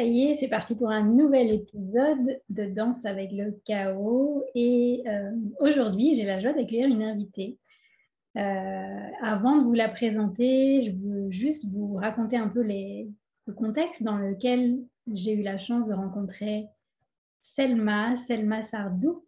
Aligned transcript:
Ça 0.00 0.06
y 0.06 0.22
est, 0.22 0.36
c'est 0.36 0.48
parti 0.48 0.74
pour 0.74 0.88
un 0.88 1.02
nouvel 1.02 1.52
épisode 1.52 2.40
de 2.48 2.64
Danse 2.64 3.04
avec 3.04 3.32
le 3.32 3.60
chaos. 3.66 4.42
Et 4.54 5.02
euh, 5.06 5.30
aujourd'hui, 5.58 6.14
j'ai 6.14 6.24
la 6.24 6.40
joie 6.40 6.54
d'accueillir 6.54 6.86
une 6.86 7.02
invitée. 7.02 7.58
Euh, 8.38 9.08
avant 9.20 9.58
de 9.58 9.64
vous 9.64 9.74
la 9.74 9.90
présenter, 9.90 10.80
je 10.80 10.92
veux 10.92 11.30
juste 11.30 11.66
vous 11.70 11.96
raconter 11.96 12.38
un 12.38 12.48
peu 12.48 12.62
le 12.62 13.52
contexte 13.52 14.02
dans 14.02 14.16
lequel 14.16 14.78
j'ai 15.12 15.34
eu 15.34 15.42
la 15.42 15.58
chance 15.58 15.88
de 15.88 15.92
rencontrer 15.92 16.64
Selma, 17.42 18.16
Selma 18.16 18.62
Sardouk. 18.62 19.22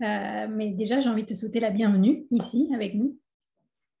Euh, 0.00 0.48
mais 0.50 0.70
déjà, 0.70 0.98
j'ai 0.98 1.10
envie 1.10 1.22
de 1.22 1.28
te 1.28 1.34
souhaiter 1.34 1.60
la 1.60 1.70
bienvenue 1.70 2.26
ici 2.32 2.68
avec 2.74 2.96
nous. 2.96 3.16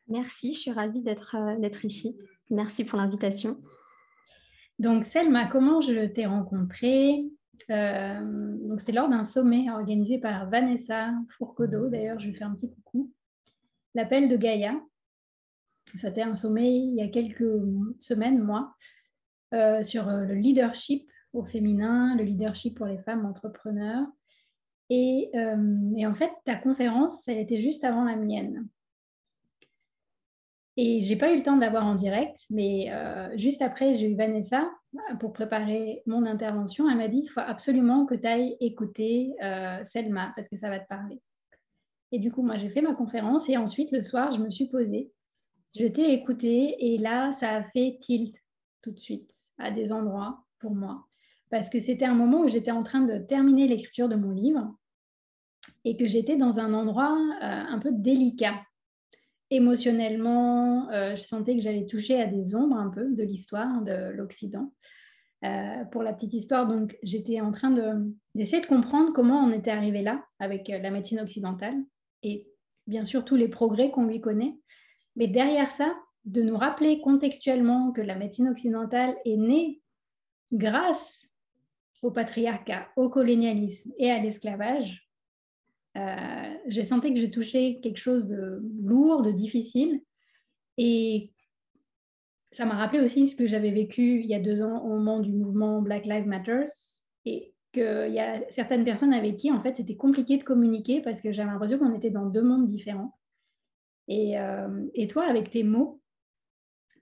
Merci, 0.08 0.52
je 0.52 0.58
suis 0.58 0.72
ravie 0.72 1.00
d'être 1.00 1.84
ici. 1.84 2.16
Merci 2.50 2.82
pour 2.82 2.98
l'invitation. 2.98 3.56
Donc, 4.78 5.04
Selma, 5.04 5.46
comment 5.46 5.80
je 5.80 6.06
t'ai 6.06 6.26
rencontrée? 6.26 7.24
Euh, 7.70 8.56
Donc, 8.66 8.80
c'était 8.80 8.92
lors 8.92 9.08
d'un 9.08 9.24
sommet 9.24 9.70
organisé 9.70 10.18
par 10.18 10.48
Vanessa 10.48 11.12
Fourcodo. 11.36 11.88
D'ailleurs, 11.88 12.18
je 12.18 12.28
lui 12.28 12.34
fais 12.34 12.44
un 12.44 12.54
petit 12.54 12.70
coucou. 12.70 13.12
L'appel 13.94 14.28
de 14.28 14.36
Gaïa. 14.36 14.80
C'était 15.96 16.22
un 16.22 16.34
sommet 16.34 16.74
il 16.76 16.94
y 16.94 17.02
a 17.02 17.08
quelques 17.08 17.44
semaines, 18.00 18.38
moi, 18.38 18.74
euh, 19.52 19.82
sur 19.82 20.08
euh, 20.08 20.24
le 20.24 20.34
leadership 20.34 21.06
au 21.32 21.44
féminin, 21.44 22.16
le 22.16 22.24
leadership 22.24 22.76
pour 22.76 22.86
les 22.86 22.98
femmes 22.98 23.26
entrepreneurs. 23.26 24.06
Et, 24.90 25.30
et 25.96 26.06
en 26.06 26.14
fait, 26.14 26.30
ta 26.44 26.54
conférence, 26.54 27.26
elle 27.26 27.38
était 27.38 27.62
juste 27.62 27.82
avant 27.82 28.04
la 28.04 28.16
mienne. 28.16 28.68
Et 30.78 31.02
j'ai 31.02 31.16
pas 31.16 31.32
eu 31.32 31.36
le 31.36 31.42
temps 31.42 31.58
d'avoir 31.58 31.86
en 31.86 31.94
direct, 31.94 32.38
mais 32.48 32.90
euh, 32.90 33.36
juste 33.36 33.60
après, 33.60 33.94
j'ai 33.94 34.10
eu 34.10 34.16
Vanessa 34.16 34.70
euh, 34.94 35.16
pour 35.16 35.34
préparer 35.34 36.02
mon 36.06 36.24
intervention. 36.24 36.88
Elle 36.88 36.96
m'a 36.96 37.08
dit 37.08 37.22
il 37.24 37.28
faut 37.28 37.40
absolument 37.40 38.06
que 38.06 38.14
tu 38.14 38.26
ailles 38.26 38.56
écouter 38.60 39.34
euh, 39.42 39.84
Selma 39.84 40.32
parce 40.34 40.48
que 40.48 40.56
ça 40.56 40.70
va 40.70 40.80
te 40.80 40.88
parler. 40.88 41.20
Et 42.10 42.18
du 42.18 42.32
coup, 42.32 42.42
moi, 42.42 42.56
j'ai 42.56 42.70
fait 42.70 42.80
ma 42.80 42.94
conférence 42.94 43.50
et 43.50 43.58
ensuite, 43.58 43.92
le 43.92 44.02
soir, 44.02 44.32
je 44.32 44.40
me 44.40 44.50
suis 44.50 44.68
posée. 44.68 45.12
Je 45.74 45.86
t'ai 45.86 46.14
écouté 46.14 46.76
et 46.78 46.98
là, 46.98 47.32
ça 47.32 47.56
a 47.56 47.62
fait 47.64 47.98
tilt 48.00 48.34
tout 48.80 48.92
de 48.92 48.98
suite 48.98 49.30
à 49.58 49.70
des 49.70 49.92
endroits 49.92 50.44
pour 50.58 50.74
moi. 50.74 51.06
Parce 51.50 51.68
que 51.68 51.80
c'était 51.80 52.06
un 52.06 52.14
moment 52.14 52.40
où 52.40 52.48
j'étais 52.48 52.70
en 52.70 52.82
train 52.82 53.02
de 53.02 53.18
terminer 53.18 53.68
l'écriture 53.68 54.08
de 54.08 54.16
mon 54.16 54.30
livre 54.30 54.74
et 55.84 55.98
que 55.98 56.06
j'étais 56.06 56.36
dans 56.36 56.58
un 56.58 56.72
endroit 56.72 57.14
un 57.40 57.78
peu 57.78 57.90
délicat 57.92 58.62
émotionnellement, 59.52 60.90
euh, 60.90 61.14
je 61.14 61.22
sentais 61.22 61.54
que 61.54 61.62
j'allais 61.62 61.86
toucher 61.86 62.20
à 62.20 62.26
des 62.26 62.54
ombres 62.54 62.76
un 62.76 62.88
peu 62.88 63.14
de 63.14 63.22
l'histoire 63.22 63.82
de 63.82 64.10
l'Occident. 64.14 64.72
Euh, 65.44 65.84
pour 65.90 66.02
la 66.04 66.12
petite 66.12 66.34
histoire, 66.34 66.68
donc 66.68 66.96
j'étais 67.02 67.40
en 67.40 67.50
train 67.50 67.72
d'essayer 68.34 68.62
de, 68.62 68.66
comprendre 68.66 69.12
comment 69.12 69.44
on 69.44 69.52
était 69.52 69.72
arrivé 69.72 70.00
là 70.00 70.24
avec 70.38 70.70
euh, 70.70 70.78
la 70.78 70.90
médecine 70.90 71.18
occidentale 71.18 71.74
et 72.22 72.46
bien 72.86 73.04
sûr 73.04 73.24
tous 73.24 73.34
les 73.34 73.48
progrès 73.48 73.90
qu'on 73.90 74.06
lui 74.06 74.20
connaît. 74.20 74.54
Mais 75.16 75.26
derrière 75.26 75.72
ça, 75.72 75.92
de 76.24 76.42
nous 76.42 76.56
rappeler 76.56 77.00
contextuellement 77.00 77.90
que 77.90 78.00
la 78.00 78.14
médecine 78.14 78.48
occidentale 78.48 79.16
est 79.24 79.36
née 79.36 79.82
grâce 80.52 81.28
au 82.02 82.12
patriarcat, 82.12 82.88
au 82.94 83.08
colonialisme 83.08 83.90
et 83.98 84.12
à 84.12 84.20
l'esclavage, 84.20 85.08
euh, 85.96 86.54
j'ai 86.66 86.84
senti 86.84 87.12
que 87.12 87.20
j'ai 87.20 87.30
touché 87.30 87.80
quelque 87.80 87.98
chose 87.98 88.26
de 88.26 88.62
lourd, 88.82 89.22
de 89.22 89.32
difficile. 89.32 90.00
Et 90.78 91.32
ça 92.52 92.64
m'a 92.64 92.76
rappelé 92.76 93.02
aussi 93.02 93.28
ce 93.28 93.36
que 93.36 93.46
j'avais 93.46 93.70
vécu 93.70 94.20
il 94.20 94.26
y 94.26 94.34
a 94.34 94.40
deux 94.40 94.62
ans 94.62 94.82
au 94.84 94.88
moment 94.88 95.20
du 95.20 95.32
mouvement 95.32 95.82
Black 95.82 96.04
Lives 96.06 96.26
Matter. 96.26 96.66
Et 97.24 97.54
qu'il 97.72 98.12
y 98.12 98.20
a 98.20 98.42
certaines 98.50 98.84
personnes 98.84 99.14
avec 99.14 99.38
qui, 99.38 99.50
en 99.50 99.62
fait, 99.62 99.76
c'était 99.76 99.96
compliqué 99.96 100.36
de 100.36 100.44
communiquer 100.44 101.00
parce 101.00 101.20
que 101.20 101.32
j'avais 101.32 101.50
l'impression 101.50 101.78
qu'on 101.78 101.94
était 101.94 102.10
dans 102.10 102.26
deux 102.26 102.42
mondes 102.42 102.66
différents. 102.66 103.18
Et, 104.08 104.38
euh, 104.38 104.86
et, 104.94 105.06
toi, 105.06 105.24
avec 105.24 105.50
tes 105.50 105.62
mots, 105.62 106.00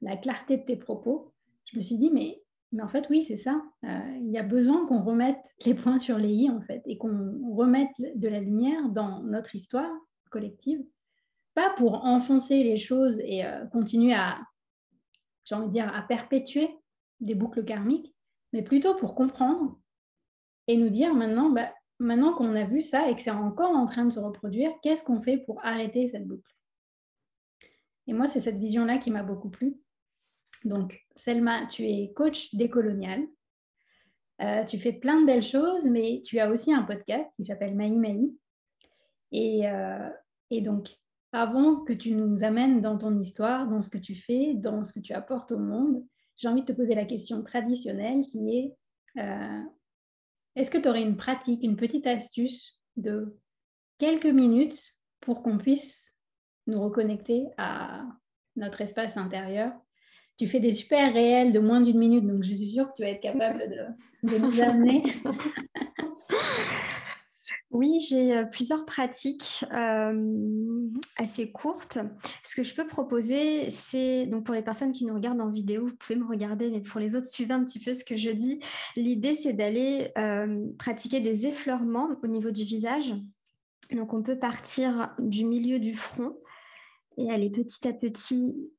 la 0.00 0.16
clarté 0.16 0.58
de 0.58 0.62
tes 0.62 0.76
propos, 0.76 1.32
je 1.64 1.76
me 1.76 1.82
suis 1.82 1.96
dit, 1.96 2.10
mais 2.10 2.39
mais 2.72 2.82
en 2.82 2.88
fait, 2.88 3.08
oui, 3.10 3.24
c'est 3.24 3.36
ça. 3.36 3.60
Euh, 3.84 4.16
il 4.20 4.30
y 4.30 4.38
a 4.38 4.44
besoin 4.44 4.86
qu'on 4.86 5.02
remette 5.02 5.44
les 5.66 5.74
points 5.74 5.98
sur 5.98 6.18
les 6.18 6.32
i, 6.32 6.50
en 6.50 6.60
fait, 6.60 6.82
et 6.86 6.98
qu'on 6.98 7.54
remette 7.54 7.90
de 7.98 8.28
la 8.28 8.38
lumière 8.38 8.88
dans 8.90 9.22
notre 9.22 9.56
histoire 9.56 9.90
collective. 10.30 10.80
Pas 11.54 11.70
pour 11.76 12.04
enfoncer 12.04 12.62
les 12.62 12.78
choses 12.78 13.18
et 13.24 13.44
euh, 13.44 13.66
continuer 13.66 14.14
à, 14.14 14.38
j'ai 15.44 15.56
envie 15.56 15.66
de 15.66 15.72
dire, 15.72 15.92
à 15.92 16.02
perpétuer 16.02 16.70
des 17.18 17.34
boucles 17.34 17.64
karmiques, 17.64 18.14
mais 18.52 18.62
plutôt 18.62 18.94
pour 18.94 19.16
comprendre 19.16 19.78
et 20.68 20.76
nous 20.76 20.90
dire 20.90 21.12
maintenant, 21.12 21.50
bah, 21.50 21.74
maintenant 21.98 22.32
qu'on 22.32 22.54
a 22.54 22.64
vu 22.64 22.82
ça 22.82 23.10
et 23.10 23.16
que 23.16 23.22
c'est 23.22 23.30
encore 23.30 23.76
en 23.76 23.86
train 23.86 24.04
de 24.04 24.10
se 24.10 24.20
reproduire, 24.20 24.70
qu'est-ce 24.82 25.02
qu'on 25.02 25.20
fait 25.20 25.38
pour 25.38 25.64
arrêter 25.64 26.06
cette 26.06 26.26
boucle? 26.26 26.54
Et 28.06 28.12
moi, 28.12 28.28
c'est 28.28 28.40
cette 28.40 28.58
vision-là 28.58 28.98
qui 28.98 29.10
m'a 29.10 29.24
beaucoup 29.24 29.50
plu. 29.50 29.76
Donc, 30.64 31.00
Selma, 31.16 31.66
tu 31.66 31.84
es 31.84 32.12
coach 32.14 32.54
décolonial. 32.54 33.26
Euh, 34.42 34.64
tu 34.64 34.78
fais 34.78 34.92
plein 34.92 35.20
de 35.20 35.26
belles 35.26 35.42
choses, 35.42 35.86
mais 35.86 36.22
tu 36.24 36.38
as 36.38 36.50
aussi 36.50 36.72
un 36.72 36.82
podcast 36.82 37.30
qui 37.36 37.44
s'appelle 37.44 37.74
Maï 37.74 37.92
Maï. 37.92 38.32
Et, 39.32 39.68
euh, 39.68 40.08
et, 40.50 40.60
donc, 40.60 40.88
avant 41.32 41.76
que 41.84 41.92
tu 41.92 42.12
nous 42.12 42.42
amènes 42.42 42.80
dans 42.80 42.98
ton 42.98 43.18
histoire, 43.18 43.68
dans 43.68 43.82
ce 43.82 43.90
que 43.90 43.98
tu 43.98 44.14
fais, 44.14 44.54
dans 44.54 44.82
ce 44.84 44.92
que 44.92 45.00
tu 45.00 45.12
apportes 45.12 45.52
au 45.52 45.58
monde, 45.58 46.04
j'ai 46.36 46.48
envie 46.48 46.62
de 46.62 46.66
te 46.66 46.72
poser 46.72 46.94
la 46.94 47.04
question 47.04 47.42
traditionnelle 47.42 48.22
qui 48.22 48.56
est 48.56 48.76
euh, 49.18 49.62
est-ce 50.56 50.70
que 50.70 50.78
tu 50.78 50.88
aurais 50.88 51.02
une 51.02 51.16
pratique, 51.16 51.62
une 51.62 51.76
petite 51.76 52.06
astuce 52.06 52.80
de 52.96 53.36
quelques 53.98 54.26
minutes 54.26 54.80
pour 55.20 55.42
qu'on 55.42 55.58
puisse 55.58 56.14
nous 56.66 56.82
reconnecter 56.82 57.48
à 57.56 58.04
notre 58.56 58.80
espace 58.80 59.16
intérieur 59.16 59.72
tu 60.40 60.48
fais 60.48 60.58
des 60.58 60.72
super 60.72 61.12
réels 61.12 61.52
de 61.52 61.58
moins 61.58 61.82
d'une 61.82 61.98
minute, 61.98 62.26
donc 62.26 62.42
je 62.44 62.54
suis 62.54 62.70
sûre 62.70 62.88
que 62.88 62.96
tu 62.96 63.02
vas 63.02 63.10
être 63.10 63.20
capable 63.20 63.62
de, 64.22 64.38
nous 64.38 64.62
amener. 64.62 65.02
Oui, 67.72 68.04
j'ai 68.08 68.36
euh, 68.36 68.44
plusieurs 68.46 68.84
pratiques 68.84 69.64
euh, 69.72 70.88
assez 71.16 71.52
courtes. 71.52 71.98
Ce 72.42 72.56
que 72.56 72.64
je 72.64 72.74
peux 72.74 72.84
proposer, 72.84 73.70
c'est, 73.70 74.26
donc 74.26 74.44
pour 74.44 74.56
les 74.56 74.62
personnes 74.62 74.90
qui 74.90 75.04
nous 75.04 75.14
regardent 75.14 75.40
en 75.40 75.50
vidéo, 75.50 75.86
vous 75.86 75.94
pouvez 75.94 76.18
me 76.18 76.26
regarder, 76.26 76.68
mais 76.68 76.80
pour 76.80 76.98
les 76.98 77.14
autres, 77.14 77.28
suivez 77.28 77.54
un 77.54 77.62
petit 77.62 77.78
peu 77.78 77.94
ce 77.94 78.02
que 78.02 78.16
je 78.16 78.30
dis. 78.30 78.58
L'idée, 78.96 79.36
c'est 79.36 79.52
d'aller 79.52 80.10
euh, 80.18 80.66
pratiquer 80.80 81.20
des 81.20 81.46
effleurements 81.46 82.08
au 82.24 82.26
niveau 82.26 82.50
du 82.50 82.64
visage. 82.64 83.14
Donc, 83.92 84.14
on 84.14 84.22
peut 84.22 84.38
partir 84.38 85.14
du 85.20 85.44
milieu 85.44 85.78
du 85.78 85.94
front 85.94 86.34
et 87.18 87.30
aller 87.30 87.50
petit 87.50 87.86
à 87.86 87.92
petit 87.92 88.72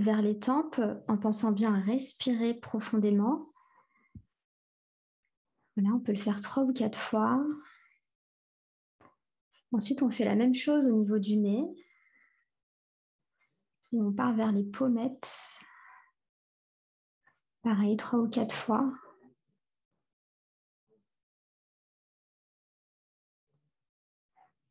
vers 0.00 0.22
les 0.22 0.38
tempes 0.38 0.80
en 1.08 1.16
pensant 1.18 1.52
bien 1.52 1.74
à 1.74 1.80
respirer 1.80 2.54
profondément. 2.54 3.52
Voilà, 5.76 5.94
on 5.94 6.00
peut 6.00 6.12
le 6.12 6.18
faire 6.18 6.40
trois 6.40 6.64
ou 6.64 6.72
quatre 6.72 6.98
fois. 6.98 7.44
Ensuite, 9.72 10.02
on 10.02 10.10
fait 10.10 10.24
la 10.24 10.34
même 10.34 10.54
chose 10.54 10.88
au 10.88 10.96
niveau 10.96 11.18
du 11.18 11.36
nez. 11.36 11.64
Et 13.92 14.00
on 14.00 14.12
part 14.12 14.34
vers 14.34 14.52
les 14.52 14.64
pommettes. 14.64 15.60
Pareil, 17.62 17.96
trois 17.96 18.20
ou 18.20 18.28
quatre 18.28 18.54
fois. 18.54 18.92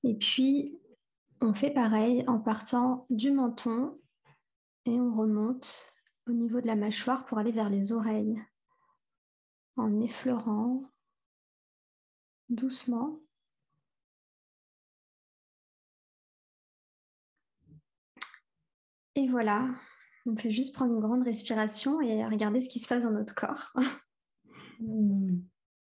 Et 0.03 0.15
puis, 0.15 0.79
on 1.39 1.53
fait 1.53 1.71
pareil 1.71 2.23
en 2.27 2.39
partant 2.39 3.05
du 3.09 3.31
menton 3.31 3.99
on 4.91 5.13
remonte 5.13 5.91
au 6.27 6.31
niveau 6.31 6.61
de 6.61 6.67
la 6.67 6.75
mâchoire 6.75 7.25
pour 7.25 7.37
aller 7.37 7.51
vers 7.51 7.69
les 7.69 7.91
oreilles 7.91 8.41
en 9.75 9.99
effleurant 10.01 10.83
doucement. 12.49 13.19
Et 19.15 19.27
voilà, 19.27 19.67
on 20.25 20.35
peut 20.35 20.49
juste 20.49 20.75
prendre 20.75 20.93
une 20.93 21.01
grande 21.01 21.23
respiration 21.23 22.01
et 22.01 22.25
regarder 22.25 22.61
ce 22.61 22.69
qui 22.69 22.79
se 22.79 22.87
passe 22.87 23.03
dans 23.03 23.11
notre 23.11 23.35
corps. 23.35 23.73
Hmm. 24.81 25.41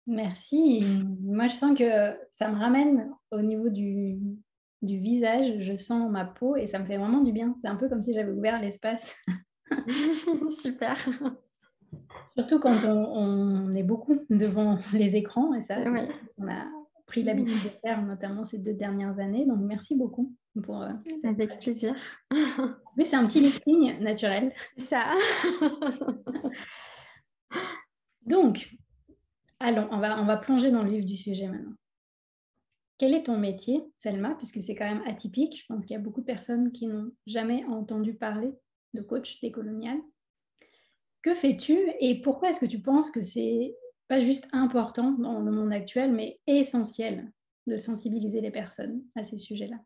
Merci. 0.06 0.84
Moi, 1.22 1.48
je 1.48 1.56
sens 1.56 1.78
que 1.78 2.14
ça 2.34 2.50
me 2.50 2.60
ramène 2.60 3.10
au 3.32 3.42
niveau 3.42 3.70
du, 3.70 4.20
du 4.82 5.00
visage. 5.00 5.60
Je 5.60 5.76
sens 5.76 6.10
ma 6.10 6.26
peau 6.26 6.56
et 6.56 6.68
ça 6.68 6.80
me 6.80 6.86
fait 6.86 6.98
vraiment 6.98 7.22
du 7.22 7.32
bien. 7.32 7.56
C'est 7.62 7.70
un 7.70 7.76
peu 7.76 7.90
comme 7.90 8.02
si 8.02 8.14
j'avais 8.14 8.32
ouvert 8.32 8.62
l'espace. 8.62 9.16
Super. 10.52 10.96
Surtout 12.36 12.60
quand 12.60 12.84
on, 12.86 13.74
est 13.76 13.84
beaucoup 13.84 14.20
devant 14.30 14.78
les 14.94 15.16
écrans 15.16 15.54
et 15.54 15.62
ça, 15.62 15.78
on 16.38 16.48
a 16.48 16.66
pris 17.06 17.24
l'habitude 17.24 17.62
de 17.64 17.70
faire 17.82 18.02
notamment 18.02 18.46
ces 18.46 18.58
deux 18.58 18.74
dernières 18.74 19.20
années. 19.20 19.46
Donc, 19.46 19.60
merci 19.62 19.96
beaucoup. 19.96 20.34
Pour, 20.64 20.82
euh, 20.82 20.92
Avec 21.24 21.60
plaisir. 21.60 21.96
Oui, 22.98 23.06
c'est 23.06 23.16
un 23.16 23.26
petit 23.26 23.40
lifting 23.40 24.00
naturel. 24.00 24.54
Ça. 24.78 25.14
Donc, 28.26 28.76
allons, 29.60 29.88
on 29.92 30.00
va, 30.00 30.22
on 30.22 30.26
va 30.26 30.38
plonger 30.38 30.72
dans 30.72 30.84
le 30.84 30.90
vif 30.90 31.06
du 31.06 31.16
sujet 31.16 31.48
maintenant. 31.48 31.74
Quel 33.02 33.16
est 33.16 33.24
ton 33.24 33.40
métier, 33.40 33.84
Selma, 33.96 34.36
puisque 34.36 34.62
c'est 34.62 34.76
quand 34.76 34.86
même 34.86 35.02
atypique 35.08 35.60
Je 35.60 35.66
pense 35.66 35.86
qu'il 35.86 35.96
y 35.96 36.00
a 36.00 36.04
beaucoup 36.04 36.22
de 36.22 36.26
personnes 36.28 36.72
qui 36.72 36.86
n'ont 36.86 37.12
jamais 37.26 37.66
entendu 37.66 38.14
parler 38.14 38.52
de 38.94 39.02
coach 39.02 39.42
décolonial. 39.42 39.98
Que 41.24 41.34
fais-tu 41.34 41.80
et 42.00 42.22
pourquoi 42.22 42.52
est-ce 42.52 42.60
que 42.60 42.68
tu 42.68 42.80
penses 42.80 43.10
que 43.10 43.24
c'est 43.24 43.76
pas 44.08 44.20
juste 44.20 44.48
important 44.52 45.14
dans 45.14 45.40
le 45.40 45.52
monde 45.52 45.74
actuel, 45.74 46.12
mais 46.12 46.40
essentiel 46.46 47.34
de 47.66 47.76
sensibiliser 47.76 48.40
les 48.40 48.52
personnes 48.52 49.02
à 49.16 49.24
ces 49.24 49.38
sujets-là? 49.38 49.78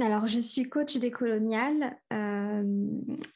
Alors, 0.00 0.26
je 0.26 0.40
suis 0.40 0.68
coach 0.68 0.96
décolonial. 0.96 1.96
Euh, 2.12 2.88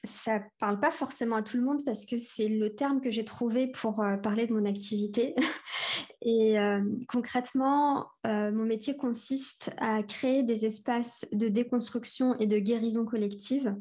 ça 0.02 0.38
ne 0.40 0.44
parle 0.58 0.80
pas 0.80 0.90
forcément 0.90 1.36
à 1.36 1.42
tout 1.42 1.56
le 1.56 1.62
monde 1.62 1.84
parce 1.84 2.04
que 2.04 2.16
c'est 2.16 2.48
le 2.48 2.74
terme 2.74 3.00
que 3.00 3.12
j'ai 3.12 3.24
trouvé 3.24 3.68
pour 3.68 4.00
euh, 4.00 4.16
parler 4.16 4.48
de 4.48 4.52
mon 4.52 4.64
activité. 4.64 5.36
Et 6.22 6.58
euh, 6.58 6.80
concrètement, 7.08 8.08
mon 8.24 8.64
métier 8.64 8.96
consiste 8.96 9.70
à 9.76 10.02
créer 10.02 10.42
des 10.42 10.64
espaces 10.64 11.26
de 11.32 11.48
déconstruction 11.48 12.36
et 12.38 12.46
de 12.46 12.58
guérison 12.58 13.04
collective. 13.04 13.76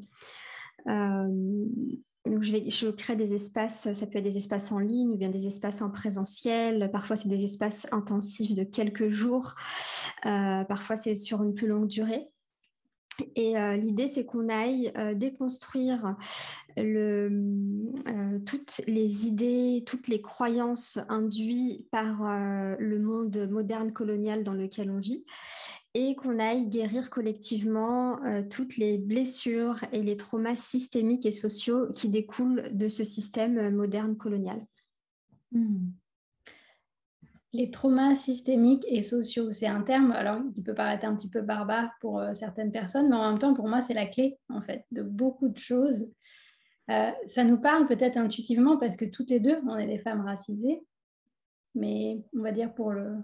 Donc, 0.85 2.43
je 2.43 2.91
crée 2.91 3.15
des 3.15 3.33
espaces, 3.33 3.93
ça 3.93 4.07
peut 4.07 4.17
être 4.17 4.25
des 4.25 4.35
espaces 4.35 4.73
en 4.73 4.79
ligne 4.79 5.11
ou 5.11 5.17
bien 5.17 5.29
des 5.29 5.47
espaces 5.47 5.81
en 5.81 5.89
présentiel. 5.89 6.89
Parfois, 6.91 7.15
c'est 7.15 7.29
des 7.29 7.45
espaces 7.45 7.87
intensifs 7.93 8.53
de 8.53 8.63
quelques 8.63 9.09
jours. 9.09 9.55
parfois, 10.21 10.97
c'est 10.97 11.15
sur 11.15 11.43
une 11.43 11.53
plus 11.53 11.67
longue 11.67 11.87
durée. 11.87 12.32
Et 13.35 13.57
euh, 13.57 13.75
l'idée, 13.75 14.07
c'est 14.07 14.25
qu'on 14.25 14.49
aille 14.49 14.91
euh, 14.97 15.13
déconstruire 15.13 16.15
euh, 16.77 18.39
toutes 18.45 18.81
les 18.87 19.27
idées, 19.27 19.83
toutes 19.85 20.07
les 20.07 20.21
croyances 20.21 20.99
induites 21.09 21.89
par 21.89 22.23
le 22.79 22.99
monde 22.99 23.47
moderne 23.49 23.93
colonial 23.93 24.43
dans 24.43 24.53
lequel 24.53 24.89
on 24.89 24.97
vit 24.97 25.25
et 25.93 26.15
qu'on 26.15 26.39
aille 26.39 26.67
guérir 26.67 27.11
collectivement 27.11 28.19
toutes 28.49 28.77
les 28.77 28.97
blessures 28.97 29.77
et 29.91 30.01
les 30.01 30.17
traumas 30.17 30.55
systémiques 30.55 31.27
et 31.27 31.31
sociaux 31.31 31.93
qui 31.93 32.09
découlent 32.09 32.63
de 32.71 32.87
ce 32.87 33.03
système 33.03 33.69
moderne 33.69 34.17
colonial. 34.17 34.65
Hmm 35.51 35.91
les 37.53 37.69
traumas 37.69 38.15
systémiques 38.15 38.85
et 38.87 39.03
sociaux, 39.03 39.51
c'est 39.51 39.67
un 39.67 39.83
terme 39.83 40.11
alors 40.11 40.41
qui 40.55 40.61
peut 40.63 40.73
paraître 40.73 41.05
un 41.05 41.15
petit 41.15 41.29
peu 41.29 41.41
barbare 41.41 41.91
pour 42.01 42.19
euh, 42.19 42.33
certaines 42.33 42.71
personnes, 42.71 43.09
mais 43.09 43.15
en 43.15 43.29
même 43.29 43.39
temps, 43.39 43.53
pour 43.53 43.67
moi, 43.67 43.81
c'est 43.81 43.93
la 43.93 44.07
clé 44.07 44.39
en 44.49 44.61
fait 44.61 44.85
de 44.91 45.03
beaucoup 45.03 45.49
de 45.49 45.57
choses. 45.57 46.11
Euh, 46.89 47.11
ça 47.27 47.43
nous 47.43 47.57
parle 47.57 47.87
peut-être 47.87 48.17
intuitivement 48.17 48.77
parce 48.77 48.97
que 48.97 49.05
toutes 49.05 49.29
les 49.29 49.39
deux, 49.39 49.57
on 49.67 49.77
est 49.77 49.87
des 49.87 49.99
femmes 49.99 50.21
racisées, 50.21 50.81
mais 51.75 52.23
on 52.35 52.41
va 52.41 52.51
dire 52.51 52.73
pour 52.73 52.91
le, 52.91 53.17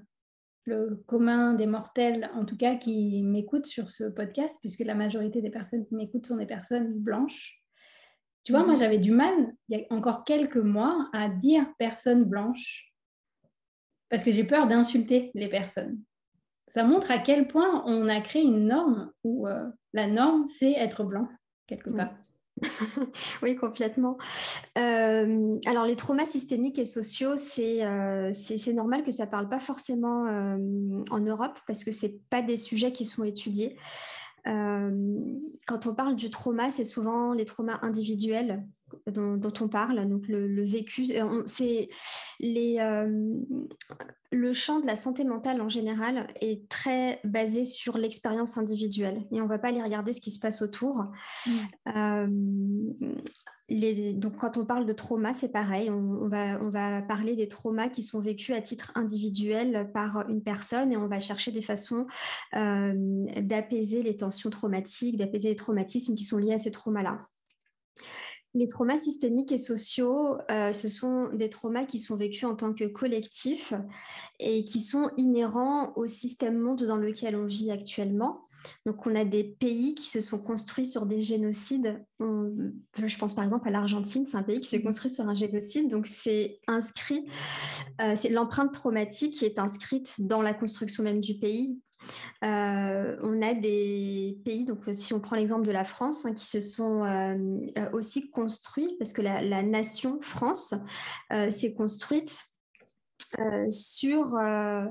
le 0.65 1.03
commun 1.07 1.55
des 1.55 1.65
mortels, 1.65 2.29
en 2.35 2.45
tout 2.45 2.55
cas, 2.55 2.75
qui 2.75 3.23
m'écoutent 3.23 3.65
sur 3.65 3.89
ce 3.89 4.03
podcast, 4.03 4.57
puisque 4.59 4.81
la 4.81 4.95
majorité 4.95 5.41
des 5.41 5.49
personnes 5.49 5.85
qui 5.85 5.95
m'écoutent 5.95 6.27
sont 6.27 6.37
des 6.37 6.45
personnes 6.45 6.93
blanches. 6.93 7.63
Tu 8.43 8.51
vois, 8.51 8.63
moi, 8.63 8.73
mhm. 8.73 8.79
j'avais 8.79 8.99
du 8.99 9.11
mal, 9.11 9.33
il 9.67 9.79
y 9.79 9.83
a 9.83 9.93
encore 9.93 10.23
quelques 10.23 10.57
mois, 10.57 11.09
à 11.13 11.29
dire 11.29 11.65
personne 11.79 12.25
blanche 12.25 12.88
parce 14.09 14.23
que 14.23 14.31
j'ai 14.31 14.43
peur 14.43 14.67
d'insulter 14.67 15.31
les 15.33 15.47
personnes. 15.47 15.99
Ça 16.69 16.83
montre 16.83 17.09
à 17.11 17.17
quel 17.17 17.47
point 17.47 17.83
on 17.85 18.07
a 18.07 18.21
créé 18.21 18.43
une 18.43 18.67
norme 18.67 19.11
où 19.23 19.47
euh, 19.47 19.67
la 19.93 20.07
norme, 20.07 20.45
c'est 20.59 20.71
être 20.71 21.03
blanc, 21.03 21.27
quelque 21.67 21.89
part. 21.89 22.13
oui, 23.41 23.55
complètement. 23.55 24.17
Euh, 24.77 25.57
alors, 25.65 25.85
les 25.85 25.95
traumas 25.95 26.25
systémiques 26.25 26.77
et 26.77 26.85
sociaux, 26.85 27.37
c'est 27.37 27.83
euh, 27.83 28.31
normal 28.73 29.03
que 29.03 29.11
ça 29.11 29.25
ne 29.25 29.31
parle 29.31 29.49
pas 29.49 29.59
forcément 29.59 30.25
en 31.09 31.19
Europe 31.19 31.57
parce 31.65 31.83
que 31.83 31.91
ce 31.91 32.07
pas 32.29 32.41
des 32.41 32.57
sujets 32.57 32.91
qui 32.91 33.05
sont 33.05 33.23
étudiés. 33.23 33.77
quand 34.45 35.87
on 35.87 35.95
parle 35.95 36.15
du 36.15 36.29
trauma, 36.29 36.69
c'est 36.69 36.85
souvent 36.85 37.33
les 37.33 37.45
traumas 37.45 37.79
individuels 37.81 38.63
dont, 39.07 39.53
on 39.61 39.67
parle, 39.67 40.07
donc 40.07 40.27
le, 40.27 40.65
vécu, 40.65 41.05
c'est 41.45 41.89
les, 42.39 42.77
euh, 42.79 43.33
le 44.31 44.53
champ 44.53 44.79
de 44.79 44.85
la 44.85 44.95
santé 44.95 45.23
mentale 45.23 45.61
en 45.61 45.69
général 45.69 46.27
est 46.41 46.67
très 46.69 47.19
basé 47.23 47.65
sur 47.65 47.97
l'expérience 47.97 48.57
individuelle 48.57 49.25
et 49.31 49.41
on 49.41 49.45
ne 49.45 49.49
va 49.49 49.59
pas 49.59 49.69
aller 49.69 49.81
regarder 49.81 50.13
ce 50.13 50.21
qui 50.21 50.31
se 50.31 50.39
passe 50.39 50.61
autour. 50.61 51.05
Mmh. 51.45 51.51
Euh, 51.95 52.27
les, 53.69 54.13
donc 54.13 54.37
quand 54.37 54.57
on 54.57 54.65
parle 54.65 54.85
de 54.85 54.93
trauma, 54.93 55.33
c'est 55.33 55.49
pareil, 55.49 55.89
on, 55.89 56.27
va, 56.27 56.59
on 56.61 56.69
va 56.69 57.01
parler 57.01 57.35
des 57.35 57.47
traumas 57.47 57.89
qui 57.89 58.03
sont 58.03 58.21
vécus 58.21 58.55
à 58.55 58.61
titre 58.61 58.91
individuel 58.95 59.91
par 59.93 60.27
une 60.29 60.41
personne 60.41 60.91
et 60.91 60.97
on 60.97 61.07
va 61.07 61.19
chercher 61.19 61.51
des 61.51 61.61
façons 61.61 62.07
euh, 62.55 62.93
d'apaiser 63.41 64.03
les 64.03 64.17
tensions 64.17 64.49
traumatiques, 64.49 65.17
d'apaiser 65.17 65.49
les 65.49 65.55
traumatismes 65.55 66.15
qui 66.15 66.23
sont 66.23 66.37
liés 66.37 66.53
à 66.53 66.57
ces 66.57 66.71
traumas-là. 66.71 67.19
Les 68.59 68.67
traumas 68.67 68.97
systémiques 68.97 69.53
et 69.53 69.57
sociaux, 69.57 70.35
euh, 70.51 70.73
ce 70.73 70.89
sont 70.89 71.29
des 71.29 71.49
traumas 71.49 71.85
qui 71.85 71.97
sont 71.97 72.17
vécus 72.17 72.43
en 72.43 72.57
tant 72.57 72.73
que 72.73 72.83
collectif 72.83 73.73
et 74.37 74.65
qui 74.65 74.81
sont 74.81 75.11
inhérents 75.15 75.93
au 75.95 76.07
système 76.07 76.59
monde 76.59 76.83
dans 76.83 76.97
lequel 76.97 77.37
on 77.37 77.45
vit 77.45 77.71
actuellement. 77.71 78.41
Donc, 78.85 79.07
on 79.07 79.15
a 79.15 79.23
des 79.23 79.45
pays 79.45 79.95
qui 79.95 80.09
se 80.09 80.19
sont 80.19 80.43
construits 80.43 80.85
sur 80.85 81.05
des 81.05 81.21
génocides. 81.21 82.03
je 82.19 83.17
pense 83.17 83.33
par 83.33 83.45
exemple 83.45 83.69
à 83.69 83.71
l'Argentine, 83.71 84.25
c'est 84.25 84.35
un 84.35 84.43
pays 84.43 84.59
qui 84.59 84.67
s'est 84.67 84.79
mmh. 84.79 84.83
construit 84.83 85.09
sur 85.09 85.29
un 85.29 85.35
génocide. 85.35 85.89
Donc, 85.89 86.05
c'est 86.07 86.59
inscrit, 86.67 87.29
euh, 88.01 88.11
c'est 88.17 88.29
l'empreinte 88.29 88.73
traumatique 88.73 89.35
qui 89.35 89.45
est 89.45 89.57
inscrite 89.57 90.27
dans 90.27 90.41
la 90.41 90.53
construction 90.53 91.03
même 91.03 91.21
du 91.21 91.35
pays. 91.35 91.79
Euh, 92.43 93.17
on 93.21 93.41
a 93.41 93.53
des 93.53 94.37
pays, 94.45 94.65
donc 94.65 94.79
si 94.93 95.13
on 95.13 95.19
prend 95.19 95.35
l'exemple 95.35 95.65
de 95.65 95.71
la 95.71 95.85
France, 95.85 96.25
hein, 96.25 96.33
qui 96.33 96.45
se 96.45 96.61
sont 96.61 97.03
euh, 97.03 97.35
euh, 97.77 97.89
aussi 97.93 98.29
construits, 98.29 98.95
parce 98.99 99.13
que 99.13 99.21
la, 99.21 99.63
nation 99.63 100.19
France 100.21 100.73
s'est 101.49 101.73
construite 101.73 102.49
euh, 103.37 103.69
sur, 103.69 104.35
euh, 104.37 104.85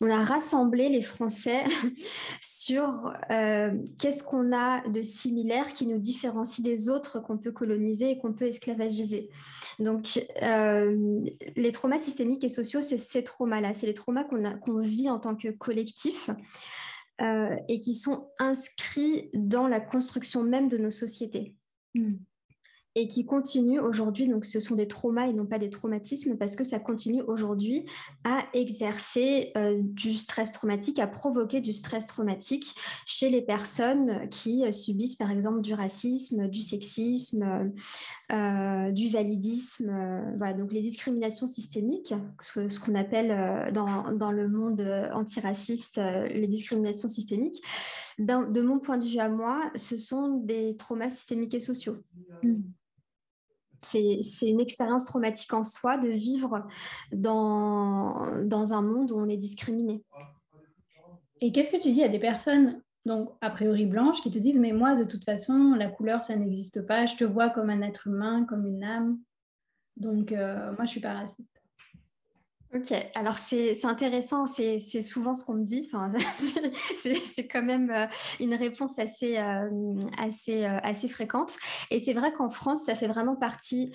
on 0.00 0.08
a 0.08 0.22
rassemblé 0.22 0.88
les 0.88 1.02
Français 1.02 1.64
sur 2.40 3.12
euh, 3.30 3.72
qu'est-ce 3.98 4.22
qu'on 4.22 4.52
a 4.52 4.86
de 4.88 5.02
similaire 5.02 5.72
qui 5.72 5.86
nous 5.86 5.98
différencie 5.98 6.64
des 6.64 6.88
autres 6.88 7.20
qu'on 7.20 7.38
peut 7.38 7.50
coloniser 7.50 8.10
et 8.10 8.18
qu'on 8.18 8.32
peut 8.32 8.46
esclavagiser. 8.46 9.30
Donc, 9.78 10.20
les 10.42 11.72
traumas 11.72 11.98
systémiques 11.98 12.44
et 12.44 12.48
sociaux, 12.50 12.80
c'est 12.80 12.98
ces 12.98 13.24
traumas-là, 13.24 13.72
c'est 13.72 13.86
les 13.86 13.94
traumas 13.94 14.24
qu'on 14.24 14.78
vit 14.78 15.08
en 15.08 15.18
tant 15.18 15.34
que 15.34 15.48
collectif. 15.48 16.30
et 17.68 17.80
qui 17.80 17.94
sont 17.94 18.30
inscrits 18.38 19.30
dans 19.34 19.68
la 19.68 19.80
construction 19.80 20.42
même 20.42 20.68
de 20.68 20.78
nos 20.78 20.90
sociétés. 20.90 21.54
Hmm 21.94 22.08
et 22.96 23.06
qui 23.06 23.24
continue 23.24 23.78
aujourd'hui, 23.78 24.26
donc 24.26 24.44
ce 24.44 24.58
sont 24.58 24.74
des 24.74 24.88
traumas 24.88 25.28
et 25.28 25.32
non 25.32 25.46
pas 25.46 25.60
des 25.60 25.70
traumatismes, 25.70 26.36
parce 26.36 26.56
que 26.56 26.64
ça 26.64 26.80
continue 26.80 27.22
aujourd'hui 27.22 27.86
à 28.24 28.46
exercer 28.52 29.52
euh, 29.56 29.78
du 29.80 30.14
stress 30.14 30.50
traumatique, 30.50 30.98
à 30.98 31.06
provoquer 31.06 31.60
du 31.60 31.72
stress 31.72 32.06
traumatique 32.06 32.74
chez 33.06 33.30
les 33.30 33.42
personnes 33.42 34.28
qui 34.30 34.64
euh, 34.64 34.72
subissent 34.72 35.14
par 35.14 35.30
exemple 35.30 35.60
du 35.60 35.72
racisme, 35.72 36.48
du 36.48 36.62
sexisme, 36.62 37.72
euh, 38.32 38.90
du 38.90 39.08
validisme, 39.08 40.34
voilà, 40.36 40.54
donc 40.54 40.72
les 40.72 40.82
discriminations 40.82 41.46
systémiques, 41.46 42.14
ce, 42.40 42.80
qu'on 42.80 42.94
appelle 42.96 43.72
dans, 43.72 44.12
dans, 44.12 44.32
le 44.32 44.48
monde 44.48 44.80
antiraciste 45.12 45.98
les 45.98 46.46
discriminations 46.46 47.08
systémiques. 47.08 47.62
De 48.20 48.60
mon 48.60 48.78
point 48.78 48.98
de 48.98 49.06
vue 49.06 49.18
à 49.18 49.28
moi, 49.28 49.70
ce 49.76 49.96
sont 49.96 50.36
des 50.38 50.76
traumas 50.76 51.10
systémiques 51.10 51.54
et 51.54 51.60
sociaux. 51.60 52.02
Mmh 52.42 52.54
c'est 53.82 54.48
une 54.48 54.60
expérience 54.60 55.04
traumatique 55.04 55.52
en 55.54 55.62
soi 55.62 55.96
de 55.96 56.08
vivre 56.08 56.66
dans, 57.12 58.44
dans 58.44 58.72
un 58.72 58.82
monde 58.82 59.10
où 59.10 59.16
on 59.16 59.28
est 59.28 59.36
discriminé. 59.36 60.02
Et 61.40 61.52
qu'est-ce 61.52 61.70
que 61.70 61.80
tu 61.80 61.90
dis 61.90 62.02
à 62.02 62.08
des 62.08 62.18
personnes, 62.18 62.82
donc 63.06 63.30
a 63.40 63.50
priori 63.50 63.86
blanches, 63.86 64.20
qui 64.20 64.30
te 64.30 64.38
disent 64.38 64.58
Mais 64.58 64.72
moi, 64.72 64.96
de 64.96 65.04
toute 65.04 65.24
façon, 65.24 65.74
la 65.74 65.88
couleur, 65.88 66.24
ça 66.24 66.36
n'existe 66.36 66.82
pas, 66.86 67.06
je 67.06 67.16
te 67.16 67.24
vois 67.24 67.48
comme 67.48 67.70
un 67.70 67.80
être 67.80 68.06
humain, 68.06 68.44
comme 68.44 68.66
une 68.66 68.84
âme, 68.84 69.18
donc 69.96 70.32
euh, 70.32 70.66
moi, 70.72 70.80
je 70.80 70.82
ne 70.82 70.88
suis 70.88 71.00
pas 71.00 71.14
raciste. 71.14 71.59
Ok, 72.72 72.92
alors 73.16 73.36
c'est 73.38 73.84
intéressant, 73.84 74.46
c'est 74.46 74.78
souvent 75.02 75.34
ce 75.34 75.42
qu'on 75.42 75.54
me 75.54 75.64
dit, 75.64 75.90
c'est 77.34 77.48
quand 77.48 77.64
même 77.64 77.90
euh, 77.90 78.06
une 78.38 78.54
réponse 78.54 78.96
assez, 79.00 79.38
euh, 79.38 79.68
assez, 80.18 80.64
euh, 80.64 80.78
assez 80.84 81.08
fréquente. 81.08 81.56
Et 81.90 81.98
c'est 81.98 82.12
vrai 82.12 82.32
qu'en 82.32 82.48
France, 82.48 82.84
ça 82.84 82.94
fait 82.94 83.08
vraiment 83.08 83.34
partie 83.34 83.92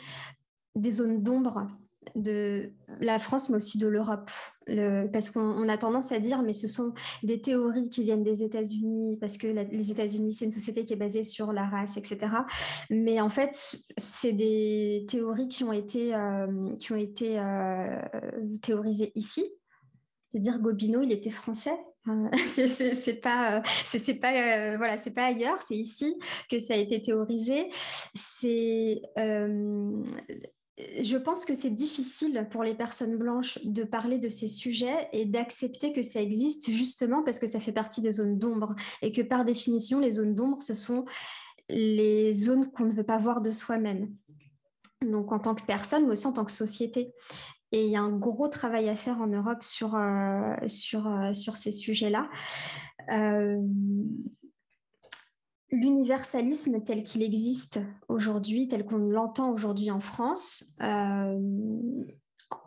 des 0.75 0.91
zones 0.91 1.23
d'ombre 1.23 1.69
de 2.15 2.71
la 2.99 3.19
France, 3.19 3.49
mais 3.49 3.57
aussi 3.57 3.77
de 3.77 3.87
l'Europe. 3.87 4.31
parce 5.11 5.29
qu'on 5.29 5.69
a 5.69 5.77
tendance 5.77 6.11
à 6.11 6.19
dire, 6.19 6.41
mais 6.41 6.53
ce 6.53 6.67
sont 6.67 6.93
des 7.23 7.41
théories 7.41 7.89
qui 7.89 8.03
viennent 8.03 8.23
des 8.23 8.43
États-Unis, 8.43 9.17
parce 9.19 9.37
que 9.37 9.47
les 9.47 9.91
États-Unis, 9.91 10.33
c'est 10.33 10.45
une 10.45 10.51
société 10.51 10.85
qui 10.85 10.93
est 10.93 10.97
basée 10.97 11.23
sur 11.23 11.53
la 11.53 11.65
race, 11.65 11.97
etc. 11.97 12.27
Mais 12.89 13.21
en 13.21 13.29
fait, 13.29 13.77
c'est 13.97 14.33
des 14.33 15.05
théories 15.09 15.47
qui 15.47 15.63
ont 15.63 15.73
été, 15.73 16.15
euh, 16.15 16.75
qui 16.79 16.91
ont 16.93 16.97
été 16.97 17.39
euh, 17.39 18.01
théorisées 18.61 19.11
ici. 19.15 19.45
Je 20.33 20.37
veux 20.37 20.41
dire, 20.41 20.59
Gobineau, 20.59 21.01
il 21.01 21.11
était 21.11 21.31
français. 21.31 21.77
c'est 22.35 23.19
pas 23.19 23.63
c'est 23.83 24.13
pas 24.19 24.31
euh, 24.31 24.77
voilà 24.77 24.95
c'est 24.95 25.09
pas 25.09 25.25
ailleurs 25.25 25.57
c'est 25.57 25.73
ici 25.73 26.19
que 26.51 26.59
ça 26.59 26.75
a 26.75 26.77
été 26.77 27.01
théorisé 27.01 27.71
c'est 28.13 29.01
je 30.77 31.17
pense 31.17 31.45
que 31.45 31.53
c'est 31.53 31.69
difficile 31.69 32.47
pour 32.51 32.63
les 32.63 32.75
personnes 32.75 33.17
blanches 33.17 33.59
de 33.63 33.83
parler 33.83 34.19
de 34.19 34.27
ces 34.27 34.49
sujets 34.49 35.07
et 35.13 35.25
d'accepter 35.25 35.93
que 35.93 36.03
ça 36.03 36.21
existe 36.21 36.69
justement 36.69 37.23
parce 37.23 37.39
que 37.39 37.47
ça 37.47 37.61
fait 37.61 37.71
partie 37.71 38.01
des 38.01 38.11
zones 38.11 38.37
d'ombre 38.37 38.75
et 39.01 39.11
que 39.13 39.21
par 39.21 39.45
définition, 39.45 39.99
les 39.99 40.11
zones 40.11 40.35
d'ombre, 40.35 40.61
ce 40.61 40.73
sont 40.73 41.05
les 41.69 42.33
zones 42.33 42.69
qu'on 42.71 42.85
ne 42.85 42.93
veut 42.93 43.05
pas 43.05 43.17
voir 43.17 43.41
de 43.41 43.51
soi-même. 43.51 44.13
Donc 45.01 45.31
en 45.31 45.39
tant 45.39 45.55
que 45.55 45.63
personne, 45.65 46.05
mais 46.05 46.11
aussi 46.11 46.27
en 46.27 46.33
tant 46.33 46.45
que 46.45 46.51
société. 46.51 47.13
Et 47.71 47.85
il 47.85 47.91
y 47.91 47.95
a 47.95 48.01
un 48.01 48.15
gros 48.15 48.47
travail 48.47 48.89
à 48.89 48.95
faire 48.95 49.21
en 49.21 49.27
Europe 49.27 49.63
sur, 49.63 49.95
euh, 49.95 50.55
sur, 50.67 51.07
euh, 51.07 51.33
sur 51.33 51.57
ces 51.57 51.71
sujets-là. 51.71 52.29
Euh, 53.11 53.57
l'universalisme 55.75 56.83
tel 56.83 57.03
qu'il 57.03 57.23
existe 57.23 57.79
aujourd'hui, 58.07 58.67
tel 58.67 58.85
qu'on 58.85 58.97
l'entend 58.97 59.51
aujourd'hui 59.51 59.91
en 59.91 59.99
France, 59.99 60.75
euh, 60.81 61.39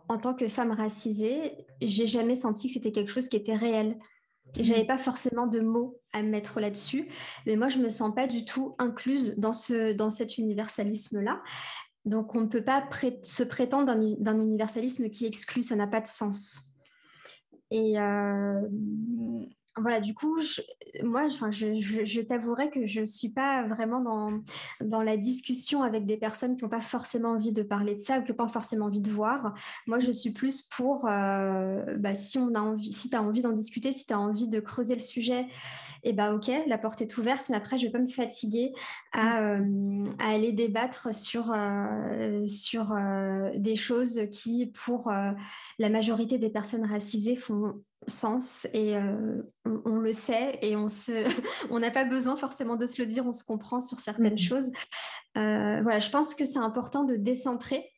en 0.09 0.19
tant 0.19 0.35
que 0.35 0.49
femme 0.49 0.73
racisée, 0.73 1.67
j'ai 1.81 2.07
jamais 2.07 2.35
senti 2.35 2.69
que 2.69 2.75
c'était 2.75 2.93
quelque 2.93 3.13
chose 3.13 3.29
qui 3.29 3.37
était 3.37 3.57
réel. 3.57 3.99
Et 4.57 4.65
j'avais 4.65 4.87
pas 4.87 4.97
forcément 4.97 5.47
de 5.47 5.61
mots 5.61 6.01
à 6.13 6.23
mettre 6.23 6.59
là-dessus, 6.61 7.09
mais 7.45 7.57
moi 7.57 7.69
je 7.69 7.79
me 7.79 7.91
sens 7.91 8.15
pas 8.15 8.27
du 8.27 8.47
tout 8.47 8.75
incluse 8.79 9.35
dans 9.37 9.53
ce 9.53 9.93
dans 9.93 10.09
cet 10.09 10.39
universalisme-là. 10.39 11.43
Donc 12.07 12.35
on 12.35 12.41
ne 12.41 12.47
peut 12.47 12.65
pas 12.65 12.89
se 13.23 13.43
prétendre 13.43 13.95
d'un 14.19 14.41
universalisme 14.41 15.11
qui 15.11 15.27
exclut, 15.27 15.63
ça 15.63 15.77
n'a 15.77 15.87
pas 15.87 16.01
de 16.01 16.07
sens. 16.07 16.75
Et 17.71 18.01
euh, 18.01 18.63
voilà, 19.81 20.01
du 20.01 20.15
coup, 20.15 20.41
moi, 21.03 21.29
je, 21.29 21.75
je, 22.05 22.21
t'avouerai 22.21 22.71
que 22.71 22.87
je 22.87 23.01
ne 23.01 23.05
suis 23.05 23.31
pas 23.31 23.67
vraiment 23.67 24.01
dans, 24.01 24.43
dans 24.81 25.03
la 25.03 25.17
discussion 25.17 25.83
avec 25.83 26.07
des 26.07 26.17
personnes 26.17 26.57
qui 26.57 26.65
n'ont 26.65 26.71
pas 26.71 26.81
forcément 26.81 27.31
envie 27.31 27.53
de 27.53 27.63
parler 27.63 27.95
de 27.95 28.01
ça 28.01 28.19
ou 28.19 28.25
qui 28.25 28.31
n'ont 28.31 28.37
pas 28.37 28.49
forcément 28.49 28.87
envie 28.87 29.01
de 29.01 29.11
voir. 29.11 29.55
Moi, 29.87 30.01
je 30.01 30.11
suis 30.11 30.33
plus 30.33 30.63
pour, 30.63 31.07
euh, 31.09 31.97
bah, 31.99 32.15
si 32.15 32.39
on 32.39 32.55
a 32.55 32.61
envie, 32.61 32.93
si 32.93 33.11
tu 33.11 33.17
as 33.17 33.23
envie 33.23 33.43
d'en 33.43 33.53
discuter, 33.53 33.93
si 33.93 34.07
tu 34.07 34.13
as 34.13 34.21
envie 34.21 34.49
de 34.49 34.61
creuser 34.61 34.95
le 34.95 35.01
sujet, 35.01 35.47
et 36.05 36.11
eh 36.11 36.13
ben 36.13 36.33
ok, 36.33 36.49
la 36.69 36.79
porte 36.79 37.01
est 37.03 37.19
ouverte, 37.19 37.49
mais 37.49 37.57
après, 37.57 37.77
je 37.77 37.87
ne 37.87 37.89
vais 37.89 37.99
pas 37.99 38.03
me 38.03 38.09
fatiguer 38.09 38.73
à, 39.13 39.43
euh, 39.43 40.05
à 40.21 40.29
aller 40.29 40.53
débattre 40.53 41.13
sur, 41.13 41.53
euh, 41.53 42.47
sur 42.47 42.95
des 43.57 43.75
choses 43.75 44.21
qui, 44.31 44.67
pour 44.67 45.11
la 45.79 45.91
majorité 45.91 46.39
des 46.39 46.51
personnes 46.51 46.85
racisées, 46.85 47.35
font 47.35 47.83
sens 48.07 48.67
et 48.73 48.97
euh, 48.97 49.43
on, 49.65 49.97
le 49.97 50.13
sait 50.13 50.59
et 50.63 50.77
on 50.77 50.89
se 50.89 51.29
on 51.71 51.81
n'a 51.81 51.91
pas 51.91 52.05
besoin 52.05 52.37
forcément 52.37 52.77
de 52.77 52.87
se 52.87 53.03
le 53.03 53.07
dire 53.07 53.27
on 53.27 53.33
se 53.33 53.45
comprend 53.45 53.81
sur 53.81 53.99
certaines 53.99 54.35
mm. 54.35 54.39
choses 54.39 54.71
euh, 55.37 55.81
voilà 55.83 55.99
je 55.99 56.11
pense 56.11 56.35
que 56.35 56.45
c'est 56.45 56.59
important 56.59 57.05
de 57.05 57.17
décentrer 57.17 57.91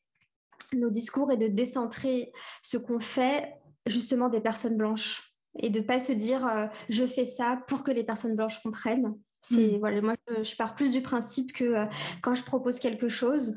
nos 0.72 0.90
discours 0.90 1.32
et 1.32 1.36
de 1.36 1.48
décentrer 1.48 2.32
ce 2.62 2.76
qu'on 2.76 3.00
fait 3.00 3.54
justement 3.86 4.28
des 4.28 4.40
personnes 4.40 4.76
blanches 4.76 5.34
et 5.58 5.70
de 5.70 5.80
pas 5.80 5.98
se 5.98 6.12
dire 6.12 6.46
euh, 6.46 6.66
je 6.88 7.06
fais 7.06 7.24
ça 7.24 7.62
pour 7.68 7.82
que 7.82 7.90
les 7.90 8.04
personnes 8.04 8.36
blanches 8.36 8.62
comprennent 8.62 9.14
c'est 9.42 9.72
mm. 9.72 9.78
voilà 9.78 10.00
moi 10.00 10.14
je, 10.42 10.56
pars 10.56 10.74
plus 10.74 10.92
du 10.92 11.02
principe 11.02 11.52
que 11.52 11.86
quand 12.22 12.34
je 12.34 12.42
propose 12.42 12.78
quelque 12.78 13.08
chose 13.08 13.56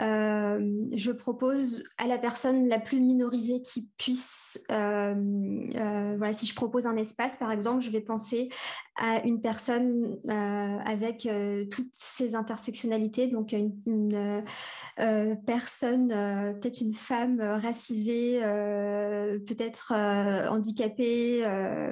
euh, 0.00 0.72
je 0.92 1.12
propose 1.12 1.82
à 1.98 2.06
la 2.06 2.18
personne 2.18 2.68
la 2.68 2.78
plus 2.78 3.00
minorisée 3.00 3.62
qui 3.62 3.88
puisse, 3.98 4.62
euh, 4.70 5.14
euh, 5.74 6.14
voilà, 6.16 6.32
si 6.32 6.46
je 6.46 6.54
propose 6.54 6.86
un 6.86 6.96
espace, 6.96 7.36
par 7.36 7.52
exemple, 7.52 7.82
je 7.82 7.90
vais 7.90 8.00
penser 8.00 8.48
à 8.96 9.24
une 9.24 9.40
personne 9.40 10.18
avec 10.28 11.26
toutes 11.70 11.92
ces 11.92 12.34
intersectionnalités, 12.34 13.26
donc 13.26 13.52
une, 13.52 14.44
personne, 15.46 16.08
peut-être 16.08 16.82
une 16.82 16.92
femme 16.92 17.40
racisée, 17.40 18.40
peut-être 19.46 19.94
handicapée, 20.50 21.40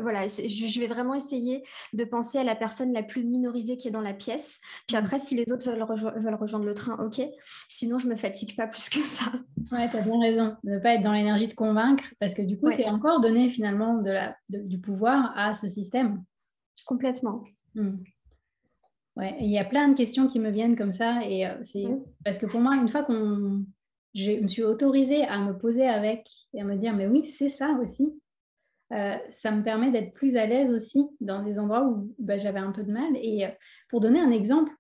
voilà, 0.02 0.28
je, 0.28 0.80
vais 0.80 0.88
vraiment 0.88 1.14
essayer 1.14 1.62
de 1.94 2.04
penser 2.04 2.36
à 2.36 2.44
la 2.44 2.54
personne 2.54 2.92
la 2.92 3.02
plus 3.02 3.19
minorisée 3.22 3.76
qui 3.76 3.88
est 3.88 3.90
dans 3.90 4.00
la 4.00 4.14
pièce. 4.14 4.60
Puis 4.86 4.96
mmh. 4.96 5.00
après, 5.00 5.18
si 5.18 5.34
les 5.34 5.50
autres 5.52 5.70
veulent, 5.70 6.22
veulent 6.22 6.34
rejoindre 6.34 6.64
le 6.64 6.74
train, 6.74 6.96
ok. 7.04 7.22
Sinon, 7.68 7.98
je 7.98 8.06
me 8.06 8.16
fatigue 8.16 8.56
pas 8.56 8.66
plus 8.66 8.88
que 8.88 9.00
ça. 9.00 9.32
Ouais, 9.72 9.88
tu 9.90 9.96
as 9.96 10.02
bien 10.02 10.20
raison 10.20 10.56
de 10.64 10.70
ne 10.70 10.78
pas 10.78 10.94
être 10.94 11.02
dans 11.02 11.12
l'énergie 11.12 11.48
de 11.48 11.54
convaincre 11.54 12.04
parce 12.18 12.34
que 12.34 12.42
du 12.42 12.58
coup, 12.58 12.70
c'est 12.70 12.86
encore 12.86 13.20
donner 13.20 13.50
finalement 13.50 13.94
de 13.94 14.10
la, 14.10 14.36
du 14.48 14.78
pouvoir 14.78 15.32
à 15.36 15.54
ce 15.54 15.68
système. 15.68 16.24
Complètement. 16.86 17.44
Hmm. 17.74 17.98
Ouais, 19.16 19.36
il 19.40 19.50
y 19.50 19.58
a 19.58 19.64
plein 19.64 19.88
de 19.88 19.94
questions 19.94 20.26
qui 20.26 20.40
me 20.40 20.50
viennent 20.50 20.76
comme 20.76 20.92
ça 20.92 21.24
et 21.24 21.46
euh, 21.46 21.54
c'est 21.62 21.86
parce 22.24 22.38
que 22.38 22.46
pour 22.46 22.60
moi, 22.60 22.76
une 22.76 22.88
fois 22.88 23.02
qu'on 23.02 23.64
je 24.14 24.32
me 24.32 24.48
suis 24.48 24.62
autorisée 24.62 25.24
à 25.24 25.38
me 25.38 25.56
poser 25.56 25.86
avec 25.86 26.28
et 26.52 26.60
à 26.60 26.64
me 26.64 26.76
dire 26.76 26.94
mais 26.94 27.06
oui, 27.06 27.26
c'est 27.26 27.48
ça 27.48 27.70
aussi. 27.80 28.12
Euh, 28.92 29.16
ça 29.28 29.52
me 29.52 29.62
permet 29.62 29.92
d'être 29.92 30.12
plus 30.14 30.36
à 30.36 30.46
l'aise 30.46 30.72
aussi 30.72 31.06
dans 31.20 31.42
des 31.42 31.60
endroits 31.60 31.84
où 31.84 32.12
bah, 32.18 32.36
j'avais 32.36 32.58
un 32.58 32.72
peu 32.72 32.82
de 32.82 32.90
mal. 32.90 33.10
Et 33.14 33.46
euh, 33.46 33.50
pour 33.88 34.00
donner 34.00 34.20
un 34.20 34.30
exemple, 34.30 34.72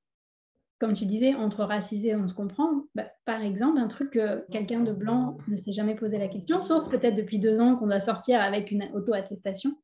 comme 0.80 0.94
tu 0.94 1.06
disais, 1.06 1.34
entre 1.34 1.62
racisés, 1.62 2.16
on 2.16 2.26
se 2.26 2.34
comprend. 2.34 2.86
Bah, 2.94 3.06
par 3.24 3.42
exemple, 3.42 3.78
un 3.78 3.86
truc 3.86 4.10
que 4.10 4.44
quelqu'un 4.50 4.80
de 4.80 4.92
blanc 4.92 5.38
ne 5.46 5.56
s'est 5.56 5.72
jamais 5.72 5.94
posé 5.94 6.18
la 6.18 6.26
question, 6.26 6.60
sauf 6.60 6.88
peut-être 6.90 7.14
depuis 7.14 7.38
deux 7.38 7.60
ans 7.60 7.76
qu'on 7.76 7.86
doit 7.86 8.00
sortir 8.00 8.40
avec 8.40 8.70
une 8.70 8.88
auto-attestation. 8.94 9.76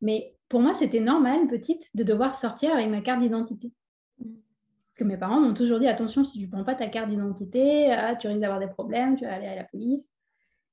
Mais 0.00 0.34
pour 0.48 0.60
moi, 0.60 0.72
c'était 0.72 1.00
normal, 1.00 1.46
petite, 1.46 1.88
de 1.94 2.02
devoir 2.02 2.34
sortir 2.34 2.72
avec 2.72 2.88
ma 2.88 3.02
carte 3.02 3.20
d'identité. 3.20 3.72
Parce 4.18 4.98
que 4.98 5.04
mes 5.04 5.16
parents 5.18 5.40
m'ont 5.40 5.54
toujours 5.54 5.78
dit 5.78 5.86
attention, 5.86 6.24
si 6.24 6.38
tu 6.38 6.46
ne 6.46 6.50
prends 6.50 6.64
pas 6.64 6.74
ta 6.74 6.88
carte 6.88 7.10
d'identité, 7.10 7.92
ah, 7.92 8.16
tu 8.16 8.26
risques 8.26 8.40
d'avoir 8.40 8.58
des 8.58 8.66
problèmes, 8.66 9.16
tu 9.16 9.26
vas 9.26 9.34
aller 9.34 9.46
à 9.46 9.54
la 9.54 9.64
police. 9.64 10.10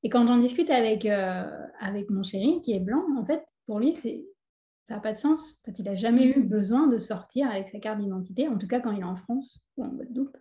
Et 0.04 0.10
quand 0.10 0.28
j'en 0.28 0.38
discute 0.38 0.70
avec, 0.70 1.06
euh, 1.06 1.68
avec 1.80 2.10
mon 2.10 2.24
chéri, 2.24 2.62
qui 2.62 2.74
est 2.74 2.80
blanc, 2.80 3.04
en 3.18 3.26
fait, 3.26 3.44
pour 3.66 3.80
lui, 3.80 3.94
ça 3.94 4.96
n'a 4.96 5.00
pas 5.00 5.14
de 5.14 5.18
sens. 5.18 5.62
Il 5.78 5.86
n'a 5.86 5.96
jamais 5.96 6.26
eu 6.26 6.44
besoin 6.44 6.88
de 6.88 6.98
sortir 6.98 7.50
avec 7.50 7.70
sa 7.70 7.80
carte 7.80 8.00
d'identité, 8.00 8.48
en 8.48 8.58
tout 8.58 8.68
cas 8.68 8.80
quand 8.80 8.92
il 8.92 9.02
est 9.02 9.04
en 9.04 9.16
France 9.16 9.60
ou 9.76 9.84
en 9.84 9.90
Guadeloupe. 9.90 10.38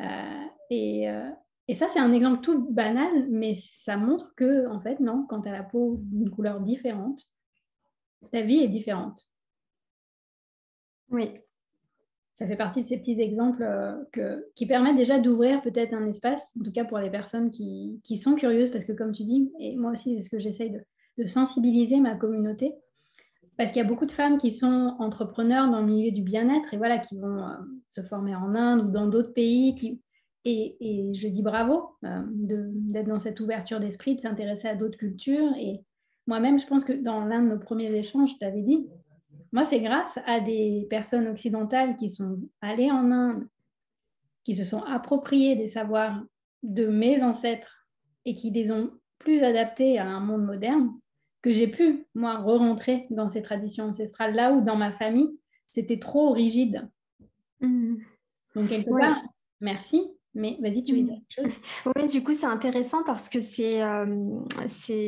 Euh, 0.00 0.44
et, 0.70 1.08
euh, 1.08 1.30
et, 1.68 1.74
ça, 1.74 1.88
c'est 1.88 1.98
un 1.98 2.12
exemple 2.12 2.42
tout 2.42 2.70
banal, 2.70 3.28
mais 3.30 3.54
ça 3.54 3.96
montre 3.96 4.34
que, 4.36 4.68
en 4.68 4.80
fait, 4.80 5.00
non, 5.00 5.26
quand 5.28 5.42
tu 5.42 5.48
as 5.48 5.52
la 5.52 5.62
peau 5.62 5.96
d'une 6.00 6.30
couleur 6.30 6.60
différente, 6.60 7.22
ta 8.30 8.42
vie 8.42 8.58
est 8.58 8.68
différente. 8.68 9.20
Oui, 11.08 11.30
ça 12.36 12.46
fait 12.46 12.56
partie 12.56 12.82
de 12.82 12.86
ces 12.86 12.98
petits 12.98 13.18
exemples 13.20 13.62
euh, 13.62 14.36
qui 14.54 14.66
permettent 14.66 14.96
déjà 14.96 15.18
d'ouvrir 15.18 15.62
peut-être 15.62 15.94
un 15.94 16.06
espace, 16.06 16.52
en 16.60 16.62
tout 16.62 16.70
cas 16.70 16.84
pour 16.84 16.98
les 16.98 17.10
personnes 17.10 17.50
qui, 17.50 18.18
sont 18.18 18.34
curieuses, 18.34 18.70
parce 18.70 18.84
que 18.84 18.92
comme 18.92 19.12
tu 19.12 19.24
dis, 19.24 19.50
et 19.58 19.74
moi 19.76 19.92
aussi 19.92 20.16
c'est 20.16 20.22
ce 20.22 20.30
que 20.30 20.38
j'essaye 20.38 20.70
de, 20.70 21.26
sensibiliser 21.26 21.98
ma 21.98 22.14
communauté, 22.14 22.74
parce 23.56 23.72
qu'il 23.72 23.80
y 23.80 23.84
a 23.84 23.88
beaucoup 23.88 24.04
de 24.04 24.12
femmes 24.12 24.36
qui 24.36 24.52
sont 24.52 24.96
entrepreneurs 24.98 25.70
dans 25.70 25.80
le 25.80 25.86
milieu 25.86 26.10
du 26.10 26.20
bien-être 26.20 26.74
et 26.74 26.76
voilà, 26.76 26.98
qui 26.98 27.18
vont 27.18 27.38
euh, 27.38 27.54
se 27.88 28.02
former 28.02 28.34
en 28.36 28.54
Inde 28.54 28.84
ou 28.86 28.90
dans 28.90 29.06
d'autres 29.06 29.32
pays. 29.32 29.98
Et, 30.44 31.10
je 31.14 31.28
dis 31.28 31.42
bravo 31.42 31.96
euh, 32.04 32.20
d'être 32.28 33.08
dans 33.08 33.18
cette 33.18 33.40
ouverture 33.40 33.80
d'esprit, 33.80 34.14
de 34.14 34.20
s'intéresser 34.20 34.68
à 34.68 34.74
d'autres 34.74 34.98
cultures. 34.98 35.54
Et 35.58 35.80
moi-même, 36.26 36.60
je 36.60 36.66
pense 36.66 36.84
que 36.84 36.92
dans 36.92 37.24
l'un 37.24 37.42
de 37.42 37.48
nos 37.48 37.58
premiers 37.58 37.92
échanges, 37.96 38.34
je 38.34 38.38
t'avais 38.38 38.62
dit, 38.62 38.86
moi, 39.56 39.64
c'est 39.64 39.80
grâce 39.80 40.18
à 40.26 40.38
des 40.38 40.86
personnes 40.90 41.28
occidentales 41.28 41.96
qui 41.96 42.10
sont 42.10 42.38
allées 42.60 42.90
en 42.90 43.10
Inde, 43.10 43.48
qui 44.44 44.54
se 44.54 44.64
sont 44.64 44.82
appropriées 44.82 45.56
des 45.56 45.66
savoirs 45.66 46.22
de 46.62 46.86
mes 46.86 47.22
ancêtres 47.22 47.88
et 48.26 48.34
qui 48.34 48.50
les 48.50 48.70
ont 48.70 48.90
plus 49.18 49.42
adaptés 49.42 49.98
à 49.98 50.06
un 50.06 50.20
monde 50.20 50.44
moderne, 50.44 50.90
que 51.40 51.52
j'ai 51.52 51.68
pu, 51.68 52.04
moi, 52.14 52.36
re-rentrer 52.36 53.06
dans 53.08 53.30
ces 53.30 53.40
traditions 53.40 53.86
ancestrales, 53.86 54.34
là 54.34 54.52
où 54.52 54.60
dans 54.60 54.76
ma 54.76 54.92
famille, 54.92 55.30
c'était 55.70 55.98
trop 55.98 56.32
rigide. 56.32 56.90
Mmh. 57.62 57.94
Donc, 58.56 58.68
quelque 58.68 58.90
part, 58.90 59.22
merci, 59.62 60.02
mais 60.34 60.58
vas-y, 60.60 60.82
tu 60.82 60.96
veux 60.96 61.08
Oui, 61.96 62.08
du 62.08 62.22
coup, 62.22 62.34
c'est 62.34 62.44
intéressant 62.44 63.04
parce 63.04 63.30
que 63.30 63.40
c'est, 63.40 63.82
euh, 63.82 64.04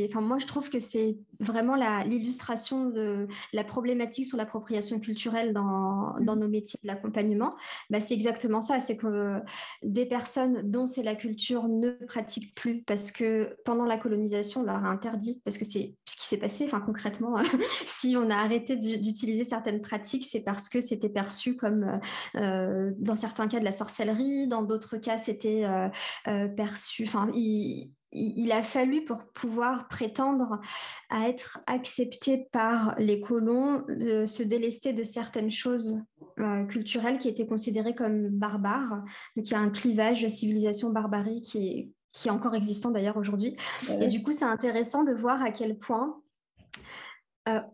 enfin, 0.07 0.23
moi, 0.23 0.39
je 0.39 0.47
trouve 0.47 0.71
que 0.71 0.79
c'est 0.79 1.19
vraiment 1.41 1.75
l'illustration 2.05 2.87
de 2.87 3.27
la 3.53 3.65
problématique 3.65 4.27
sur 4.27 4.37
l'appropriation 4.37 5.01
culturelle 5.01 5.53
dans, 5.53 6.15
dans, 6.21 6.37
nos 6.37 6.49
métiers 6.49 6.79
de 6.83 6.89
l'accompagnement. 6.89 7.55
Bah, 7.91 8.01
c'est 8.01 8.15
exactement 8.15 8.61
ça, 8.61 8.81
c'est 8.81 8.97
que 8.97 9.41
des 9.83 10.07
personnes 10.07 10.63
dont 10.71 10.87
c'est 10.87 11.03
la 11.03 11.15
culture 11.15 11.69
ne 11.69 11.91
pratiquent 12.07 12.55
plus 12.55 12.83
parce 12.83 13.13
que 13.13 13.57
pendant 13.65 13.85
la 13.85 13.99
colonisation, 13.99 14.61
on 14.61 14.65
leur 14.65 14.85
a 14.85 14.89
interdit, 14.89 15.41
parce 15.45 15.59
que 15.59 15.65
c'est 15.65 15.95
ce 16.05 16.17
qui 16.17 16.27
s'est 16.27 16.39
passé, 16.39 16.65
enfin, 16.65 16.81
concrètement, 16.81 17.37
si 17.87 18.17
on 18.17 18.31
a 18.31 18.37
arrêté 18.37 18.77
d'utiliser 18.77 19.45
certaines 19.45 19.81
pratiques, 19.81 20.27
c'est 20.27 20.41
parce 20.41 20.69
que 20.69 20.81
c'était 20.81 21.09
perçu 21.09 21.57
comme, 21.57 22.01
euh, 22.37 22.93
dans 22.99 23.17
certains 23.17 23.49
cas, 23.49 23.61
de 23.61 23.65
la 23.65 23.73
sorcellerie, 23.73 24.49
dans 24.49 24.63
d'autres 24.63 24.97
cas, 24.97 25.17
c'était 25.17 25.65
euh, 25.65 25.89
euh, 26.29 26.49
perçu. 26.49 27.05
Enfin, 27.07 27.31
il, 27.35 27.93
il, 28.13 28.53
a 28.53 28.63
fallu 28.63 29.05
pour 29.05 29.27
pouvoir 29.33 29.89
prétendre 29.89 30.61
à 31.11 31.29
être 31.29 31.61
accepté 31.67 32.49
par 32.53 32.95
les 32.99 33.21
colons 33.21 33.85
de 33.89 34.25
se 34.27 34.43
délester 34.43 34.93
de 34.93 35.03
certaines 35.03 35.51
choses 35.51 36.03
euh, 36.39 36.65
culturelles 36.65 37.19
qui 37.19 37.29
étaient 37.29 37.47
considérées 37.47 37.95
comme 37.95 38.29
barbares. 38.29 39.05
Donc 39.37 39.49
il 39.49 39.51
y 39.51 39.55
a 39.55 39.61
un 39.61 39.71
clivage 39.71 40.27
civilisation-barbarie 40.27 41.43
qui 41.43 41.69
est, 41.69 41.91
qui 42.13 42.29
est 42.29 42.31
encore 42.31 42.55
existant 42.55 42.91
d'ailleurs 42.91 43.17
aujourd'hui. 43.17 43.57
Et 44.01 44.07
du 44.07 44.23
coup, 44.23 44.33
c'est 44.33 44.45
intéressant 44.45 45.05
de 45.05 45.13
voir 45.13 45.43
à 45.43 45.51
quel 45.51 45.77
point 45.77 46.21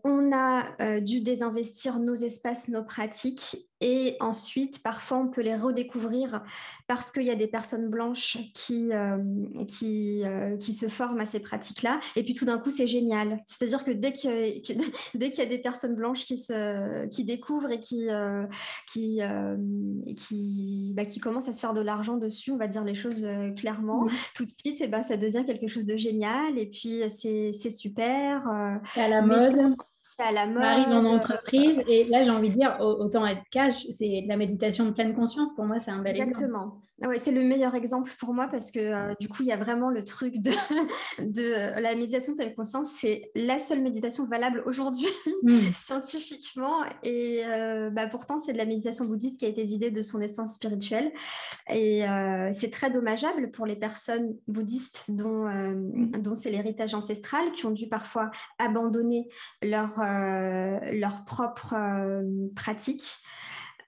on 0.04 0.30
a 0.32 1.00
dû 1.00 1.20
désinvestir 1.20 1.98
nos 1.98 2.14
espaces, 2.14 2.68
nos 2.68 2.84
pratiques 2.84 3.56
et 3.80 4.16
ensuite, 4.20 4.82
parfois, 4.82 5.18
on 5.18 5.28
peut 5.28 5.42
les 5.42 5.56
redécouvrir 5.56 6.42
parce 6.86 7.10
qu'il 7.10 7.24
y 7.24 7.30
a 7.30 7.34
des 7.34 7.48
personnes 7.48 7.88
blanches 7.88 8.38
qui, 8.54 8.92
euh, 8.92 9.18
qui, 9.66 10.22
euh, 10.24 10.56
qui 10.56 10.72
se 10.74 10.86
forment 10.88 11.20
à 11.20 11.26
ces 11.26 11.40
pratiques-là. 11.40 12.00
Et 12.16 12.22
puis 12.22 12.34
tout 12.34 12.44
d'un 12.44 12.58
coup, 12.58 12.70
c'est 12.70 12.86
génial. 12.86 13.42
C'est-à-dire 13.46 13.84
que 13.84 13.90
dès 13.90 14.12
qu'il 14.12 14.30
y, 14.30 14.62
dès 15.14 15.30
qu'il 15.30 15.38
y 15.40 15.46
a 15.46 15.48
des 15.48 15.58
personnes 15.58 15.96
blanches 15.96 16.24
qui, 16.24 16.38
se, 16.38 17.06
qui 17.08 17.24
découvrent 17.24 17.70
et 17.70 17.80
qui, 17.80 18.10
euh, 18.10 18.46
qui, 18.90 19.20
qui, 20.16 20.92
bah, 20.94 21.04
qui 21.04 21.18
commencent 21.18 21.48
à 21.48 21.52
se 21.52 21.60
faire 21.60 21.74
de 21.74 21.80
l'argent 21.80 22.16
dessus, 22.16 22.52
on 22.52 22.56
va 22.56 22.68
dire 22.68 22.84
les 22.84 22.94
choses 22.94 23.26
clairement, 23.56 24.06
tout 24.34 24.44
de 24.44 24.52
suite, 24.64 24.80
et 24.80 24.88
bah, 24.88 25.02
ça 25.02 25.16
devient 25.16 25.44
quelque 25.44 25.68
chose 25.68 25.84
de 25.84 25.96
génial. 25.96 26.58
Et 26.58 26.66
puis, 26.66 27.02
c'est, 27.08 27.52
super. 27.52 28.48
C'est 28.94 29.02
à 29.02 29.08
la 29.08 29.22
mode 29.22 29.76
à 30.22 30.32
la 30.32 30.46
mode. 30.46 30.62
arrive 30.62 30.88
en 30.88 31.04
entreprise. 31.04 31.82
Et 31.88 32.04
là, 32.04 32.22
j'ai 32.22 32.30
envie 32.30 32.50
de 32.50 32.54
dire, 32.54 32.76
autant 32.80 33.26
être 33.26 33.42
cash, 33.50 33.86
c'est 33.90 34.24
la 34.26 34.36
méditation 34.36 34.84
de 34.86 34.90
pleine 34.90 35.14
conscience. 35.14 35.54
Pour 35.54 35.64
moi, 35.64 35.78
c'est 35.80 35.90
un 35.90 36.02
bel 36.02 36.14
Exactement. 36.14 36.80
Ouais, 37.02 37.18
c'est 37.18 37.32
le 37.32 37.42
meilleur 37.42 37.74
exemple 37.74 38.12
pour 38.20 38.32
moi 38.32 38.46
parce 38.46 38.70
que 38.70 38.78
euh, 38.78 39.14
du 39.18 39.28
coup, 39.28 39.42
il 39.42 39.48
y 39.48 39.52
a 39.52 39.56
vraiment 39.56 39.90
le 39.90 40.04
truc 40.04 40.38
de, 40.38 40.50
de 41.18 41.80
la 41.80 41.94
méditation 41.96 42.32
de 42.34 42.38
pleine 42.38 42.54
conscience. 42.54 42.90
C'est 42.90 43.32
la 43.34 43.58
seule 43.58 43.82
méditation 43.82 44.26
valable 44.26 44.62
aujourd'hui 44.64 45.08
hmm. 45.42 45.58
scientifiquement. 45.72 46.84
Et 47.02 47.44
euh, 47.44 47.90
bah, 47.90 48.06
pourtant, 48.06 48.38
c'est 48.38 48.52
de 48.52 48.58
la 48.58 48.64
méditation 48.64 49.06
bouddhiste 49.06 49.40
qui 49.40 49.46
a 49.46 49.48
été 49.48 49.64
vidée 49.64 49.90
de 49.90 50.02
son 50.02 50.20
essence 50.20 50.54
spirituelle. 50.54 51.12
Et 51.68 52.08
euh, 52.08 52.50
c'est 52.52 52.70
très 52.70 52.90
dommageable 52.90 53.50
pour 53.50 53.66
les 53.66 53.76
personnes 53.76 54.36
bouddhistes 54.46 55.06
dont, 55.08 55.48
dont 56.20 56.34
c'est 56.36 56.50
l'héritage 56.50 56.94
ancestral, 56.94 57.50
qui 57.52 57.66
ont 57.66 57.72
dû 57.72 57.88
parfois 57.88 58.30
abandonner 58.58 59.28
leur, 59.62 60.00
leur 60.92 61.24
propre 61.24 61.74
pratique. 62.54 63.22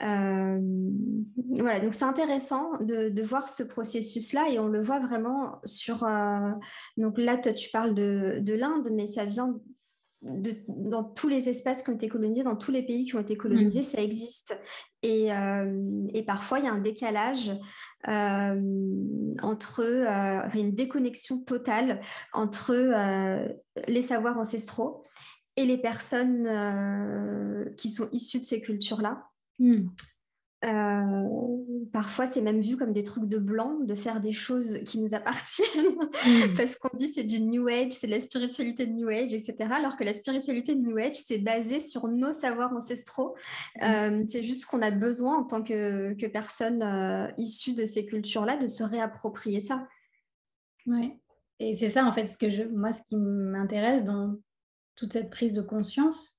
Euh, 0.02 0.60
voilà, 1.58 1.80
donc 1.80 1.94
c'est 1.94 2.04
intéressant 2.04 2.76
de, 2.80 3.22
voir 3.22 3.48
ce 3.48 3.62
processus-là 3.62 4.48
et 4.50 4.58
on 4.58 4.68
le 4.68 4.82
voit 4.82 4.98
vraiment 4.98 5.58
sur. 5.64 6.04
Euh, 6.04 6.50
donc 6.96 7.18
là, 7.18 7.36
toi, 7.36 7.52
tu 7.52 7.70
parles 7.70 7.94
de, 7.94 8.38
de 8.40 8.54
l'Inde, 8.54 8.88
mais 8.92 9.06
ça 9.06 9.24
vient 9.24 9.56
de, 10.22 10.54
dans 10.68 11.04
tous 11.04 11.28
les 11.28 11.48
espaces 11.48 11.82
qui 11.82 11.90
ont 11.90 11.94
été 11.94 12.08
colonisés, 12.08 12.42
dans 12.42 12.56
tous 12.56 12.72
les 12.72 12.84
pays 12.84 13.04
qui 13.04 13.16
ont 13.16 13.20
été 13.20 13.36
colonisés, 13.36 13.80
mm. 13.80 13.84
ça 13.84 14.02
existe. 14.02 14.60
Et, 15.02 15.32
euh, 15.32 16.06
et, 16.12 16.24
parfois, 16.24 16.58
il 16.58 16.64
y 16.66 16.68
a 16.68 16.72
un 16.72 16.80
décalage 16.80 17.52
entre, 18.04 19.80
une 20.54 20.74
déconnexion 20.74 21.38
totale 21.38 22.00
entre 22.32 22.74
les 23.88 24.02
savoirs 24.02 24.38
ancestraux 24.38 25.02
et 25.56 25.64
les 25.64 25.78
personnes 25.78 26.46
qui 27.76 27.90
sont 27.90 28.08
issues 28.12 28.40
de 28.40 28.44
ces 28.44 28.60
cultures-là. 28.60 29.26
Hmm. 29.58 29.88
Euh, 30.64 31.28
parfois, 31.92 32.26
c'est 32.26 32.40
même 32.40 32.62
vu 32.62 32.76
comme 32.76 32.92
des 32.92 33.04
trucs 33.04 33.28
de 33.28 33.38
blanc, 33.38 33.78
de 33.80 33.94
faire 33.94 34.20
des 34.20 34.32
choses 34.32 34.78
qui 34.84 34.98
nous 34.98 35.14
appartiennent, 35.14 35.94
hmm. 36.24 36.54
parce 36.56 36.76
qu'on 36.76 36.96
dit 36.96 37.12
c'est 37.12 37.24
du 37.24 37.40
New 37.40 37.68
Age, 37.68 37.92
c'est 37.92 38.06
de 38.06 38.12
la 38.12 38.20
spiritualité 38.20 38.86
de 38.86 38.92
New 38.92 39.08
Age, 39.08 39.32
etc. 39.34 39.54
Alors 39.70 39.96
que 39.96 40.04
la 40.04 40.12
spiritualité 40.12 40.74
de 40.74 40.80
New 40.80 40.96
Age, 40.96 41.16
c'est 41.16 41.38
basé 41.38 41.78
sur 41.78 42.08
nos 42.08 42.32
savoirs 42.32 42.72
ancestraux. 42.72 43.36
Hmm. 43.80 43.84
Euh, 43.84 44.24
c'est 44.28 44.42
juste 44.42 44.66
qu'on 44.66 44.82
a 44.82 44.90
besoin, 44.90 45.38
en 45.38 45.44
tant 45.44 45.62
que, 45.62 46.14
que 46.14 46.26
personne 46.26 46.82
euh, 46.82 47.30
issue 47.36 47.74
de 47.74 47.84
ces 47.84 48.06
cultures-là, 48.06 48.56
de 48.56 48.68
se 48.68 48.82
réapproprier 48.82 49.60
ça. 49.60 49.86
Oui, 50.86 51.12
et 51.58 51.76
c'est 51.76 51.90
ça, 51.90 52.04
en 52.04 52.12
fait, 52.12 52.26
ce 52.26 52.36
que 52.38 52.50
je, 52.50 52.62
moi, 52.64 52.92
ce 52.92 53.02
qui 53.02 53.16
m'intéresse 53.16 54.04
dans 54.04 54.36
toute 54.96 55.12
cette 55.12 55.30
prise 55.30 55.54
de 55.54 55.62
conscience, 55.62 56.36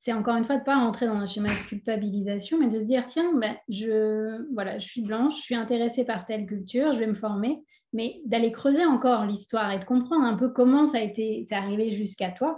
c'est 0.00 0.12
encore 0.14 0.36
une 0.36 0.46
fois 0.46 0.56
de 0.56 0.60
ne 0.60 0.64
pas 0.64 0.76
rentrer 0.76 1.06
dans 1.06 1.14
un 1.14 1.26
schéma 1.26 1.48
de 1.48 1.68
culpabilisation, 1.68 2.58
mais 2.58 2.68
de 2.68 2.80
se 2.80 2.86
dire, 2.86 3.04
tiens, 3.06 3.34
ben, 3.34 3.54
je, 3.68 4.50
voilà, 4.54 4.78
je 4.78 4.86
suis 4.86 5.02
blanche, 5.02 5.36
je 5.36 5.42
suis 5.42 5.54
intéressée 5.54 6.04
par 6.04 6.24
telle 6.24 6.46
culture, 6.46 6.92
je 6.92 6.98
vais 6.98 7.06
me 7.06 7.14
former, 7.14 7.62
mais 7.92 8.22
d'aller 8.24 8.50
creuser 8.50 8.84
encore 8.84 9.26
l'histoire 9.26 9.70
et 9.72 9.78
de 9.78 9.84
comprendre 9.84 10.24
un 10.24 10.36
peu 10.36 10.48
comment 10.48 10.86
ça 10.86 10.98
a 10.98 11.02
été, 11.02 11.44
c'est 11.46 11.54
arrivé 11.54 11.92
jusqu'à 11.92 12.30
toi, 12.30 12.56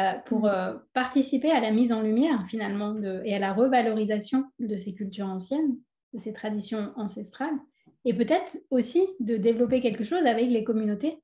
euh, 0.00 0.14
pour 0.26 0.40
mm. 0.40 0.46
euh, 0.46 0.74
participer 0.94 1.52
à 1.52 1.60
la 1.60 1.70
mise 1.70 1.92
en 1.92 2.02
lumière 2.02 2.44
finalement 2.48 2.92
de, 2.92 3.22
et 3.24 3.34
à 3.36 3.38
la 3.38 3.52
revalorisation 3.52 4.44
de 4.58 4.76
ces 4.76 4.94
cultures 4.94 5.28
anciennes, 5.28 5.76
de 6.12 6.18
ces 6.18 6.32
traditions 6.32 6.92
ancestrales, 6.96 7.56
et 8.04 8.14
peut-être 8.14 8.58
aussi 8.70 9.06
de 9.20 9.36
développer 9.36 9.80
quelque 9.80 10.02
chose 10.02 10.26
avec 10.26 10.50
les 10.50 10.64
communautés. 10.64 11.22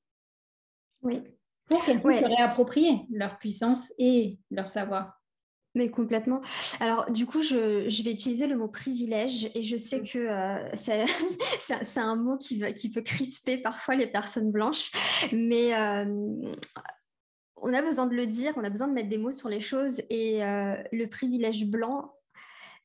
Oui. 1.02 1.22
Pour 1.70 1.84
qu'elles 1.84 2.02
puissent 2.02 2.20
se 2.20 2.24
réapproprier 2.26 3.06
leur 3.10 3.38
puissance 3.38 3.92
et 3.98 4.38
leur 4.50 4.68
savoir. 4.68 5.20
Mais 5.76 5.88
complètement. 5.88 6.40
Alors, 6.80 7.10
du 7.12 7.26
coup, 7.26 7.42
je, 7.42 8.02
vais 8.02 8.12
utiliser 8.12 8.48
le 8.48 8.56
mot 8.56 8.66
privilège 8.66 9.48
et 9.54 9.62
je 9.62 9.76
sais 9.76 10.00
mm. 10.00 10.08
que 10.08 10.18
euh, 10.18 10.74
c'est 11.82 12.00
un 12.00 12.16
mot 12.16 12.36
qui, 12.36 12.60
qui, 12.74 12.90
peut 12.90 13.02
crisper 13.02 13.58
parfois 13.58 13.94
les 13.94 14.08
personnes 14.08 14.50
blanches, 14.50 14.90
mais 15.32 15.74
euh, 15.78 16.04
on 17.56 17.72
a 17.72 17.82
besoin 17.82 18.06
de 18.06 18.14
le 18.14 18.26
dire, 18.26 18.52
on 18.56 18.64
a 18.64 18.70
besoin 18.70 18.88
de 18.88 18.94
mettre 18.94 19.08
des 19.08 19.18
mots 19.18 19.30
sur 19.30 19.48
les 19.48 19.60
choses 19.60 20.02
et 20.10 20.44
euh, 20.44 20.74
le 20.92 21.06
privilège 21.06 21.66
blanc, 21.66 22.12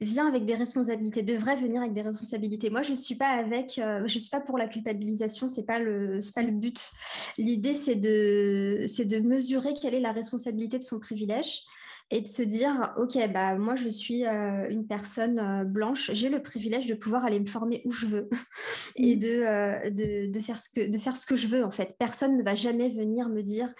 vient 0.01 0.27
avec 0.27 0.45
des 0.45 0.55
responsabilités, 0.55 1.23
devrait 1.23 1.55
venir 1.55 1.81
avec 1.81 1.93
des 1.93 2.01
responsabilités. 2.01 2.69
Moi, 2.69 2.81
je 2.81 2.91
ne 2.91 2.95
suis 2.95 3.15
pas 3.15 3.29
avec, 3.29 3.79
euh, 3.79 4.03
je 4.07 4.19
suis 4.19 4.29
pas 4.29 4.41
pour 4.41 4.57
la 4.57 4.67
culpabilisation, 4.67 5.47
c'est 5.47 5.65
pas 5.65 5.79
le, 5.79 6.19
pas 6.33 6.41
le 6.41 6.51
but. 6.51 6.91
L'idée, 7.37 7.73
c'est 7.73 7.95
de, 7.95 8.85
c'est 8.87 9.05
de 9.05 9.19
mesurer 9.19 9.73
quelle 9.73 9.93
est 9.93 10.01
la 10.01 10.11
responsabilité 10.11 10.77
de 10.77 10.83
son 10.83 10.99
privilège 10.99 11.63
et 12.11 12.21
de 12.21 12.27
se 12.27 12.43
dire, 12.43 12.93
OK, 12.97 13.17
bah, 13.33 13.55
moi, 13.55 13.75
je 13.75 13.89
suis 13.89 14.25
euh, 14.25 14.69
une 14.69 14.85
personne 14.85 15.39
euh, 15.39 15.63
blanche, 15.63 16.11
j'ai 16.13 16.29
le 16.29 16.41
privilège 16.41 16.87
de 16.87 16.93
pouvoir 16.93 17.25
aller 17.25 17.39
me 17.39 17.47
former 17.47 17.81
où 17.83 17.91
je 17.91 18.05
veux 18.05 18.29
et 18.95 19.15
mmh. 19.15 19.23
euh, 19.23 19.89
de, 19.89 20.31
de, 20.31 20.39
faire 20.39 20.59
ce 20.59 20.69
que, 20.69 20.87
de 20.87 20.97
faire 20.99 21.17
ce 21.17 21.25
que 21.25 21.35
je 21.35 21.47
veux, 21.47 21.63
en 21.63 21.71
fait. 21.71 21.95
Personne 21.97 22.37
ne 22.37 22.43
va 22.43 22.53
jamais 22.53 22.89
venir 22.89 23.29
me 23.29 23.41
dire, 23.41 23.73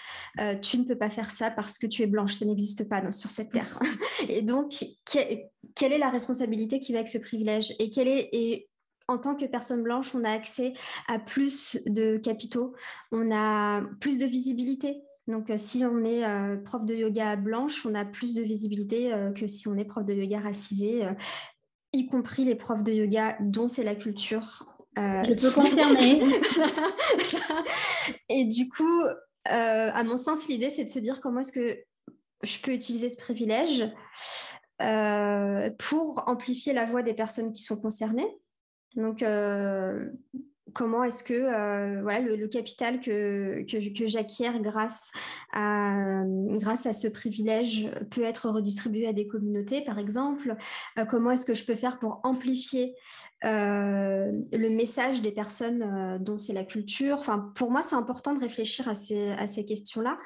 tu 0.62 0.80
ne 0.80 0.84
peux 0.84 0.98
pas 0.98 1.10
faire 1.10 1.30
ça 1.30 1.52
parce 1.52 1.78
que 1.78 1.86
tu 1.86 2.02
es 2.02 2.08
blanche, 2.08 2.34
ça 2.34 2.46
n'existe 2.46 2.90
pas 2.90 3.12
sur 3.12 3.30
cette 3.30 3.52
terre. 3.52 3.80
et 4.30 4.42
donc, 4.42 4.86
quelle 5.06 5.94
est 5.94 5.98
la 5.98 6.10
responsabilité 6.10 6.80
qui 6.80 6.94
va 6.94 7.00
avec 7.00 7.10
ce 7.10 7.18
privilège? 7.18 7.74
Et 7.80 7.90
quelle 7.90 8.08
est... 8.08 8.30
Et, 8.34 8.70
en 9.08 9.20
tant 9.20 9.36
que 9.36 9.46
personne 9.46 9.84
blanche, 9.84 10.16
on 10.16 10.24
a 10.24 10.32
accès 10.32 10.74
à 11.08 11.20
plus 11.20 11.78
de 11.86 12.18
capitaux, 12.18 12.74
on 13.12 13.32
a 13.32 13.84
plus 14.00 14.18
de 14.18 14.26
visibilité, 14.26 15.04
donc, 15.28 15.50
euh, 15.50 15.58
si 15.58 15.84
on 15.84 16.04
est 16.04 16.24
euh, 16.24 16.58
prof 16.58 16.86
de 16.86 16.94
yoga 16.94 17.36
blanche, 17.36 17.86
on 17.86 17.96
a 17.96 18.06
plus 18.06 18.36
de 18.36 18.42
visibilité 18.42 19.12
euh, 19.12 19.32
que 19.32 19.48
si 19.48 19.68
on 19.68 19.76
est 19.76 19.86
prof 19.86 20.06
de 20.06 20.14
yoga 20.14 20.40
racisé, 20.40 21.08
y 21.94 22.08
compris 22.08 22.46
les 22.46 22.56
profs 22.56 22.84
de 22.84 22.94
yoga 22.94 23.38
dont 23.40 23.68
c'est 23.68 23.84
la 23.84 23.96
culture. 23.96 24.66
Je 24.98 25.34
peux 25.34 25.52
confirmer. 25.52 26.24
Et 28.30 28.46
du 28.46 28.70
coup, 28.70 29.04
à 29.46 30.04
mon 30.04 30.18
sens, 30.18 30.48
l'idée, 30.48 30.70
c'est 30.70 30.84
de 30.84 30.90
se 30.90 31.00
dire 31.00 31.22
comment 31.22 31.42
est-ce 31.42 31.52
que 31.52 31.80
je 32.44 32.60
peux 32.60 32.72
utiliser 32.72 33.10
ce 33.10 33.18
privilège 33.18 33.84
pour 35.80 36.24
amplifier 36.28 36.74
la 36.74 36.86
voix 36.86 37.02
des 37.02 37.14
personnes 37.14 37.52
qui 37.52 37.62
sont 37.62 37.78
concernées. 37.78 38.28
Donc, 38.96 39.22
comment 40.73 41.04
est-ce 41.04 41.23
que 41.23 41.34
euh, 41.34 42.36
le, 42.36 42.47
capital 42.47 42.99
que, 42.99 43.63
que, 43.63 44.08
j'acquiers 44.08 44.49
grâce 44.60 45.12
à, 45.54 46.23
ce 46.93 47.08
privilège 47.08 47.89
peut 48.10 48.23
être 48.23 48.49
redistribué 48.49 49.08
à 49.08 49.13
des 49.13 49.28
communautés, 49.28 49.82
par 49.82 49.99
exemple 49.99 50.56
euh, 50.97 51.06
Comment 51.06 51.32
est-ce 51.32 51.45
que 51.45 51.54
je 51.54 51.65
peux 51.65 51.75
faire 51.75 51.99
pour 51.99 52.19
amplifier 52.23 52.95
euh, 53.43 54.32
le 54.54 54.69
message 54.69 55.21
des 55.21 55.32
personnes 55.32 56.17
dont 56.21 56.38
c'est 56.38 56.54
la 56.54 56.63
culture? 56.63 57.17
Enfin, 57.19 57.51
Pour 57.56 57.69
moi, 57.69 57.82
c'est 57.82 57.95
important 57.95 58.34
de 58.34 58.39
réfléchir 58.39 58.88
à 58.88 58.95
ces, 58.95 59.32
à 59.32 59.47
ces 59.47 59.65
questions-là. 59.65 60.17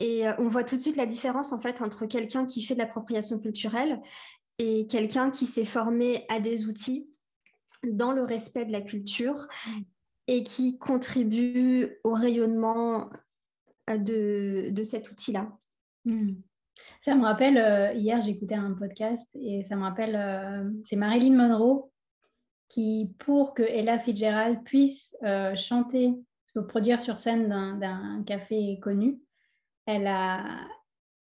Et 0.00 0.24
on 0.38 0.48
voit 0.48 0.64
tout 0.64 0.76
de 0.76 0.80
suite 0.80 0.96
la 0.96 1.06
différence 1.06 1.52
en 1.52 1.60
fait, 1.60 1.82
entre 1.82 2.06
quelqu'un 2.06 2.46
qui 2.46 2.62
fait 2.62 2.74
de 2.74 2.78
l'appropriation 2.78 3.38
culturelle 3.38 4.00
et 4.58 4.86
quelqu'un 4.86 5.30
qui 5.30 5.46
s'est 5.46 5.64
formé 5.64 6.24
à 6.28 6.38
des 6.38 6.66
outils 6.66 7.11
dans 7.88 8.12
le 8.12 8.22
respect 8.22 8.64
de 8.64 8.72
la 8.72 8.80
culture 8.80 9.48
mm. 9.66 9.80
et 10.28 10.42
qui 10.42 10.78
contribue 10.78 11.98
au 12.04 12.12
rayonnement 12.12 13.10
euh, 13.90 13.98
de, 13.98 14.70
de 14.70 14.82
cet 14.82 15.10
outil-là. 15.10 15.50
Mm. 16.04 16.34
Ça 17.02 17.14
me 17.14 17.24
rappelle, 17.24 17.58
euh, 17.58 17.92
hier 17.94 18.20
j'écoutais 18.20 18.54
un 18.54 18.72
podcast 18.72 19.28
et 19.34 19.64
ça 19.64 19.76
me 19.76 19.82
rappelle, 19.82 20.14
euh, 20.16 20.70
c'est 20.84 20.96
Marilyn 20.96 21.36
Monroe 21.36 21.90
qui, 22.68 23.14
pour 23.18 23.54
que 23.54 23.62
Ella 23.62 23.98
Fitzgerald 23.98 24.62
puisse 24.64 25.14
chanter, 25.56 26.14
se 26.54 26.60
produire 26.60 27.02
sur 27.02 27.18
scène 27.18 27.48
d'un 27.48 28.22
café 28.24 28.78
connu, 28.80 29.20
elle, 29.84 30.06
a, 30.06 30.42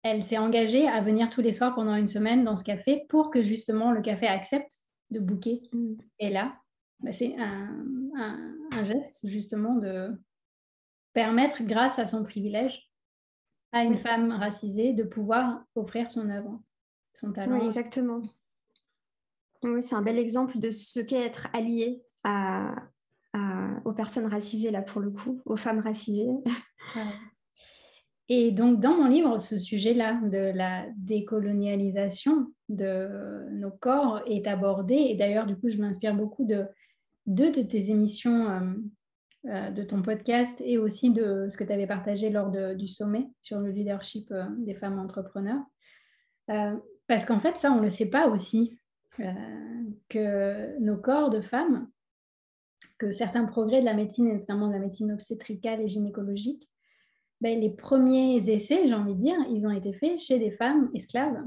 elle 0.04 0.24
s'est 0.24 0.38
engagée 0.38 0.88
à 0.88 1.02
venir 1.02 1.30
tous 1.30 1.42
les 1.42 1.52
soirs 1.52 1.76
pendant 1.76 1.96
une 1.96 2.08
semaine 2.08 2.46
dans 2.46 2.56
ce 2.56 2.64
café 2.64 3.06
pour 3.10 3.32
que 3.32 3.44
justement 3.44 3.92
le 3.92 4.02
café 4.02 4.28
accepte 4.28 4.72
de 5.12 5.20
bouquet 5.20 5.62
mm. 5.74 5.96
Et 6.20 6.30
là, 6.30 6.58
bah, 7.02 7.12
c'est 7.12 7.36
un, 7.38 8.84
geste 8.84 9.20
justement 9.24 9.76
de 9.76 10.12
permettre, 11.14 11.64
grâce 11.64 12.00
à 12.00 12.08
son 12.08 12.24
privilège, 12.24 12.90
à 13.72 13.84
une 13.84 13.98
femme 13.98 14.32
racisée 14.32 14.94
de 14.94 15.04
pouvoir 15.04 15.64
offrir 15.76 16.10
son 16.10 16.30
œuvre, 16.30 16.60
son 17.14 17.32
talent. 17.32 17.60
Oui, 17.60 17.66
exactement. 17.66 18.22
Oui, 19.64 19.82
c'est 19.82 19.96
un 19.96 20.02
bel 20.02 20.18
exemple 20.18 20.58
de 20.58 20.72
ce 20.72 21.00
qu'est 21.00 21.22
être 21.22 21.48
allié 21.54 22.04
à, 22.24 22.74
aux 23.86 23.94
personnes 23.94 24.26
racisées, 24.26 24.72
là, 24.72 24.82
pour 24.82 25.02
le 25.02 25.12
coup, 25.12 25.42
aux 25.46 25.58
femmes 25.58 25.80
racisées. 25.80 26.32
Et 28.34 28.54
donc, 28.54 28.80
dans 28.80 28.96
mon 28.96 29.10
livre, 29.10 29.40
ce 29.40 29.60
sujet-là 29.60 30.22
de 30.24 30.54
la 30.56 30.86
décolonialisation 30.96 32.48
de 32.70 33.50
nos 33.52 33.72
corps 33.72 34.22
est 34.26 34.48
abordé. 34.48 34.94
Et 34.94 35.16
d'ailleurs, 35.16 35.46
du 35.46 35.58
coup, 35.58 35.70
je 35.70 35.76
m'inspire 35.80 36.16
beaucoup 36.16 36.46
de 36.46 36.66
deux 37.26 37.52
de 37.52 37.62
tes 37.62 37.90
émissions 37.90 38.50
euh, 38.50 38.60
euh, 39.50 39.70
de 39.72 39.84
ton 39.84 40.02
podcast 40.02 40.62
et 40.64 40.78
aussi 40.78 41.12
de 41.12 41.48
ce 41.50 41.58
que 41.58 41.66
tu 41.66 41.74
avais 41.74 41.88
partagé 41.88 42.30
lors 42.30 42.52
du 42.52 42.88
sommet 42.88 43.28
sur 43.42 43.60
le 43.60 43.70
leadership 43.70 44.32
euh, 44.32 44.46
des 44.60 44.76
femmes 44.76 44.98
entrepreneurs. 44.98 45.66
parce 47.08 47.26
qu'en 47.26 47.42
fait, 47.42 47.58
ça, 47.58 47.70
on 47.74 47.80
ne 47.80 47.84
le 47.84 47.90
sait 47.90 48.10
pas 48.10 48.30
aussi, 48.30 48.80
que 50.08 50.80
nos 50.80 50.96
corps 50.96 51.32
de 51.32 51.42
femmes, 51.42 51.90
que 52.98 53.12
certains 53.12 53.44
progrès 53.44 53.82
de 53.82 53.86
la 53.86 53.94
médecine, 53.94 54.30
et 54.30 54.38
notamment 54.38 54.70
de 54.70 54.74
la 54.74 54.80
médecine 54.80 55.12
obstétricale 55.12 55.82
et 55.82 55.90
gynécologique, 55.90 56.71
ben, 57.42 57.60
les 57.60 57.72
premiers 57.72 58.38
essais, 58.50 58.88
j'ai 58.88 58.94
envie 58.94 59.16
de 59.16 59.22
dire, 59.22 59.36
ils 59.50 59.66
ont 59.66 59.72
été 59.72 59.94
faits 59.94 60.20
chez 60.20 60.38
des 60.38 60.52
femmes 60.52 60.92
esclaves, 60.94 61.44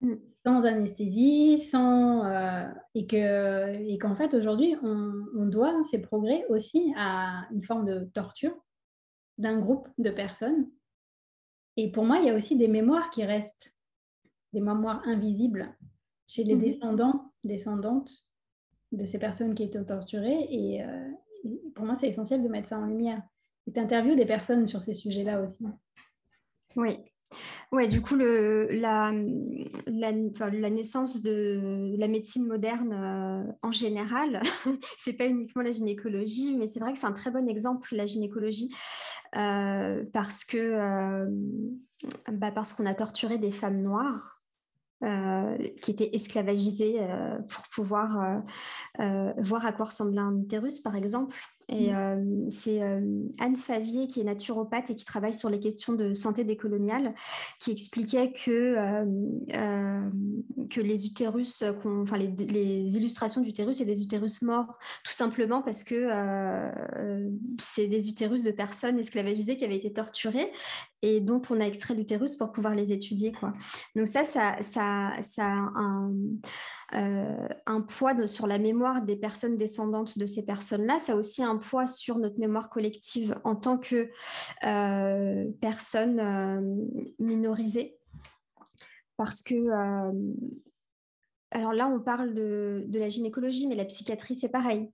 mm. 0.00 0.14
sans 0.44 0.66
anesthésie, 0.66 1.58
sans, 1.60 2.26
euh, 2.26 2.68
et 2.96 3.06
que 3.06 3.76
et 3.88 3.96
qu'en 3.98 4.16
fait 4.16 4.34
aujourd'hui, 4.34 4.74
on, 4.82 5.46
doit 5.46 5.72
ces 5.90 5.98
progrès 5.98 6.44
aussi 6.48 6.92
à 6.96 7.46
une 7.52 7.62
forme 7.62 7.86
de 7.86 8.10
torture 8.12 8.54
d'un 9.38 9.58
groupe 9.58 9.88
de 9.98 10.10
personnes. 10.10 10.68
Et 11.76 11.90
pour 11.92 12.04
moi, 12.04 12.18
il 12.18 12.26
y 12.26 12.30
a 12.30 12.34
aussi 12.34 12.56
des 12.56 12.68
mémoires 12.68 13.08
qui 13.10 13.24
restent, 13.24 13.72
des 14.52 14.60
mémoires 14.60 15.00
invisibles 15.06 15.74
chez 16.26 16.42
les 16.42 16.56
mm-hmm. 16.56 16.60
descendants, 16.60 17.32
descendantes 17.44 18.26
de 18.90 19.04
ces 19.04 19.18
personnes 19.18 19.54
qui 19.54 19.62
étaient 19.62 19.84
torturées. 19.84 20.48
Et, 20.50 20.82
euh, 20.82 21.10
et 21.44 21.62
pour 21.74 21.86
moi, 21.86 21.94
c'est 21.94 22.08
essentiel 22.08 22.42
de 22.42 22.48
mettre 22.48 22.68
ça 22.68 22.78
en 22.78 22.86
lumière 22.86 23.22
tu 23.72 23.80
interviews 23.80 24.14
des 24.14 24.26
personnes 24.26 24.66
sur 24.66 24.80
ces 24.80 24.94
sujets-là 24.94 25.40
aussi. 25.40 25.66
Oui. 26.76 26.98
Ouais, 27.72 27.86
du 27.86 28.00
coup, 28.00 28.16
la, 28.16 29.12
naissance 30.70 31.22
de 31.22 31.94
la 31.98 32.08
médecine 32.08 32.46
moderne 32.46 32.92
euh, 32.92 33.52
en 33.62 33.72
général, 33.72 34.40
c'est 34.98 35.12
pas 35.12 35.26
uniquement 35.26 35.62
la 35.62 35.72
gynécologie, 35.72 36.56
mais 36.56 36.66
c'est 36.66 36.80
vrai 36.80 36.94
que 36.94 36.98
c'est 36.98 37.06
un 37.06 37.12
très 37.12 37.30
bon 37.30 37.46
exemple, 37.46 37.94
la 37.94 38.06
gynécologie, 38.06 38.74
euh, 39.36 40.02
parce 40.12 40.44
que 40.44 40.56
euh, 40.56 41.26
bah 42.32 42.52
parce 42.52 42.72
qu'on 42.72 42.86
a 42.86 42.94
torturé 42.94 43.38
des 43.38 43.50
femmes 43.50 43.82
noires. 43.82 44.36
qui 45.82 45.90
étaient 45.92 46.10
esclavagisées 46.12 46.98
pour 47.48 47.64
pouvoir 47.72 48.42
voir 49.38 49.64
à 49.64 49.72
quoi 49.72 49.84
ressemblait 49.86 50.20
un 50.20 50.36
utérus, 50.40 50.80
par 50.80 50.96
exemple. 50.96 51.36
Et 51.68 51.92
mmh. 51.92 52.50
c'est 52.50 52.80
Anne 52.80 53.56
Favier, 53.56 54.06
qui 54.06 54.20
est 54.20 54.24
naturopathe 54.24 54.90
et 54.90 54.94
qui 54.94 55.04
travaille 55.04 55.34
sur 55.34 55.50
les 55.50 55.60
questions 55.60 55.92
de 55.92 56.14
santé 56.14 56.44
décoloniale, 56.44 57.14
qui 57.60 57.70
expliquait 57.70 58.32
que, 58.32 58.74
que 60.70 60.80
les 60.80 61.06
utérus, 61.06 61.62
enfin 61.84 62.16
les, 62.16 62.28
les, 62.28 62.96
illustrations 62.96 63.42
d'utérus, 63.42 63.78
c'est 63.78 63.84
des 63.84 64.02
utérus 64.02 64.40
morts, 64.42 64.78
tout 65.04 65.12
simplement 65.12 65.62
parce 65.62 65.84
que 65.84 66.08
c'est 67.58 67.86
des 67.86 68.08
utérus 68.08 68.42
de 68.42 68.50
personnes 68.50 68.98
esclavagisées 68.98 69.56
qui 69.56 69.64
avaient 69.64 69.76
été 69.76 69.92
torturées 69.92 70.50
et 71.02 71.20
dont 71.20 71.40
on 71.50 71.60
a 71.60 71.64
extrait 71.64 71.94
l'utérus 71.94 72.34
pour 72.34 72.50
pouvoir 72.50 72.74
les 72.74 72.92
étudier. 72.92 73.32
Quoi. 73.32 73.52
Donc 73.94 74.08
ça, 74.08 74.24
ça, 74.24 74.56
ça, 74.60 75.12
ça 75.20 75.44
a 75.44 75.70
un, 75.76 76.12
euh, 76.94 77.80
poids 77.88 78.26
sur 78.26 78.46
la 78.46 78.58
mémoire 78.58 79.02
des 79.02 79.16
personnes 79.16 79.56
descendantes 79.56 80.18
de 80.18 80.26
ces 80.26 80.44
personnes-là. 80.44 80.98
Ça 80.98 81.12
a 81.12 81.16
aussi 81.16 81.42
un 81.42 81.56
poids 81.56 81.86
sur 81.86 82.18
notre 82.18 82.38
mémoire 82.38 82.68
collective 82.68 83.34
en 83.44 83.54
tant 83.54 83.78
que 83.78 84.10
euh, 84.64 85.44
personnes 85.60 86.20
euh, 86.20 86.60
minorisées. 87.18 87.96
Parce 89.16 89.42
que 89.42 89.54
alors 91.50 91.72
là, 91.72 91.88
on 91.88 91.98
parle 91.98 92.34
de, 92.34 92.84
de, 92.86 92.98
la 92.98 93.08
gynécologie, 93.08 93.66
mais 93.66 93.74
la 93.74 93.84
psychiatrie, 93.84 94.36
c'est 94.36 94.50
pareil. 94.50 94.92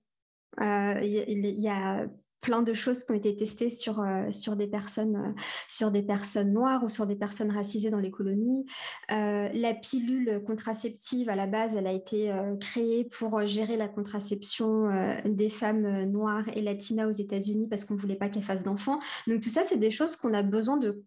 Il 0.61 1.61
y, 1.61 1.69
a 1.69 2.07
plein 2.45 2.63
de 2.63 2.75
choses 2.75 3.03
qui 3.03 3.11
ont 3.11 3.15
été 3.15 3.35
testées 3.35 3.71
sur, 3.71 4.01
euh, 4.01 4.31
sur, 4.31 4.55
des 4.55 4.67
personnes, 4.67 5.17
euh, 5.17 5.41
sur 5.67 5.91
des 5.91 6.03
personnes 6.03 6.53
noires 6.53 6.85
ou 6.85 6.91
sur 6.91 7.07
des 7.07 7.17
personnes 7.17 7.51
racisées 7.51 7.91
dans 7.91 7.99
les 7.99 8.11
colonies. 8.11 8.67
Euh, 9.11 9.49
la 9.53 9.73
pilule 9.73 10.43
contraceptive, 10.47 11.31
à 11.31 11.37
la 11.37 11.47
base, 11.47 11.75
elle 11.75 11.87
a 11.87 11.93
été 11.93 12.31
créée 12.61 13.05
pour 13.05 13.47
gérer 13.47 13.77
la 13.79 13.89
contraception 13.89 14.91
des 15.25 15.49
femmes 15.49 16.05
noires 16.05 16.47
et 16.55 16.61
latinas 16.61 17.07
aux 17.07 17.13
États-Unis 17.13 17.67
parce 17.69 17.85
qu'on 17.85 17.95
ne 17.95 17.99
voulait 17.99 18.15
pas 18.15 18.29
qu'elles 18.29 18.43
fassent 18.43 18.65
d'enfants. 18.65 18.99
Donc 19.27 19.41
tout 19.41 19.49
ça, 19.49 19.63
c'est 19.65 19.79
des 19.79 19.91
choses 19.91 20.17
qu'on 20.17 20.35
a 20.35 20.43
besoin 20.43 20.77
de 20.77 21.03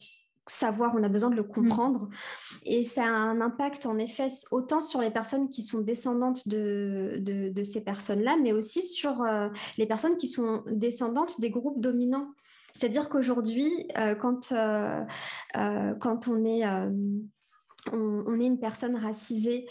savoir, 0.47 0.93
on 0.95 1.03
a 1.03 1.09
besoin 1.09 1.29
de 1.29 1.35
le 1.35 1.43
mmh. 1.43 1.47
comprendre. 1.47 2.09
Et 2.63 2.83
ça 2.83 3.03
a 3.03 3.09
un 3.09 3.41
impact 3.41 3.85
en 3.85 3.97
effet 3.97 4.27
autant 4.51 4.81
sur 4.81 5.01
les 5.01 5.11
personnes 5.11 5.49
qui 5.49 5.61
sont 5.61 5.81
descendantes 5.81 6.47
de, 6.47 7.17
de, 7.19 7.63
ces 7.63 7.81
personnes-là, 7.81 8.37
mais 8.41 8.53
aussi 8.53 8.81
sur 8.81 9.23
euh, 9.23 9.49
les 9.77 9.85
personnes 9.85 10.17
qui 10.17 10.27
sont 10.27 10.63
descendantes 10.67 11.39
des 11.41 11.49
groupes 11.49 11.81
dominants. 11.81 12.33
C'est-à-dire 12.73 13.09
qu'aujourd'hui, 13.09 13.87
euh, 13.97 14.15
quand, 14.15 14.51
euh, 14.51 15.03
quand 15.99 16.27
on 16.27 16.43
est... 16.45 16.63
on, 17.91 18.39
est 18.39 18.45
une 18.45 18.59
personne 18.59 18.95
racisée 18.95 19.67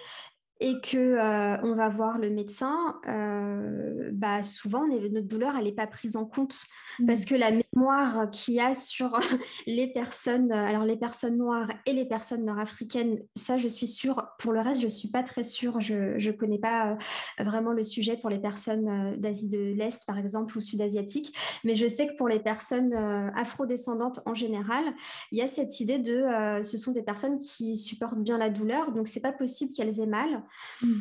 et 0.58 0.80
que 0.80 0.96
euh, 0.96 1.58
on 1.64 1.74
va 1.74 1.88
voir 1.90 2.18
le 2.18 2.30
médecin, 2.30 2.98
euh, 3.08 4.10
bah 4.12 4.42
souvent 4.42 4.86
notre 4.86 5.26
douleur 5.26 5.54
elle 5.58 5.64
n'est 5.64 5.72
pas 5.72 5.86
prise 5.86 6.16
en 6.16 6.24
compte 6.24 6.64
parce 7.06 7.22
mmh. 7.22 7.26
que 7.26 7.34
la 7.34 7.50
mémoire 7.50 8.30
qu'il 8.30 8.54
y 8.54 8.60
a 8.60 8.72
sur 8.72 9.18
les 9.66 9.92
personnes, 9.92 10.50
alors 10.52 10.84
les 10.84 10.96
personnes 10.96 11.36
noires 11.36 11.68
et 11.84 11.92
les 11.92 12.06
personnes 12.06 12.46
nord-africaines, 12.46 13.18
ça 13.34 13.58
je 13.58 13.68
suis 13.68 13.86
sûre. 13.86 14.28
Pour 14.38 14.52
le 14.52 14.60
reste, 14.60 14.80
je 14.80 14.88
suis 14.88 15.10
pas 15.10 15.22
très 15.22 15.44
sûre. 15.44 15.80
Je 15.80 16.16
ne 16.16 16.32
connais 16.32 16.58
pas 16.58 16.92
euh, 16.92 17.44
vraiment 17.44 17.72
le 17.72 17.84
sujet 17.84 18.16
pour 18.16 18.30
les 18.30 18.38
personnes 18.38 19.16
d'Asie 19.18 19.48
de 19.48 19.58
l'Est 19.58 20.06
par 20.06 20.18
exemple 20.18 20.56
ou 20.56 20.62
sud-asiatiques, 20.62 21.36
mais 21.64 21.76
je 21.76 21.86
sais 21.86 22.06
que 22.06 22.16
pour 22.16 22.28
les 22.28 22.40
personnes 22.40 22.94
afro-descendantes 23.34 24.20
en 24.24 24.32
général, 24.32 24.84
il 25.32 25.38
y 25.38 25.42
a 25.42 25.48
cette 25.48 25.80
idée 25.80 25.98
de 25.98 26.24
ce 26.62 26.78
sont 26.78 26.92
des 26.92 27.02
personnes 27.02 27.38
qui 27.38 27.76
supportent 27.76 28.22
bien 28.22 28.38
la 28.38 28.48
douleur, 28.48 28.92
donc 28.92 29.08
c'est 29.08 29.20
pas 29.20 29.32
possible 29.32 29.72
qu'elles 29.72 30.00
aient 30.00 30.06
mal. 30.06 30.44
Mm. 30.82 31.00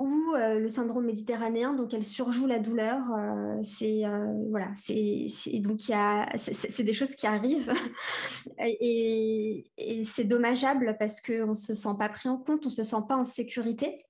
Ou 0.00 0.34
euh, 0.36 0.60
le 0.60 0.68
syndrome 0.68 1.06
méditerranéen, 1.06 1.72
donc 1.74 1.92
elle 1.92 2.04
surjoue 2.04 2.46
la 2.46 2.60
douleur. 2.60 3.12
Euh, 3.12 3.58
c'est 3.64 4.04
euh, 4.04 4.32
des 6.78 6.94
choses 6.94 7.16
qui 7.16 7.26
arrivent 7.26 7.72
et, 8.60 9.64
c'est 10.04 10.22
dommageable 10.22 10.94
parce 11.00 11.20
qu'on 11.20 11.48
ne 11.48 11.54
se 11.54 11.74
sent 11.74 11.96
pas 11.98 12.08
pris 12.08 12.28
en 12.28 12.36
compte, 12.36 12.64
on 12.64 12.68
ne 12.68 12.74
se 12.74 12.84
sent 12.84 13.02
pas 13.08 13.16
en 13.16 13.24
sécurité. 13.24 14.04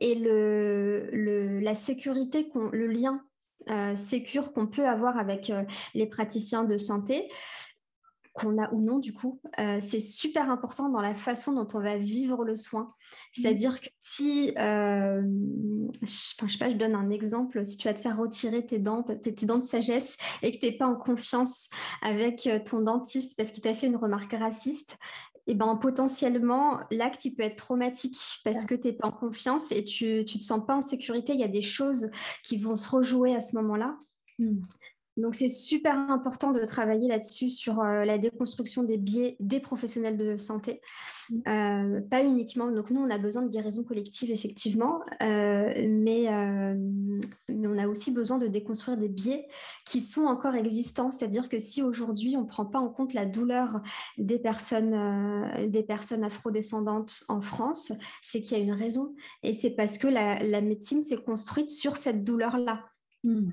Et 0.00 0.14
le, 0.14 1.60
la 1.60 1.74
sécurité, 1.74 2.50
le 2.72 2.86
lien 2.86 3.22
sécure 3.94 4.52
qu'on 4.52 4.66
peut 4.66 4.86
avoir 4.86 5.18
avec 5.18 5.52
les 5.94 6.06
praticiens 6.06 6.64
de 6.64 6.76
santé, 6.76 7.30
qu'on 8.40 8.62
a 8.62 8.72
ou 8.72 8.80
non 8.80 8.98
du 8.98 9.12
coup, 9.12 9.40
c'est 9.80 10.00
super 10.00 10.50
important 10.50 10.88
dans 10.88 11.00
la 11.00 11.14
façon 11.14 11.52
dont 11.52 11.68
on 11.74 11.80
va 11.80 11.98
vivre 11.98 12.44
le 12.44 12.54
soin. 12.54 12.82
Mmh. 12.82 13.40
C'est-à-dire 13.40 13.80
que 13.80 13.88
si, 13.98 14.52
euh, 14.58 15.22
je, 16.02 16.06
sais 16.06 16.58
pas, 16.58 16.68
je 16.68 16.76
donne 16.76 16.94
un 16.94 17.10
exemple, 17.10 17.64
si 17.64 17.76
tu 17.76 17.88
vas 17.88 17.94
te 17.94 18.00
faire 18.00 18.16
retirer 18.16 18.64
tes 18.64 18.78
dents, 18.78 19.02
tes, 19.02 19.32
dents 19.46 19.58
de 19.58 19.64
sagesse 19.64 20.16
et 20.42 20.52
que 20.52 20.58
tu 20.58 20.66
n'es 20.66 20.76
pas 20.76 20.86
en 20.86 20.96
confiance 20.96 21.70
avec 22.02 22.46
euh, 22.46 22.58
ton 22.58 22.80
dentiste 22.80 23.36
parce 23.36 23.50
qu'il 23.50 23.62
t'a 23.62 23.74
fait 23.74 23.86
une 23.86 23.96
remarque 23.96 24.32
raciste, 24.32 24.98
et 25.46 25.52
eh 25.52 25.54
ben, 25.54 25.76
potentiellement, 25.76 26.78
l'acte, 26.90 27.24
il 27.24 27.34
peut 27.34 27.42
être 27.42 27.56
traumatique 27.56 28.18
parce 28.44 28.66
que 28.66 28.74
tu 28.74 28.88
n'es 28.88 28.92
pas 28.92 29.08
en 29.08 29.12
confiance 29.12 29.72
et 29.72 29.82
tu 29.82 30.16
ne 30.16 30.22
te 30.22 30.44
sens 30.44 30.66
pas 30.66 30.76
en 30.76 30.82
sécurité. 30.82 31.32
Il 31.32 31.40
y 31.40 31.44
a 31.44 31.48
des 31.48 31.62
choses 31.62 32.10
qui 32.44 32.58
vont 32.58 32.76
se 32.76 32.86
rejouer 32.90 33.34
à 33.34 33.40
ce 33.40 33.56
moment-là. 33.56 33.96
Mmh. 34.38 34.60
Donc, 35.18 35.34
c'est 35.34 35.48
super 35.48 35.98
important 35.98 36.52
de 36.52 36.64
travailler 36.64 37.08
là-dessus 37.08 37.50
sur 37.50 37.80
euh, 37.80 38.04
la 38.04 38.18
déconstruction 38.18 38.84
des 38.84 38.96
biais 38.96 39.36
des 39.40 39.58
professionnels 39.58 40.16
de 40.16 40.36
santé. 40.36 40.80
Mm. 41.28 41.40
Euh, 41.48 42.00
pas 42.08 42.22
uniquement, 42.22 42.70
donc 42.70 42.90
nous, 42.90 43.00
on 43.00 43.10
a 43.10 43.18
besoin 43.18 43.42
de 43.42 43.48
guérison 43.48 43.82
collective, 43.82 44.30
effectivement, 44.30 45.00
euh, 45.20 45.72
mais, 45.88 46.28
mais, 47.48 47.68
on 47.68 47.78
a 47.78 47.88
aussi 47.88 48.12
besoin 48.12 48.38
de 48.38 48.46
déconstruire 48.46 48.96
des 48.96 49.08
biais 49.08 49.48
qui 49.84 50.00
sont 50.00 50.26
encore 50.26 50.54
existants. 50.54 51.10
C'est-à-dire 51.10 51.48
que 51.48 51.58
si 51.58 51.82
aujourd'hui, 51.82 52.36
on 52.36 52.42
ne 52.42 52.46
prend 52.46 52.64
pas 52.64 52.78
en 52.78 52.88
compte 52.88 53.12
la 53.12 53.26
douleur 53.26 53.82
des 54.18 54.38
personnes, 54.38 55.68
des 55.68 55.82
personnes 55.82 56.22
afrodescendantes 56.22 57.24
en 57.28 57.40
France, 57.40 57.92
c'est 58.22 58.40
qu'il 58.40 58.56
y 58.56 58.60
a 58.60 58.62
une 58.62 58.72
raison. 58.72 59.16
Et 59.42 59.52
c'est 59.52 59.70
parce 59.70 59.98
que 59.98 60.06
la, 60.06 60.42
la 60.44 60.60
médecine 60.60 61.02
s'est 61.02 61.16
construite 61.16 61.70
sur 61.70 61.96
cette 61.96 62.22
douleur-là. 62.22 62.84
Mm. 63.24 63.50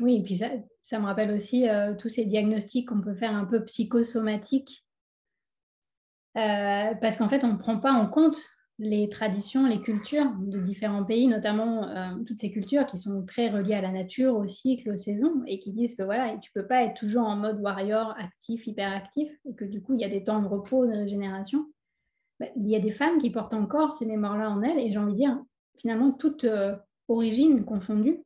Oui, 0.00 0.16
et 0.16 0.22
puis 0.22 0.36
ça, 0.36 0.98
me 0.98 1.06
rappelle 1.06 1.32
aussi 1.32 1.68
euh, 1.68 1.94
tous 1.94 2.08
ces 2.08 2.24
diagnostics 2.24 2.88
qu'on 2.88 3.00
peut 3.00 3.14
faire 3.14 3.34
un 3.34 3.44
peu 3.44 3.64
psychosomatiques. 3.64 4.84
Euh, 6.36 6.94
parce 7.00 7.16
qu'en 7.16 7.28
fait, 7.28 7.42
on 7.44 7.54
ne 7.54 7.58
prend 7.58 7.78
pas 7.78 7.92
en 7.92 8.06
compte 8.06 8.38
les 8.78 9.08
traditions, 9.08 9.66
les 9.66 9.80
cultures 9.80 10.30
de 10.38 10.60
différents 10.60 11.04
pays, 11.04 11.26
notamment 11.26 11.88
euh, 11.88 12.14
toutes 12.24 12.38
ces 12.38 12.52
cultures 12.52 12.86
qui 12.86 12.96
sont 12.96 13.26
très 13.26 13.50
reliées 13.50 13.74
à 13.74 13.80
la 13.80 13.90
nature, 13.90 14.36
au 14.36 14.46
cycle, 14.46 14.92
aux 14.92 14.96
saisons, 14.96 15.42
et 15.48 15.58
qui 15.58 15.72
disent 15.72 15.96
que 15.96 16.04
voilà, 16.04 16.36
tu 16.38 16.52
ne 16.54 16.60
peux 16.60 16.68
pas 16.68 16.84
être 16.84 16.94
toujours 16.94 17.26
en 17.26 17.34
mode 17.34 17.60
warrior, 17.60 18.14
actif, 18.16 18.64
hyperactif, 18.68 19.28
et 19.46 19.54
que 19.54 19.64
du 19.64 19.82
coup, 19.82 19.94
il 19.94 20.00
y 20.00 20.04
a 20.04 20.08
des 20.08 20.22
temps 20.22 20.40
de 20.40 20.46
repos, 20.46 20.86
de 20.86 20.92
régénération. 20.92 21.66
Bah, 22.38 22.46
il 22.54 22.68
y 22.68 22.76
a 22.76 22.80
des 22.80 22.92
femmes 22.92 23.18
qui 23.18 23.30
portent 23.30 23.54
encore 23.54 23.94
ces 23.94 24.06
mémoires-là 24.06 24.48
en 24.48 24.62
elles, 24.62 24.78
et 24.78 24.92
j'ai 24.92 24.98
envie 24.98 25.14
de 25.14 25.18
dire, 25.18 25.42
finalement, 25.78 26.12
toute 26.12 26.46
origine 27.08 27.64
confondue, 27.64 28.22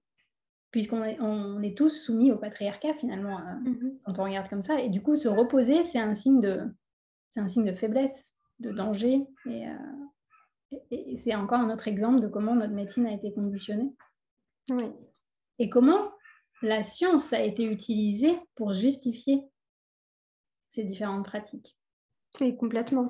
puisqu'on 0.72 1.04
est, 1.04 1.20
on 1.20 1.62
est 1.62 1.76
tous 1.76 1.90
soumis 1.90 2.32
au 2.32 2.38
patriarcat 2.38 2.94
finalement 2.94 3.38
euh, 3.38 3.70
mm-hmm. 3.70 3.98
quand 4.04 4.18
on 4.18 4.24
regarde 4.24 4.48
comme 4.48 4.62
ça. 4.62 4.80
Et 4.80 4.88
du 4.88 5.02
coup, 5.02 5.14
se 5.14 5.28
reposer, 5.28 5.84
c'est 5.84 5.98
un 5.98 6.14
signe 6.14 6.40
de, 6.40 6.62
c'est 7.30 7.40
un 7.40 7.48
signe 7.48 7.64
de 7.64 7.76
faiblesse, 7.76 8.32
de 8.58 8.72
danger. 8.72 9.24
Et, 9.46 9.68
euh, 9.68 10.78
et, 10.90 11.16
c'est 11.18 11.34
encore 11.34 11.60
un 11.60 11.72
autre 11.72 11.86
exemple 11.86 12.20
de 12.20 12.28
comment 12.28 12.54
notre 12.54 12.72
médecine 12.72 13.06
a 13.06 13.12
été 13.12 13.32
conditionnée. 13.32 13.94
Et 15.58 15.68
comment 15.68 16.10
la 16.62 16.82
science 16.82 17.32
a 17.32 17.42
été 17.42 17.64
utilisée 17.64 18.38
pour 18.54 18.72
justifier 18.72 19.44
ces 20.70 20.84
différentes 20.84 21.24
pratiques. 21.24 21.76
Oui, 22.40 22.56
complètement. 22.56 23.08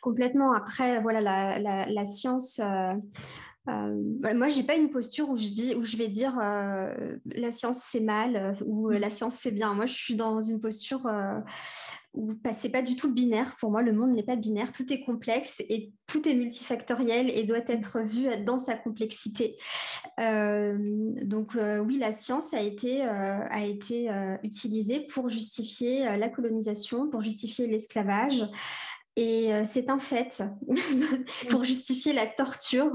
Complètement. 0.00 0.52
Après, 0.52 1.00
voilà, 1.00 1.20
la, 1.58 1.86
la, 1.86 2.04
science, 2.04 2.58
euh, 2.58 2.94
euh, 3.68 4.34
moi, 4.34 4.48
j'ai 4.48 4.62
pas 4.62 4.76
une 4.76 4.90
posture 4.90 5.30
où 5.30 5.36
je 5.36 5.48
dis, 5.48 5.74
où 5.74 5.84
je 5.84 5.96
vais 5.96 6.08
dire 6.08 6.38
euh, 6.42 7.16
la 7.24 7.50
science 7.50 7.80
c'est 7.82 8.00
mal 8.00 8.36
euh, 8.36 8.52
ou 8.66 8.90
la 8.90 9.08
science 9.08 9.36
c'est 9.36 9.52
bien. 9.52 9.72
Moi, 9.72 9.86
je 9.86 9.94
suis 9.94 10.16
dans 10.16 10.42
une 10.42 10.60
posture 10.60 11.10
où 12.12 12.34
c'est 12.52 12.68
pas 12.68 12.82
du 12.82 12.94
tout 12.94 13.12
binaire. 13.12 13.56
Pour 13.56 13.70
moi, 13.70 13.80
le 13.80 13.92
monde 13.92 14.12
n'est 14.12 14.22
pas 14.22 14.36
binaire. 14.36 14.70
Tout 14.70 14.92
est 14.92 15.02
complexe 15.02 15.62
et 15.68 15.92
tout 16.06 16.28
est 16.28 16.34
multifactoriel 16.34 17.30
et 17.30 17.44
doit 17.44 17.64
être 17.66 18.00
vu 18.02 18.28
dans 18.44 18.58
sa 18.58 18.76
complexité. 18.76 19.56
donc, 20.18 21.56
oui, 21.56 21.98
la 21.98 22.12
science 22.12 22.52
a 22.52 22.60
été, 22.60 23.02
a 23.02 23.64
été 23.64 24.10
utilisée 24.42 25.06
pour 25.06 25.28
justifier 25.28 26.16
la 26.16 26.28
colonisation, 26.28 27.08
pour 27.08 27.22
justifier 27.22 27.66
l'esclavage. 27.66 28.44
Et 29.16 29.54
euh, 29.54 29.62
c'est 29.64 29.90
un 29.90 29.98
fait 29.98 30.42
pour 31.50 31.62
justifier 31.62 32.12
la 32.12 32.26
torture. 32.26 32.92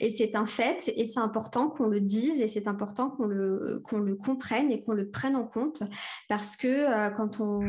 Et 0.00 0.10
c'est 0.10 0.34
un 0.34 0.44
fait. 0.44 0.92
Et 0.96 1.06
c'est 1.06 1.20
important 1.20 1.70
qu'on 1.70 1.86
le 1.86 2.00
dise 2.00 2.40
et 2.42 2.48
c'est 2.48 2.66
important 2.66 3.10
qu'on 3.10 3.24
le, 3.24 3.80
qu'on 3.84 3.98
le 3.98 4.14
comprenne 4.14 4.70
et 4.70 4.82
qu'on 4.82 4.92
le 4.92 5.08
prenne 5.08 5.34
en 5.34 5.44
compte. 5.44 5.82
Parce 6.28 6.56
que 6.56 6.68
euh, 6.68 7.10
quand 7.10 7.40
on, 7.40 7.60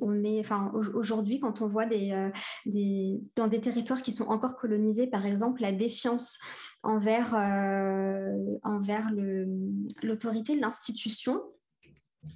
on, 0.00 0.24
est, 0.24 0.40
enfin, 0.40 0.70
aujourd'hui, 0.74 1.40
quand 1.40 1.62
on 1.62 1.66
voit 1.66 1.86
des, 1.86 2.12
euh, 2.12 2.28
des, 2.66 3.20
dans 3.36 3.48
des 3.48 3.60
territoires 3.60 4.02
qui 4.02 4.12
sont 4.12 4.26
encore 4.26 4.56
colonisés, 4.56 5.06
par 5.06 5.24
exemple, 5.24 5.62
la 5.62 5.72
défiance 5.72 6.38
envers, 6.82 7.34
envers 8.62 9.10
l'autorité 10.02 10.54
de 10.54 10.60
l'institution 10.60 11.42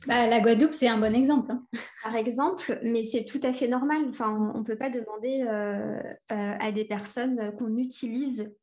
bah, 0.07 0.27
la 0.27 0.41
Guadeloupe, 0.41 0.73
c'est 0.73 0.89
un 0.89 0.99
bon 0.99 1.15
exemple. 1.15 1.53
Hein. 1.53 1.63
Par 2.03 2.17
exemple, 2.17 2.81
mais 2.83 3.03
c'est 3.03 3.25
tout 3.25 3.41
à 3.43 3.53
fait 3.53 3.69
normal. 3.69 4.07
Enfin, 4.09 4.53
on 4.55 4.59
ne 4.59 4.65
peut 4.65 4.77
pas 4.77 4.91
demander 4.91 5.45
euh, 5.47 6.01
euh, 6.33 6.55
à 6.59 6.73
des 6.73 6.85
personnes 6.85 7.53
qu'on 7.59 7.77
utilise, 7.77 8.55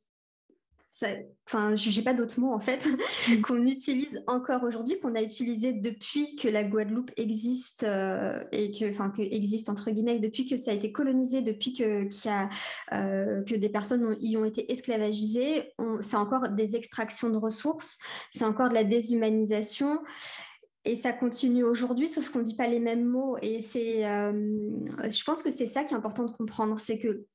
enfin, 1.45 1.75
je 1.75 1.95
n'ai 1.95 2.03
pas 2.03 2.15
d'autres 2.15 2.39
mots 2.39 2.53
en 2.53 2.59
fait, 2.59 2.87
mm. 3.29 3.41
qu'on 3.43 3.67
utilise 3.67 4.23
encore 4.25 4.63
aujourd'hui, 4.63 4.99
qu'on 4.99 5.13
a 5.13 5.21
utilisé 5.21 5.73
depuis 5.73 6.35
que 6.35 6.47
la 6.47 6.63
Guadeloupe 6.63 7.11
existe 7.17 7.83
euh, 7.83 8.43
et 8.51 8.71
que, 8.71 8.89
enfin, 8.89 9.11
que 9.11 9.21
existe 9.21 9.69
entre 9.69 9.91
guillemets, 9.91 10.17
depuis 10.17 10.47
que 10.47 10.57
ça 10.57 10.71
a 10.71 10.73
été 10.73 10.91
colonisé, 10.91 11.43
depuis 11.43 11.73
que, 11.73 12.07
a, 12.27 12.49
que 12.89 13.55
des 13.55 13.69
personnes 13.69 14.17
y 14.21 14.37
ont 14.37 14.45
été 14.45 14.71
esclavagisées. 14.71 15.71
C'est 16.01 16.17
encore 16.17 16.49
des 16.49 16.75
extractions 16.75 17.29
de 17.29 17.37
ressources, 17.37 17.99
c'est 18.31 18.45
encore 18.45 18.69
de 18.69 18.73
la 18.73 18.83
déshumanisation. 18.83 19.99
Et 20.87 20.95
ça 20.95 21.11
continue 21.11 21.65
aujourd'hui, 21.65 22.07
sauf 22.07 22.29
qu'on 22.29 22.39
ne 22.39 22.45
dit 22.45 22.55
pas 22.55 22.67
les 22.67 22.79
mêmes 22.79 23.03
mots. 23.03 23.35
Et 23.41 23.59
c'est, 23.59 24.05
euh, 24.05 24.31
je 25.09 25.23
pense 25.25 25.43
que 25.43 25.51
c'est 25.51 25.67
ça 25.67 25.83
qui 25.83 25.93
est 25.93 25.97
important 25.97 26.23
de 26.23 26.31
comprendre, 26.31 26.79
c'est 26.79 26.97
que 26.97 27.25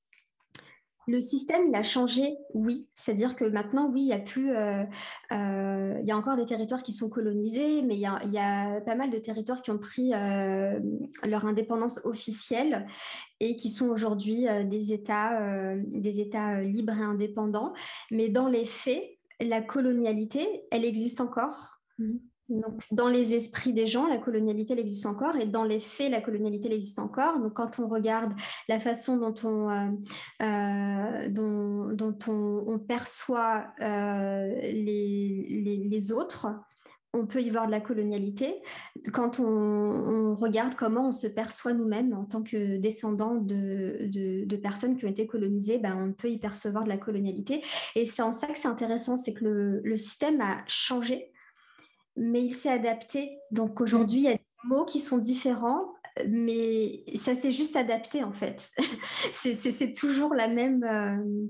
le 1.07 1.21
système, 1.21 1.67
il 1.69 1.75
a 1.75 1.83
changé, 1.83 2.35
oui. 2.55 2.89
C'est-à-dire 2.95 3.37
que 3.37 3.45
maintenant, 3.45 3.91
oui, 3.93 4.03
il 4.03 4.09
y 4.09 4.15
a 4.15 4.21
plus, 4.21 4.57
euh, 4.57 4.85
euh, 5.33 5.99
il 6.01 6.09
y 6.09 6.13
a 6.13 6.17
encore 6.17 6.37
des 6.37 6.47
territoires 6.47 6.83
qui 6.83 6.95
sont 6.95 7.11
colonisés, 7.11 7.83
mais 7.83 7.97
il 7.97 8.01
y 8.01 8.07
a, 8.07 8.81
pas 8.81 8.95
mal 8.95 9.11
de 9.11 9.19
territoires 9.19 9.61
qui 9.61 9.71
ont 9.71 9.79
pris 9.79 10.13
leur 10.13 11.45
indépendance 11.45 12.07
officielle 12.07 12.87
et 13.39 13.55
qui 13.57 13.69
sont 13.69 13.91
aujourd'hui 13.91 14.47
des 14.65 14.95
États, 14.95 15.75
des 15.77 16.21
États 16.21 16.63
libres 16.63 16.97
et 16.97 17.03
indépendants. 17.03 17.75
Mais 18.11 18.31
dans 18.31 18.49
les 18.49 18.65
faits, 18.65 19.03
la 19.41 19.61
colonialité, 19.61 20.65
elle 20.71 20.87
existe 20.87 21.21
encore. 21.21 21.81
Mmh. 21.99 22.17
Dans 22.91 23.09
les 23.09 23.35
esprits 23.35 23.73
des 23.73 23.87
gens, 23.87 24.07
la 24.07 24.19
colonialité 24.19 24.79
existe 24.79 25.07
encore 25.07 25.37
et 25.37 25.47
dans 25.47 25.65
les 25.65 25.81
faits, 25.81 26.11
la 26.11 26.21
colonialité 26.21 26.71
existe 26.75 26.99
encore. 26.99 27.39
Donc, 27.39 27.55
quand 27.55 27.79
on 27.79 27.89
regarde 27.89 28.35
la 28.69 28.79
façon 28.81 29.17
dont 29.17 29.35
on, 29.45 29.71
euh, 29.71 29.87
euh, 30.43 31.31
perçoit 32.89 33.69
euh, 33.81 34.61
les, 34.61 36.13
autres, 36.13 36.49
on 37.13 37.27
peut 37.27 37.41
y 37.41 37.49
voir 37.49 37.67
de 37.67 37.71
la 37.71 37.81
colonialité. 37.81 38.61
Quand 39.13 39.39
on, 39.39 40.35
regarde 40.35 40.75
comment 40.75 41.07
on 41.09 41.13
se 41.13 41.29
perçoit 41.29 41.75
nous-mêmes 41.75 42.13
en 42.13 42.25
tant 42.25 42.43
que 42.43 42.77
descendants 42.77 43.37
de, 43.37 44.57
personnes 44.57 44.97
qui 44.97 45.07
ont 45.07 45.11
été 45.11 45.29
colonisées, 45.29 45.79
ben, 45.79 45.97
on 45.97 46.13
peut 46.13 46.31
y 46.31 46.39
percevoir 46.39 46.83
de 46.85 46.89
la 46.89 46.99
colonialité. 46.99 47.63
Et 47.95 48.05
c'est 48.05 48.23
en 48.23 48.33
ça 48.33 48.49
que 48.49 48.59
c'est 48.59 48.69
intéressant, 48.69 49.17
c'est 49.17 49.33
que 49.33 49.81
le 49.83 49.97
système 49.97 50.41
a 50.41 50.59
changé 50.67 51.32
mais 52.17 52.43
il 52.43 52.53
s'est 52.53 52.71
adapté. 52.71 53.39
Donc 53.51 53.81
aujourd'hui, 53.81 54.21
il 54.21 54.25
y 54.25 54.29
a 54.29 54.35
des 54.35 54.41
mots 54.65 54.85
qui 54.85 54.99
sont 54.99 55.19
différents, 55.19 55.93
mais 56.29 57.05
ça 57.15 57.35
s'est 57.35 57.51
juste 57.51 57.77
adapté 57.77 58.23
en 58.23 58.33
fait. 58.33 58.71
c'est 59.33 59.93
toujours 59.93 60.35
la 60.35 60.49
même. 60.49 60.85
Euh, 60.85 61.47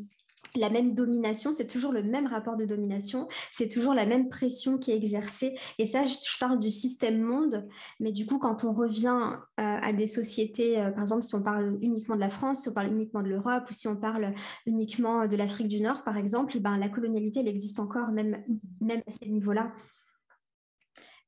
la 0.54 0.70
même 0.70 0.94
domination, 0.94 1.52
c'est 1.52 1.66
toujours 1.66 1.92
le 1.92 2.02
même 2.02 2.26
rapport 2.26 2.56
de 2.56 2.64
domination, 2.64 3.26
c'est 3.52 3.68
toujours 3.68 3.94
la 3.94 4.04
même 4.04 4.28
pression 4.28 4.76
qui 4.76 4.90
est 4.90 4.96
exercée. 4.96 5.54
Et 5.78 5.86
ça, 5.86 6.04
je, 6.04 6.38
parle 6.38 6.60
du 6.60 6.70
système 6.70 7.22
monde, 7.22 7.66
mais 8.00 8.12
du 8.12 8.26
coup, 8.26 8.38
quand 8.38 8.64
on 8.64 8.72
revient 8.72 9.38
euh, 9.60 9.62
à 9.80 9.92
des 9.92 10.06
sociétés, 10.06 10.78
euh, 10.78 10.90
par 10.90 11.02
exemple, 11.02 11.22
si 11.22 11.34
on 11.34 11.42
parle 11.42 11.78
uniquement 11.80 12.16
de 12.16 12.20
la 12.20 12.28
France, 12.28 12.62
si 12.62 12.68
on 12.68 12.74
parle 12.74 12.88
uniquement 12.88 13.22
de 13.22 13.28
l'Europe, 13.28 13.64
ou 13.70 13.72
si 13.72 13.88
on 13.88 13.96
parle 13.96 14.34
uniquement 14.66 15.26
de 15.26 15.36
l'Afrique 15.36 15.68
du 15.68 15.80
Nord, 15.80 16.04
par 16.04 16.16
exemple, 16.16 16.52
eh 16.56 16.60
ben, 16.60 16.76
la 16.76 16.88
colonialité, 16.88 17.40
elle 17.40 17.48
existe 17.48 17.80
encore, 17.80 18.12
même, 18.12 18.42
même 18.80 19.00
à 19.06 19.10
ces 19.10 19.30
niveaux-là. 19.30 19.72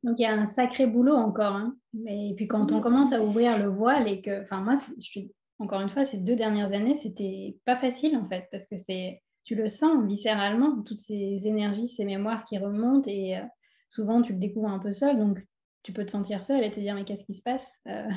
Donc 0.04 0.18
il 0.18 0.22
y 0.22 0.26
a 0.26 0.34
un 0.34 0.44
sacré 0.44 0.86
boulot 0.86 1.14
encore. 1.14 1.54
Hein. 1.54 1.74
Et 2.06 2.34
puis 2.36 2.46
quand 2.46 2.70
on 2.72 2.80
commence 2.80 3.12
à 3.12 3.22
ouvrir 3.22 3.58
le 3.58 3.70
voile 3.70 4.06
et 4.06 4.20
que, 4.20 4.42
enfin 4.42 4.60
moi, 4.60 4.74
je 4.98 5.02
suis, 5.02 5.32
encore 5.58 5.80
une 5.80 5.88
fois, 5.88 6.04
ces 6.04 6.18
deux 6.18 6.36
dernières 6.36 6.72
années, 6.72 6.94
c'était 6.94 7.56
pas 7.64 7.76
facile 7.76 8.16
en 8.16 8.28
fait, 8.28 8.46
parce 8.52 8.66
que 8.66 8.76
c'est, 8.76 9.22
tu 9.44 9.54
le 9.54 9.66
sens 9.68 10.06
viscéralement, 10.06 10.82
toutes 10.82 11.00
ces 11.00 11.46
énergies, 11.46 11.88
ces 11.88 12.04
mémoires 12.04 12.44
qui 12.44 12.58
remontent 12.58 13.10
et 13.10 13.38
euh, 13.38 13.42
souvent 13.88 14.20
tu 14.20 14.34
le 14.34 14.38
découvres 14.38 14.68
un 14.68 14.78
peu 14.78 14.92
seul, 14.92 15.18
donc 15.18 15.38
tu 15.82 15.92
peux 15.94 16.04
te 16.04 16.12
sentir 16.12 16.42
seul 16.42 16.62
et 16.62 16.70
te 16.70 16.80
dire 16.80 16.94
mais 16.94 17.04
qu'est-ce 17.04 17.24
qui 17.24 17.34
se 17.34 17.42
passe 17.42 17.66
euh? 17.88 18.10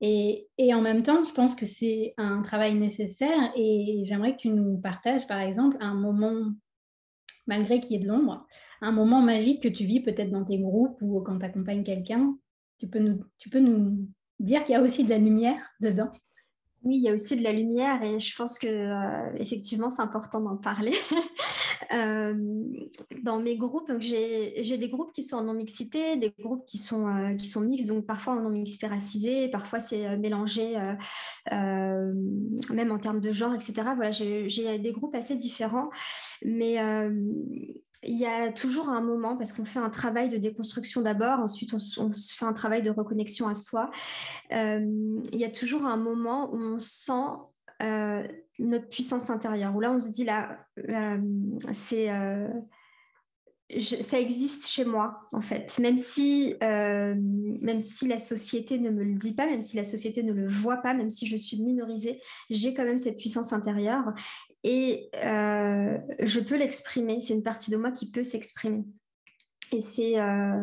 et, 0.00 0.48
et, 0.58 0.74
en 0.74 0.80
même 0.80 1.04
temps, 1.04 1.22
je 1.24 1.32
pense 1.32 1.54
que 1.54 1.66
c'est 1.66 2.14
un 2.16 2.42
travail 2.42 2.74
nécessaire 2.74 3.52
et 3.54 4.02
j'aimerais 4.04 4.32
que 4.32 4.40
tu 4.40 4.48
nous 4.48 4.76
partages 4.78 5.28
par 5.28 5.38
exemple 5.38 5.76
un 5.78 5.94
moment, 5.94 6.52
malgré 7.46 7.78
qu'il 7.78 7.92
y 7.92 8.00
ait 8.00 8.02
de 8.02 8.08
l'ombre, 8.08 8.44
un 8.82 8.92
moment 8.92 9.22
magique 9.22 9.62
que 9.62 9.68
tu 9.68 9.86
vis 9.86 10.00
peut-être 10.00 10.30
dans 10.30 10.44
tes 10.44 10.58
groupes 10.58 10.98
ou 11.00 11.20
quand 11.20 11.38
tu 11.38 11.44
accompagnes 11.44 11.84
quelqu'un. 11.84 12.36
Tu 12.78 12.88
peux 12.88 12.98
nous, 12.98 13.24
tu 13.38 13.48
peux 13.48 13.60
nous 13.60 14.08
dire 14.40 14.64
qu'il 14.64 14.74
y 14.74 14.76
a 14.76 14.82
aussi 14.82 15.04
de 15.04 15.10
la 15.10 15.18
lumière 15.18 15.62
dedans? 15.80 16.10
Oui, 16.82 16.96
il 16.96 17.02
y 17.02 17.08
a 17.08 17.14
aussi 17.14 17.36
de 17.36 17.44
la 17.44 17.52
lumière 17.52 18.02
et 18.02 18.18
je 18.18 18.36
pense 18.36 18.58
que 18.58 18.66
euh, 18.66 19.36
effectivement 19.36 19.88
c'est 19.88 20.02
important 20.02 20.40
d'en 20.40 20.56
parler. 20.56 20.92
Euh, 21.92 22.34
dans 23.22 23.40
mes 23.40 23.56
groupes, 23.56 23.90
j'ai 23.98 24.78
des 24.78 24.88
groupes 24.88 25.12
qui 25.12 25.22
sont 25.22 25.36
en 25.36 25.44
non-mixité, 25.44 26.16
des 26.16 26.30
groupes 26.30 26.64
qui 26.66 26.78
sont, 26.78 27.06
euh, 27.08 27.34
qui 27.34 27.46
sont 27.46 27.60
mixtes, 27.60 27.86
donc 27.86 28.06
parfois 28.06 28.34
en 28.34 28.40
non-mixité 28.42 28.86
racisée, 28.86 29.48
parfois 29.48 29.80
c'est 29.80 30.16
mélangé 30.16 30.76
même 31.50 32.92
en 32.92 32.98
termes 32.98 33.20
de 33.20 33.32
genre, 33.32 33.54
etc. 33.54 33.72
Voilà, 33.96 34.10
j'ai 34.10 34.78
des 34.78 34.92
groupes 34.92 35.14
assez 35.14 35.34
différents, 35.34 35.90
mais 36.44 36.78
il 38.04 38.16
y 38.16 38.26
a 38.26 38.50
toujours 38.50 38.88
un 38.88 39.00
moment, 39.00 39.36
parce 39.36 39.52
qu'on 39.52 39.64
fait 39.64 39.78
un 39.78 39.90
travail 39.90 40.28
de 40.28 40.36
déconstruction 40.36 41.02
d'abord, 41.02 41.38
ensuite 41.38 41.72
on, 41.74 42.10
fait 42.10 42.44
un 42.44 42.52
travail 42.52 42.82
de 42.82 42.90
reconnexion 42.90 43.48
à 43.48 43.54
soi, 43.54 43.90
euh, 44.52 44.80
il 45.32 45.38
y 45.38 45.44
a 45.44 45.50
toujours 45.50 45.84
un 45.84 45.96
moment 45.96 46.52
où 46.52 46.58
on 46.58 46.78
sent 46.78 47.12
euh, 47.82 48.26
notre 48.62 48.88
puissance 48.88 49.30
intérieure, 49.30 49.74
où 49.74 49.80
là 49.80 49.92
on 49.92 50.00
se 50.00 50.10
dit 50.10 50.24
là, 50.24 50.58
euh, 50.88 51.18
c'est 51.72 52.08
ça 53.80 54.20
existe 54.20 54.68
chez 54.68 54.84
moi, 54.84 55.28
en 55.32 55.40
fait. 55.40 55.78
Même 55.78 55.96
si, 55.96 56.54
euh, 56.62 57.14
même 57.16 57.80
si 57.80 58.06
la 58.06 58.18
société 58.18 58.78
ne 58.78 58.90
me 58.90 59.02
le 59.02 59.14
dit 59.14 59.34
pas, 59.34 59.46
même 59.46 59.62
si 59.62 59.76
la 59.76 59.84
société 59.84 60.22
ne 60.22 60.32
le 60.32 60.46
voit 60.46 60.78
pas, 60.78 60.94
même 60.94 61.08
si 61.08 61.26
je 61.26 61.36
suis 61.36 61.60
minorisée, 61.62 62.20
j'ai 62.50 62.74
quand 62.74 62.84
même 62.84 62.98
cette 62.98 63.18
puissance 63.18 63.52
intérieure 63.52 64.12
et 64.64 65.08
euh, 65.24 65.98
je 66.20 66.40
peux 66.40 66.56
l'exprimer. 66.56 67.20
C'est 67.20 67.34
une 67.34 67.42
partie 67.42 67.70
de 67.70 67.76
moi 67.76 67.90
qui 67.92 68.10
peut 68.10 68.24
s'exprimer. 68.24 68.84
Et 69.72 69.80
c'est. 69.80 70.18
Euh, 70.18 70.62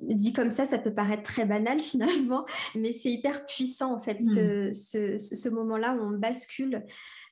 dit 0.00 0.32
comme 0.32 0.50
ça, 0.50 0.66
ça 0.66 0.78
peut 0.78 0.92
paraître 0.92 1.22
très 1.22 1.46
banal 1.46 1.80
finalement, 1.80 2.44
mais 2.74 2.92
c'est 2.92 3.10
hyper 3.10 3.46
puissant 3.46 3.94
en 3.94 4.00
fait, 4.00 4.20
ce, 4.20 4.68
hmm. 4.68 4.72
ce, 4.72 5.18
ce 5.18 5.48
moment-là 5.48 5.94
où 5.94 6.00
on 6.00 6.18
bascule 6.18 6.84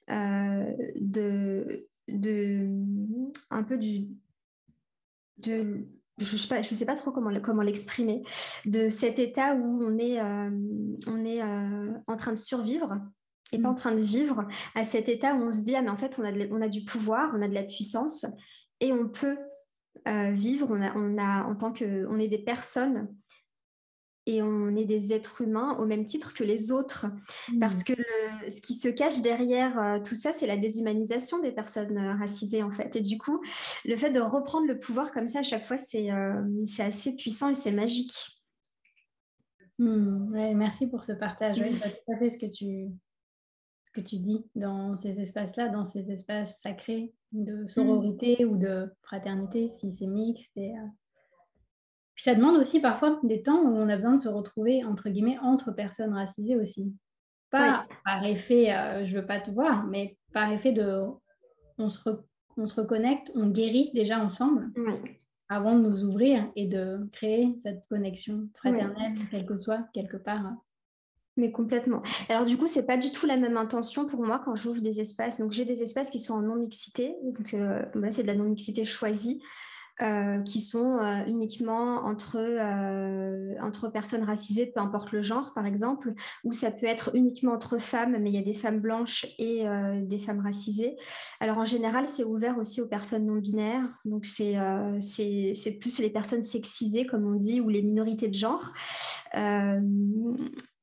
de, 0.08 1.86
de, 2.08 2.68
un 3.50 3.62
peu 3.62 3.78
du, 3.78 4.08
de 5.38 5.86
je 6.20 6.34
ne 6.34 6.38
sais, 6.38 6.48
pas, 6.48 6.62
sais 6.62 6.84
pas 6.84 6.94
trop 6.94 7.12
comment, 7.12 7.38
comment 7.40 7.62
l'exprimer, 7.62 8.22
de 8.66 8.90
cet 8.90 9.18
état 9.18 9.54
où 9.54 9.82
on 9.82 9.98
est, 9.98 10.20
euh, 10.20 10.50
on 11.06 11.24
est 11.24 11.42
euh, 11.42 11.92
en 12.06 12.16
train 12.16 12.32
de 12.32 12.38
survivre 12.38 12.94
et 13.52 13.58
pas 13.58 13.70
en 13.70 13.72
mm. 13.72 13.76
train 13.76 13.94
de 13.94 14.00
vivre, 14.00 14.46
à 14.74 14.84
cet 14.84 15.08
état 15.08 15.34
où 15.34 15.42
on 15.42 15.52
se 15.52 15.60
dit, 15.60 15.74
ah 15.74 15.82
mais 15.82 15.90
en 15.90 15.96
fait, 15.96 16.18
on 16.18 16.24
a, 16.24 16.32
on 16.50 16.60
a 16.60 16.68
du 16.68 16.84
pouvoir, 16.84 17.32
on 17.34 17.42
a 17.42 17.48
de 17.48 17.54
la 17.54 17.64
puissance 17.64 18.26
et 18.80 18.92
on 18.92 19.08
peut 19.08 19.38
euh, 20.08 20.30
vivre, 20.30 20.66
on 20.70 20.80
a, 20.80 20.96
on 20.96 21.18
a, 21.18 21.44
en 21.44 21.54
tant 21.54 21.72
que, 21.72 22.06
on 22.08 22.18
est 22.18 22.28
des 22.28 22.38
personnes 22.38 23.08
et 24.26 24.42
on 24.42 24.76
est 24.76 24.84
des 24.84 25.12
êtres 25.12 25.40
humains 25.40 25.76
au 25.78 25.86
même 25.86 26.04
titre 26.04 26.34
que 26.34 26.44
les 26.44 26.72
autres. 26.72 27.06
Parce 27.58 27.80
mmh. 27.80 27.94
que 27.94 28.02
ce 28.50 28.60
qui 28.60 28.74
se 28.74 28.88
cache 28.88 29.22
derrière 29.22 29.78
euh, 29.78 29.98
tout 29.98 30.14
ça, 30.14 30.32
c'est 30.32 30.46
la 30.46 30.56
déshumanisation 30.56 31.40
des 31.40 31.52
personnes 31.52 31.96
euh, 31.96 32.14
racisées, 32.14 32.62
en 32.62 32.70
fait. 32.70 32.94
Et 32.96 33.00
du 33.00 33.18
coup, 33.18 33.42
le 33.84 33.96
fait 33.96 34.10
de 34.10 34.20
reprendre 34.20 34.66
le 34.66 34.78
pouvoir 34.78 35.10
comme 35.10 35.26
ça 35.26 35.40
à 35.40 35.42
chaque 35.42 35.66
fois, 35.66 35.78
c'est 35.78 36.12
euh, 36.12 36.42
assez 36.78 37.16
puissant 37.16 37.50
et 37.50 37.54
c'est 37.54 37.72
magique. 37.72 38.42
Mmh, 39.78 40.54
merci 40.54 40.86
pour 40.88 41.04
ce 41.04 41.12
partage. 41.12 41.58
Oui, 41.58 41.72
tout 41.72 42.12
à 42.12 42.18
fait 42.18 42.30
ce 42.30 42.38
que 42.38 42.46
tu, 42.46 42.90
ce 43.90 44.00
que 44.00 44.06
tu 44.06 44.16
dis 44.18 44.46
dans 44.54 44.96
ces 44.96 45.20
espaces-là, 45.20 45.68
dans 45.68 45.84
ces 45.84 46.10
espaces 46.12 46.60
sacrés 46.60 47.12
de 47.32 47.66
sororité 47.66 48.44
ou 48.44 48.56
de 48.56 48.88
fraternité, 49.02 49.68
si 49.68 49.92
c'est 49.92 50.06
mixte. 50.06 50.56
Et, 50.56 50.72
ça 52.16 52.34
demande 52.34 52.56
aussi 52.56 52.80
parfois 52.80 53.18
des 53.24 53.42
temps 53.42 53.62
où 53.62 53.68
on 53.68 53.88
a 53.88 53.96
besoin 53.96 54.14
de 54.14 54.20
se 54.20 54.28
retrouver, 54.28 54.84
entre 54.84 55.08
guillemets, 55.08 55.38
entre 55.38 55.72
personnes 55.72 56.12
racisées 56.12 56.56
aussi. 56.56 56.94
Pas 57.50 57.86
par 58.04 58.24
effet, 58.24 58.72
euh, 58.72 59.04
je 59.04 59.16
veux 59.16 59.26
pas 59.26 59.40
te 59.40 59.50
voir, 59.50 59.84
mais 59.86 60.16
par 60.32 60.52
effet 60.52 60.72
de, 60.72 61.02
on 61.78 61.88
se, 61.88 62.08
on 62.56 62.66
se 62.66 62.80
reconnecte, 62.80 63.32
on 63.34 63.48
guérit 63.48 63.90
déjà 63.92 64.20
ensemble 64.20 64.70
avant 65.48 65.76
de 65.76 65.88
nous 65.88 66.04
ouvrir 66.04 66.48
et 66.54 66.68
de 66.68 67.08
créer 67.10 67.56
cette 67.60 67.84
connexion 67.88 68.48
fraternelle, 68.54 69.14
quelle 69.32 69.46
que 69.46 69.58
soit, 69.58 69.82
quelque 69.92 70.18
part. 70.18 70.52
Mais 71.40 71.50
complètement. 71.52 72.02
Alors 72.28 72.44
du 72.44 72.58
coup, 72.58 72.66
c'est 72.66 72.84
pas 72.84 72.98
du 72.98 73.10
tout 73.12 73.24
la 73.24 73.38
même 73.38 73.56
intention 73.56 74.04
pour 74.04 74.22
moi 74.22 74.42
quand 74.44 74.56
j'ouvre 74.56 74.82
des 74.82 75.00
espaces. 75.00 75.40
Donc 75.40 75.52
j'ai 75.52 75.64
des 75.64 75.82
espaces 75.82 76.10
qui 76.10 76.18
sont 76.18 76.34
en 76.34 76.42
non-mixité. 76.42 77.16
Donc 77.24 77.54
euh, 77.54 77.82
là, 77.94 78.12
c'est 78.12 78.22
de 78.22 78.26
la 78.26 78.34
non-mixité 78.34 78.84
choisie. 78.84 79.42
Euh, 80.02 80.40
qui 80.44 80.60
sont 80.60 80.96
euh, 80.96 81.26
uniquement 81.26 82.06
entre, 82.06 82.38
entre 83.60 83.88
personnes 83.88 84.22
racisées, 84.22 84.72
peu 84.74 84.80
importe 84.80 85.12
le 85.12 85.20
genre, 85.20 85.52
par 85.52 85.66
exemple, 85.66 86.14
ou 86.42 86.54
ça 86.54 86.70
peut 86.70 86.86
être 86.86 87.10
uniquement 87.14 87.52
entre 87.52 87.76
femmes, 87.76 88.16
mais 88.18 88.30
il 88.30 88.34
y 88.34 88.38
a 88.38 88.42
des 88.42 88.54
femmes 88.54 88.80
blanches 88.80 89.26
et 89.38 89.66
des 90.00 90.18
femmes 90.18 90.40
racisées. 90.40 90.96
Alors 91.38 91.58
en 91.58 91.66
général, 91.66 92.06
c'est 92.06 92.24
ouvert 92.24 92.56
aussi 92.56 92.80
aux 92.80 92.88
personnes 92.88 93.26
non 93.26 93.40
binaires, 93.42 94.00
donc 94.06 94.24
c'est 94.24 94.56
c'est 95.02 95.78
plus 95.78 95.98
les 95.98 96.08
personnes 96.08 96.40
sexisées, 96.40 97.04
comme 97.04 97.26
on 97.26 97.36
dit, 97.36 97.60
ou 97.60 97.68
les 97.68 97.82
minorités 97.82 98.28
de 98.28 98.36
genre 98.36 98.72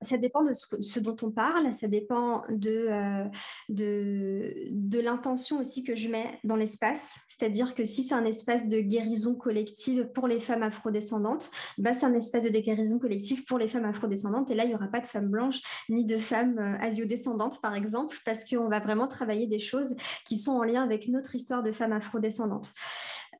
ça 0.01 0.17
dépend 0.17 0.43
de 0.43 0.51
ce, 0.53 0.99
dont 0.99 1.15
on 1.21 1.31
parle, 1.31 1.73
ça 1.73 1.87
dépend 1.87 2.43
de, 2.49 2.87
euh, 2.89 3.23
de, 3.69 4.53
de 4.69 4.99
l'intention 4.99 5.59
aussi 5.59 5.83
que 5.83 5.95
je 5.95 6.09
mets 6.09 6.39
dans 6.43 6.55
l'espace. 6.55 7.21
C'est-à-dire 7.27 7.73
que 7.73 7.83
si 7.83 8.03
c'est 8.03 8.13
un 8.13 8.25
espace 8.25 8.67
de 8.67 8.79
guérison 8.79 9.35
collective 9.35 10.07
pour 10.13 10.27
les 10.27 10.39
femmes 10.39 10.63
afrodescendantes, 10.63 11.49
bah, 11.77 11.93
c'est 11.93 12.05
un 12.05 12.13
espace 12.13 12.43
de 12.43 12.49
guérison 12.49 12.99
collective 12.99 13.43
pour 13.45 13.57
les 13.57 13.67
femmes 13.67 13.85
afrodescendantes. 13.85 14.51
Et 14.51 14.55
là, 14.55 14.65
il 14.65 14.69
n'y 14.69 14.75
aura 14.75 14.87
pas 14.87 14.99
de 14.99 15.07
femmes 15.07 15.29
blanches 15.29 15.61
ni 15.89 16.05
de 16.05 16.17
femmes 16.17 16.59
euh, 16.59 16.77
asio-descendantes, 16.79 17.59
par 17.61 17.73
exemple, 17.73 18.17
parce 18.25 18.47
qu'on 18.47 18.69
va 18.69 18.79
vraiment 18.79 19.07
travailler 19.07 19.47
des 19.47 19.59
choses 19.59 19.95
qui 20.25 20.37
sont 20.37 20.51
en 20.51 20.63
lien 20.63 20.83
avec 20.83 21.07
notre 21.07 21.35
histoire 21.35 21.63
de 21.63 21.71
femmes 21.71 21.93
afrodescendantes. 21.93 22.73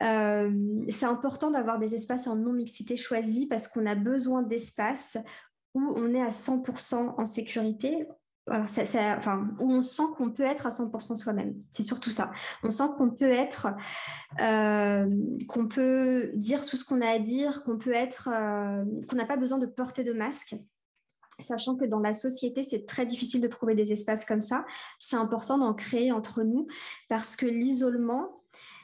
Euh, 0.04 0.52
c'est 0.90 1.06
important 1.06 1.50
d'avoir 1.52 1.80
des 1.80 1.96
espaces 1.96 2.28
en 2.28 2.36
non-mixité 2.36 2.98
choisis 2.98 3.48
parce 3.48 3.68
qu'on 3.68 3.86
a 3.86 3.96
besoin 3.96 4.44
d'espace 4.44 5.18
où 5.78 5.94
on 5.96 6.14
est 6.14 6.22
à 6.22 6.30
100% 6.30 7.16
en 7.18 7.26
sécurité, 7.26 8.08
alors 8.50 8.66
enfin, 9.18 9.48
où 9.60 9.72
on 9.72 9.82
sent 9.82 10.04
qu'on 10.18 10.32
peut 10.32 10.44
être 10.44 10.66
à 10.66 10.70
100% 10.70 11.16
soi-même. 11.16 11.56
C'est 11.72 11.84
surtout 11.84 12.12
ça. 12.12 12.32
On 12.64 12.72
sent 12.72 12.86
qu'on 12.98 13.10
peut 13.10 13.30
être, 13.30 13.68
euh, 14.40 15.08
qu'on 15.48 15.68
peut 15.68 16.32
dire 16.34 16.66
tout 16.66 16.78
ce 16.78 16.86
qu'on 16.86 17.02
a 17.02 17.10
à 17.10 17.20
dire, 17.20 17.64
qu'on 17.64 17.78
peut 17.78 17.94
être, 17.94 18.30
euh, 18.32 18.86
qu'on 19.10 19.18
n'a 19.18 19.26
pas 19.26 19.38
besoin 19.38 19.58
de 19.58 19.66
porter 19.66 20.04
de 20.04 20.14
masque. 20.14 20.56
Sachant 21.40 21.76
que 21.76 21.86
dans 21.86 22.00
la 22.00 22.14
société, 22.14 22.64
c'est 22.64 22.86
très 22.86 23.06
difficile 23.06 23.42
de 23.42 23.48
trouver 23.48 23.76
des 23.76 23.92
espaces 23.92 24.26
comme 24.26 24.42
ça. 24.42 24.66
C'est 24.98 25.18
important 25.18 25.58
d'en 25.58 25.74
créer 25.74 26.12
entre 26.12 26.44
nous 26.44 26.68
parce 27.10 27.36
que 27.36 27.46
l'isolement, 27.46 28.34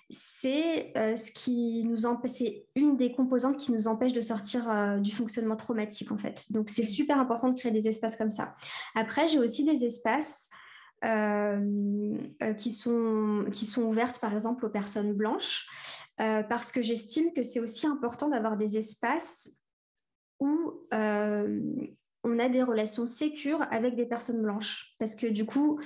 c'est 0.09 0.95
euh, 0.97 1.15
ce 1.15 1.31
qui 1.31 1.83
nous 1.85 1.97
c'est 2.27 2.65
une 2.75 2.97
des 2.97 3.11
composantes 3.11 3.57
qui 3.57 3.71
nous 3.71 3.87
empêche 3.87 4.13
de 4.13 4.21
sortir 4.21 4.69
euh, 4.69 4.97
du 4.97 5.11
fonctionnement 5.11 5.55
traumatique 5.55 6.11
en 6.11 6.17
fait. 6.17 6.51
Donc 6.51 6.69
c'est 6.69 6.83
super 6.83 7.19
important 7.19 7.49
de 7.49 7.57
créer 7.57 7.71
des 7.71 7.87
espaces 7.87 8.15
comme 8.15 8.29
ça. 8.29 8.55
Après, 8.95 9.27
j'ai 9.27 9.39
aussi 9.39 9.63
des 9.63 9.85
espaces 9.85 10.51
euh, 11.03 12.15
qui, 12.57 12.71
sont, 12.71 13.45
qui 13.51 13.65
sont 13.65 13.83
ouvertes 13.83 14.19
par 14.21 14.33
exemple 14.33 14.65
aux 14.65 14.69
personnes 14.69 15.13
blanches 15.13 15.67
parce 16.17 16.71
que 16.71 16.81
j'estime 16.81 17.33
que 17.33 17.43
c'est 17.43 17.59
aussi 17.59 17.87
important 17.87 18.29
d'avoir 18.29 18.55
des 18.55 18.77
espaces 18.77 19.65
où 20.39 20.73
on 20.91 22.39
a 22.39 22.49
des 22.49 22.63
relations 22.63 23.05
sécures 23.05 23.65
avec 23.71 23.95
des 23.95 24.05
personnes 24.05 24.41
blanches 24.41 24.95
parce 24.99 25.15
que 25.15 25.27
du 25.27 25.45
coup, 25.45 25.81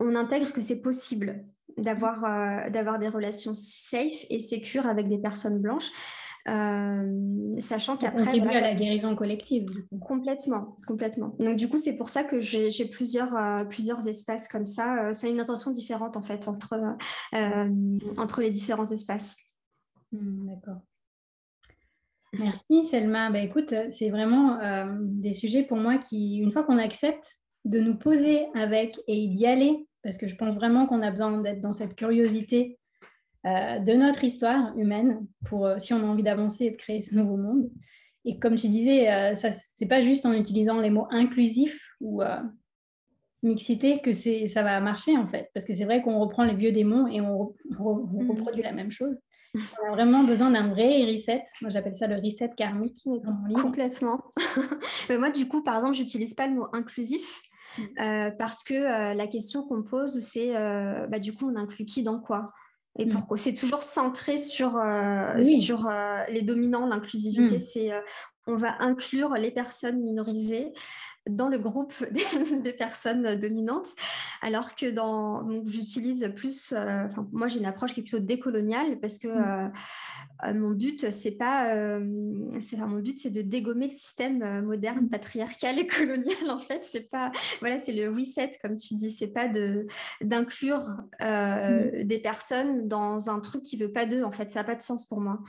on 0.00 0.14
intègre 0.16 0.52
que 0.52 0.60
c'est 0.60 0.82
possible 0.82 1.46
d'avoir 1.78 2.24
euh, 2.24 2.70
d'avoir 2.70 2.98
des 2.98 3.08
relations 3.08 3.52
safe 3.54 4.24
et 4.28 4.38
sécures 4.38 4.86
avec 4.86 5.08
des 5.08 5.18
personnes 5.18 5.60
blanches. 5.60 5.90
Euh, 6.48 7.60
sachant 7.60 7.98
qu'après 7.98 8.24
contribue 8.24 8.48
à 8.48 8.62
la 8.62 8.74
guérison 8.74 9.14
collective 9.14 9.66
complètement 10.00 10.78
complètement. 10.86 11.36
Donc 11.38 11.56
du 11.56 11.68
coup 11.68 11.76
c'est 11.76 11.98
pour 11.98 12.08
ça 12.08 12.24
que 12.24 12.40
j'ai 12.40 12.86
plusieurs 12.86 13.36
euh, 13.36 13.64
plusieurs 13.64 14.08
espaces 14.08 14.48
comme 14.48 14.64
ça. 14.64 15.12
C'est 15.12 15.30
une 15.30 15.38
intention 15.38 15.70
différente 15.70 16.16
en 16.16 16.22
fait 16.22 16.48
entre 16.48 16.96
entre 18.16 18.40
les 18.40 18.50
différents 18.50 18.90
espaces. 18.90 19.36
Hmm, 20.12 20.46
d'accord. 20.48 20.80
Merci 22.38 22.84
Selma. 22.84 23.30
Bah, 23.30 23.40
écoute 23.40 23.74
c'est 23.90 24.08
vraiment 24.08 24.58
des 24.98 25.34
sujets 25.34 25.64
pour 25.64 25.76
moi 25.76 25.98
qui 25.98 26.38
une 26.38 26.50
fois 26.50 26.62
qu'on 26.62 26.78
accepte 26.78 27.36
de 27.66 27.80
nous 27.80 27.96
poser 27.96 28.46
avec 28.54 28.98
et 29.06 29.28
d'y 29.28 29.46
aller 29.46 29.86
parce 30.02 30.16
que 30.18 30.28
je 30.28 30.36
pense 30.36 30.54
vraiment 30.54 30.86
qu'on 30.86 31.02
a 31.02 31.10
besoin 31.10 31.38
d'être 31.38 31.60
dans 31.60 31.72
cette 31.72 31.94
curiosité 31.94 32.78
euh, 33.46 33.78
de 33.78 33.92
notre 33.92 34.22
histoire 34.24 34.76
humaine 34.76 35.26
pour 35.46 35.66
euh, 35.66 35.78
si 35.78 35.94
on 35.94 35.98
a 35.98 36.06
envie 36.06 36.22
d'avancer 36.22 36.66
et 36.66 36.70
de 36.72 36.76
créer 36.76 37.00
ce 37.00 37.16
nouveau 37.16 37.38
monde. 37.38 37.70
Et 38.26 38.38
comme 38.38 38.56
tu 38.56 38.68
disais, 38.68 39.10
euh, 39.10 39.34
ce 39.34 39.48
n'est 39.80 39.88
pas 39.88 40.02
juste 40.02 40.26
en 40.26 40.34
utilisant 40.34 40.78
les 40.80 40.90
mots 40.90 41.06
inclusifs 41.10 41.80
ou 42.02 42.22
mixité 43.42 44.00
que 44.02 44.12
ça 44.12 44.62
va 44.62 44.78
marcher 44.80 45.16
en 45.16 45.26
fait, 45.26 45.48
parce 45.54 45.64
que 45.64 45.72
c'est 45.72 45.86
vrai 45.86 46.02
qu'on 46.02 46.18
reprend 46.18 46.44
les 46.44 46.54
vieux 46.54 46.72
démons 46.72 47.06
et 47.06 47.22
on, 47.22 47.54
mm. 47.70 48.30
reproduit 48.30 48.62
la 48.62 48.72
même 48.72 48.90
chose. 48.90 49.18
On 49.54 49.88
a 49.88 49.92
vraiment 49.92 50.22
besoin 50.22 50.50
d'un 50.50 50.68
vrai 50.68 51.10
reset. 51.10 51.44
Moi, 51.62 51.70
j'appelle 51.70 51.96
ça 51.96 52.06
le 52.06 52.16
reset 52.16 52.50
karmique. 52.56 53.02
Complètement. 53.54 54.20
moi, 55.18 55.30
du 55.30 55.48
coup, 55.48 55.64
par 55.64 55.76
exemple, 55.76 55.96
j'utilise 55.96 56.34
pas 56.34 56.46
le 56.46 56.54
mot 56.54 56.66
inclusif. 56.72 57.40
Euh, 58.00 58.30
parce 58.32 58.64
que 58.64 58.74
euh, 58.74 59.14
la 59.14 59.26
question 59.26 59.66
qu'on 59.66 59.82
pose, 59.82 60.20
c'est 60.20 60.56
euh, 60.56 61.06
bah, 61.06 61.18
du 61.18 61.34
coup, 61.34 61.50
on 61.50 61.56
inclut 61.56 61.84
qui 61.84 62.02
dans 62.02 62.20
quoi? 62.20 62.52
Et 62.98 63.04
mm. 63.04 63.10
pourquoi 63.10 63.36
C'est 63.36 63.52
toujours 63.52 63.82
centré 63.82 64.38
sur, 64.38 64.80
sur 65.44 65.90
les 66.28 66.42
dominants, 66.42 66.86
l'inclusivité. 66.86 67.56
Mm. 67.56 67.60
C'est 67.60 67.90
on 68.46 68.56
va 68.56 68.74
inclure 68.80 69.34
les 69.34 69.52
personnes 69.52 70.02
minorisées 70.02 70.72
dans 71.28 71.48
le 71.48 71.58
groupe 71.58 71.94
des, 72.62 72.72
personnes 72.72 73.36
dominantes, 73.36 73.88
alors 74.42 74.74
que 74.74 74.90
dans, 74.90 75.48
j'utilise 75.66 76.32
plus, 76.34 76.74
moi 77.32 77.48
j'ai 77.48 77.58
une 77.58 77.66
approche 77.66 77.94
qui 77.94 78.00
est 78.00 78.02
plutôt 78.02 78.20
décoloniale 78.20 78.98
parce 79.00 79.18
que 79.18 79.28
euh, 80.46 80.54
mon 80.54 80.70
but, 80.70 81.10
c'est 81.10 81.32
pas, 81.32 81.74
euh, 81.74 82.34
c'est 82.60 82.76
mon 82.76 82.98
but, 82.98 83.18
c'est 83.18 83.30
de 83.30 83.42
dégommer 83.42 83.86
le 83.86 83.90
système 83.90 84.42
euh, 84.42 84.62
moderne, 84.62 85.08
patriarcal 85.08 85.78
et 85.78 85.86
colonial. 85.86 86.50
En 86.50 86.58
fait, 86.58 86.82
c'est 86.82 87.10
pas, 87.10 87.30
voilà, 87.60 87.78
c'est 87.78 87.92
le 87.92 88.08
reset, 88.10 88.52
comme 88.62 88.76
tu 88.76 88.94
dis, 88.94 89.10
c'est 89.10 89.28
pas 89.28 89.48
de 89.48 89.86
d'inclure 90.20 91.02
mm. 91.20 92.04
des 92.04 92.18
personnes 92.18 92.88
dans 92.88 93.30
un 93.30 93.40
truc 93.40 93.62
qui 93.62 93.76
veut 93.76 93.92
pas 93.92 94.06
d'eux. 94.06 94.24
En 94.24 94.30
fait, 94.30 94.50
ça 94.50 94.60
n'a 94.60 94.64
pas 94.64 94.74
de 94.74 94.82
sens 94.82 95.06
pour 95.06 95.20
moi. 95.20 95.40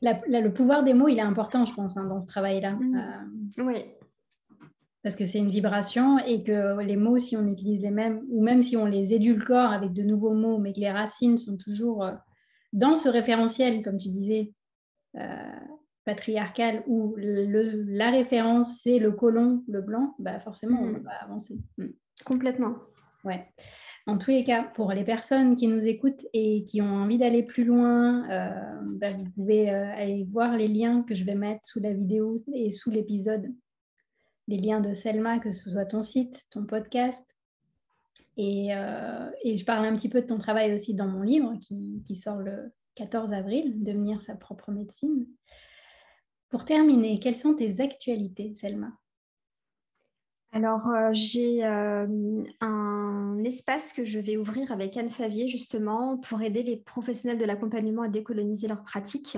le 0.00 0.48
pouvoir 0.48 0.84
des 0.84 0.94
mots, 0.94 1.08
il 1.08 1.18
est 1.18 1.22
important, 1.22 1.64
je 1.64 1.74
pense, 1.74 1.96
hein, 1.96 2.04
dans 2.04 2.20
ce 2.20 2.26
travail-là. 2.26 2.72
Mm. 2.72 3.48
Oui. 3.58 3.84
Parce 5.02 5.14
que 5.14 5.24
c'est 5.24 5.38
une 5.38 5.50
vibration 5.50 6.18
et 6.18 6.42
que 6.42 6.80
les 6.82 6.96
mots, 6.96 7.18
si 7.18 7.36
on 7.36 7.46
utilise 7.46 7.82
les 7.82 7.90
mêmes, 7.90 8.22
ou 8.30 8.42
même 8.42 8.62
si 8.62 8.76
on 8.76 8.84
les 8.84 9.14
édulcore 9.14 9.70
avec 9.72 9.92
de 9.92 10.02
nouveaux 10.02 10.34
mots, 10.34 10.58
mais 10.58 10.72
que 10.72 10.80
les 10.80 10.90
racines 10.90 11.38
sont 11.38 11.56
toujours 11.56 12.04
dans 12.72 12.96
ce 12.96 13.08
référentiel, 13.08 13.82
comme 13.82 13.98
tu 13.98 14.08
disais, 14.08 14.52
euh, 15.16 15.60
patriarcal, 16.04 16.82
où 16.86 17.14
la 17.18 18.10
référence, 18.10 18.80
c'est 18.82 18.98
le 18.98 19.12
colon, 19.12 19.62
le 19.68 19.82
blanc, 19.82 20.14
bah 20.18 20.40
forcément, 20.40 20.80
on 20.80 20.92
mm. 20.92 21.02
va 21.02 21.12
avancer. 21.22 21.58
Mm. 21.76 21.86
Complètement. 22.24 22.76
Ouais. 23.24 23.46
En 24.06 24.16
tous 24.16 24.30
les 24.30 24.42
cas, 24.42 24.62
pour 24.62 24.92
les 24.92 25.04
personnes 25.04 25.54
qui 25.54 25.66
nous 25.66 25.86
écoutent 25.86 26.26
et 26.32 26.64
qui 26.64 26.80
ont 26.80 26.94
envie 26.94 27.18
d'aller 27.18 27.42
plus 27.42 27.64
loin, 27.64 28.28
euh, 28.30 28.80
bah, 28.82 29.12
vous 29.12 29.28
pouvez 29.34 29.70
euh, 29.70 29.92
aller 29.94 30.26
voir 30.30 30.56
les 30.56 30.68
liens 30.68 31.02
que 31.02 31.14
je 31.14 31.24
vais 31.24 31.34
mettre 31.34 31.66
sous 31.66 31.80
la 31.80 31.92
vidéo 31.92 32.42
et 32.54 32.70
sous 32.70 32.90
l'épisode. 32.90 33.52
Les 34.48 34.56
liens 34.56 34.80
de 34.80 34.94
Selma, 34.94 35.38
que 35.38 35.50
ce 35.50 35.70
soit 35.70 35.86
ton 35.86 36.02
site, 36.02 36.46
ton 36.50 36.64
podcast, 36.64 37.24
euh, 38.38 39.30
et, 39.42 39.56
je 39.56 39.64
parle 39.64 39.84
un 39.84 39.96
petit 39.96 40.08
peu 40.08 40.20
de 40.20 40.26
ton 40.26 40.38
travail 40.38 40.72
aussi 40.72 40.94
dans 40.94 41.08
mon 41.08 41.22
livre 41.22 41.54
qui, 41.60 42.16
sort 42.16 42.38
le 42.38 42.72
14 42.94 43.32
avril, 43.32 43.82
Devenir 43.82 44.22
sa 44.22 44.34
propre 44.36 44.70
médecine. 44.70 45.26
Pour 46.48 46.64
terminer, 46.64 47.18
quelles 47.18 47.36
sont 47.36 47.54
tes 47.54 47.80
actualités, 47.80 48.54
Selma? 48.54 48.92
Alors, 50.52 50.88
euh, 50.88 51.10
j'ai 51.12 51.64
euh, 51.64 52.42
un 52.60 53.42
espace 53.44 53.92
que 53.92 54.04
je 54.04 54.18
vais 54.18 54.36
ouvrir 54.36 54.72
avec 54.72 54.96
Anne 54.96 55.10
Favier, 55.10 55.48
justement, 55.48 56.16
pour 56.16 56.40
aider 56.40 56.62
les 56.62 56.76
professionnels 56.76 57.38
de 57.38 57.44
l'accompagnement 57.44 58.02
à 58.02 58.08
décoloniser 58.08 58.68
leurs 58.68 58.84
pratiques, 58.84 59.36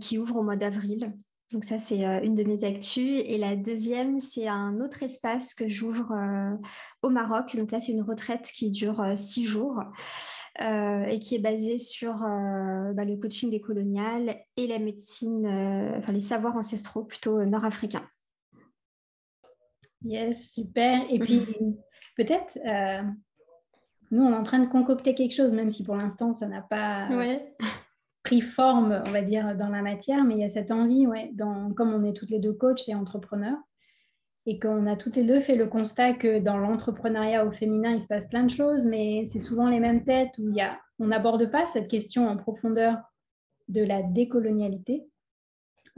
qui 0.00 0.18
ouvre 0.18 0.36
au 0.36 0.42
mois 0.42 0.56
d'avril. 0.56 1.12
Donc 1.52 1.64
ça, 1.64 1.78
c'est 1.78 2.06
euh, 2.06 2.20
une 2.22 2.34
de 2.34 2.44
mes 2.44 2.64
actus. 2.64 3.22
Et 3.26 3.36
la 3.36 3.56
deuxième, 3.56 4.20
c'est 4.20 4.46
un 4.46 4.80
autre 4.80 5.02
espace 5.02 5.54
que 5.54 5.68
j'ouvre 5.68 6.12
euh, 6.12 6.56
au 7.02 7.10
Maroc. 7.10 7.56
Donc 7.56 7.72
là, 7.72 7.80
c'est 7.80 7.92
une 7.92 8.02
retraite 8.02 8.50
qui 8.54 8.70
dure 8.70 9.00
euh, 9.00 9.16
six 9.16 9.44
jours 9.44 9.82
et 10.58 11.18
qui 11.20 11.36
est 11.36 11.40
basée 11.40 11.78
sur 11.78 12.16
bah, 12.16 13.04
le 13.04 13.16
coaching 13.16 13.50
des 13.50 13.60
coloniales 13.60 14.36
et 14.58 14.66
la 14.66 14.78
médecine, 14.78 15.46
enfin 15.96 16.12
les 16.12 16.20
savoirs 16.20 16.56
ancestraux 16.56 17.04
plutôt 17.04 17.42
nord-africains. 17.46 18.06
Yes, 20.02 20.52
super. 20.52 21.06
Et 21.08 21.18
puis 21.18 21.40
peut-être, 22.16 22.58
nous, 24.10 24.22
on 24.22 24.32
est 24.32 24.36
en 24.36 24.42
train 24.42 24.58
de 24.58 24.66
concocter 24.66 25.14
quelque 25.14 25.34
chose, 25.34 25.54
même 25.54 25.70
si 25.70 25.82
pour 25.82 25.96
l'instant, 25.96 26.34
ça 26.34 26.46
n'a 26.46 26.60
pas... 26.60 27.08
Ouais 27.08 27.54
pris 28.30 28.42
forme, 28.42 29.02
on 29.06 29.10
va 29.10 29.22
dire, 29.22 29.56
dans 29.56 29.70
la 29.70 29.82
matière, 29.82 30.22
mais 30.22 30.34
il 30.34 30.40
y 30.40 30.44
a 30.44 30.48
cette 30.48 30.70
envie, 30.70 31.04
ouais, 31.04 31.32
dans, 31.34 31.72
comme 31.72 31.92
on 31.92 32.04
est 32.04 32.12
toutes 32.12 32.30
les 32.30 32.38
deux 32.38 32.52
coachs 32.52 32.88
et 32.88 32.94
entrepreneurs, 32.94 33.58
et 34.46 34.60
qu'on 34.60 34.86
a 34.86 34.94
toutes 34.94 35.16
les 35.16 35.24
deux 35.24 35.40
fait 35.40 35.56
le 35.56 35.66
constat 35.66 36.14
que 36.14 36.38
dans 36.38 36.56
l'entrepreneuriat 36.56 37.44
au 37.44 37.50
féminin, 37.50 37.90
il 37.90 38.00
se 38.00 38.06
passe 38.06 38.28
plein 38.28 38.44
de 38.44 38.50
choses, 38.50 38.86
mais 38.86 39.24
c'est 39.26 39.40
souvent 39.40 39.68
les 39.68 39.80
mêmes 39.80 40.04
têtes 40.04 40.38
où 40.38 40.48
il 40.48 40.54
y 40.54 40.60
a, 40.60 40.78
on 41.00 41.08
n'aborde 41.08 41.50
pas 41.50 41.66
cette 41.66 41.88
question 41.88 42.28
en 42.28 42.36
profondeur 42.36 42.98
de 43.66 43.82
la 43.82 44.00
décolonialité. 44.00 45.08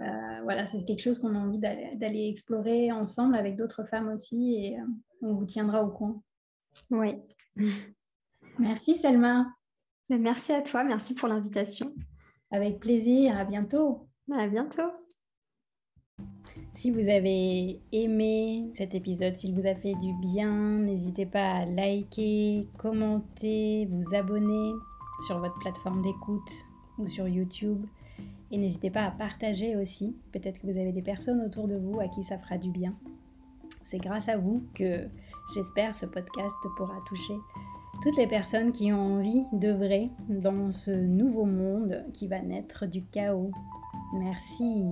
Euh, 0.00 0.40
voilà, 0.44 0.66
c'est 0.66 0.86
quelque 0.86 1.02
chose 1.02 1.18
qu'on 1.18 1.34
a 1.34 1.38
envie 1.38 1.58
d'aller 1.58 2.30
explorer 2.30 2.92
ensemble 2.92 3.34
avec 3.34 3.56
d'autres 3.56 3.84
femmes 3.84 4.08
aussi, 4.08 4.54
et 4.54 4.80
euh, 4.80 4.84
on 5.20 5.34
vous 5.34 5.44
tiendra 5.44 5.84
au 5.84 5.90
coin. 5.90 6.22
Oui. 6.90 7.16
Merci 8.58 8.96
Selma. 8.96 9.52
Merci 10.08 10.52
à 10.52 10.62
toi, 10.62 10.82
merci 10.82 11.14
pour 11.14 11.28
l'invitation. 11.28 11.92
Avec 12.52 12.80
plaisir, 12.80 13.36
à 13.38 13.44
bientôt. 13.44 14.06
À 14.30 14.46
bientôt. 14.46 14.90
Si 16.74 16.90
vous 16.90 17.08
avez 17.08 17.80
aimé 17.92 18.70
cet 18.74 18.94
épisode, 18.94 19.38
s'il 19.38 19.54
vous 19.54 19.66
a 19.66 19.74
fait 19.74 19.94
du 19.94 20.12
bien, 20.20 20.78
n'hésitez 20.80 21.24
pas 21.24 21.50
à 21.50 21.64
liker, 21.64 22.68
commenter, 22.78 23.88
vous 23.90 24.14
abonner 24.14 24.72
sur 25.26 25.38
votre 25.38 25.58
plateforme 25.60 26.02
d'écoute 26.02 26.50
ou 26.98 27.06
sur 27.08 27.26
YouTube. 27.26 27.82
Et 28.50 28.58
n'hésitez 28.58 28.90
pas 28.90 29.04
à 29.04 29.10
partager 29.10 29.74
aussi. 29.76 30.14
Peut-être 30.32 30.60
que 30.60 30.66
vous 30.66 30.78
avez 30.78 30.92
des 30.92 31.02
personnes 31.02 31.40
autour 31.40 31.68
de 31.68 31.76
vous 31.76 32.00
à 32.00 32.08
qui 32.08 32.22
ça 32.22 32.38
fera 32.38 32.58
du 32.58 32.70
bien. 32.70 32.94
C'est 33.90 33.98
grâce 33.98 34.28
à 34.28 34.36
vous 34.36 34.62
que 34.74 35.08
j'espère 35.54 35.96
ce 35.96 36.04
podcast 36.04 36.56
pourra 36.76 36.98
toucher 37.08 37.34
toutes 38.02 38.16
les 38.16 38.26
personnes 38.26 38.72
qui 38.72 38.92
ont 38.92 39.14
envie 39.18 39.44
d'œuvrer 39.52 40.10
dans 40.28 40.72
ce 40.72 40.90
nouveau 40.90 41.44
monde 41.44 42.04
qui 42.12 42.26
va 42.26 42.40
naître 42.42 42.86
du 42.86 43.04
chaos. 43.04 43.52
Merci. 44.14 44.86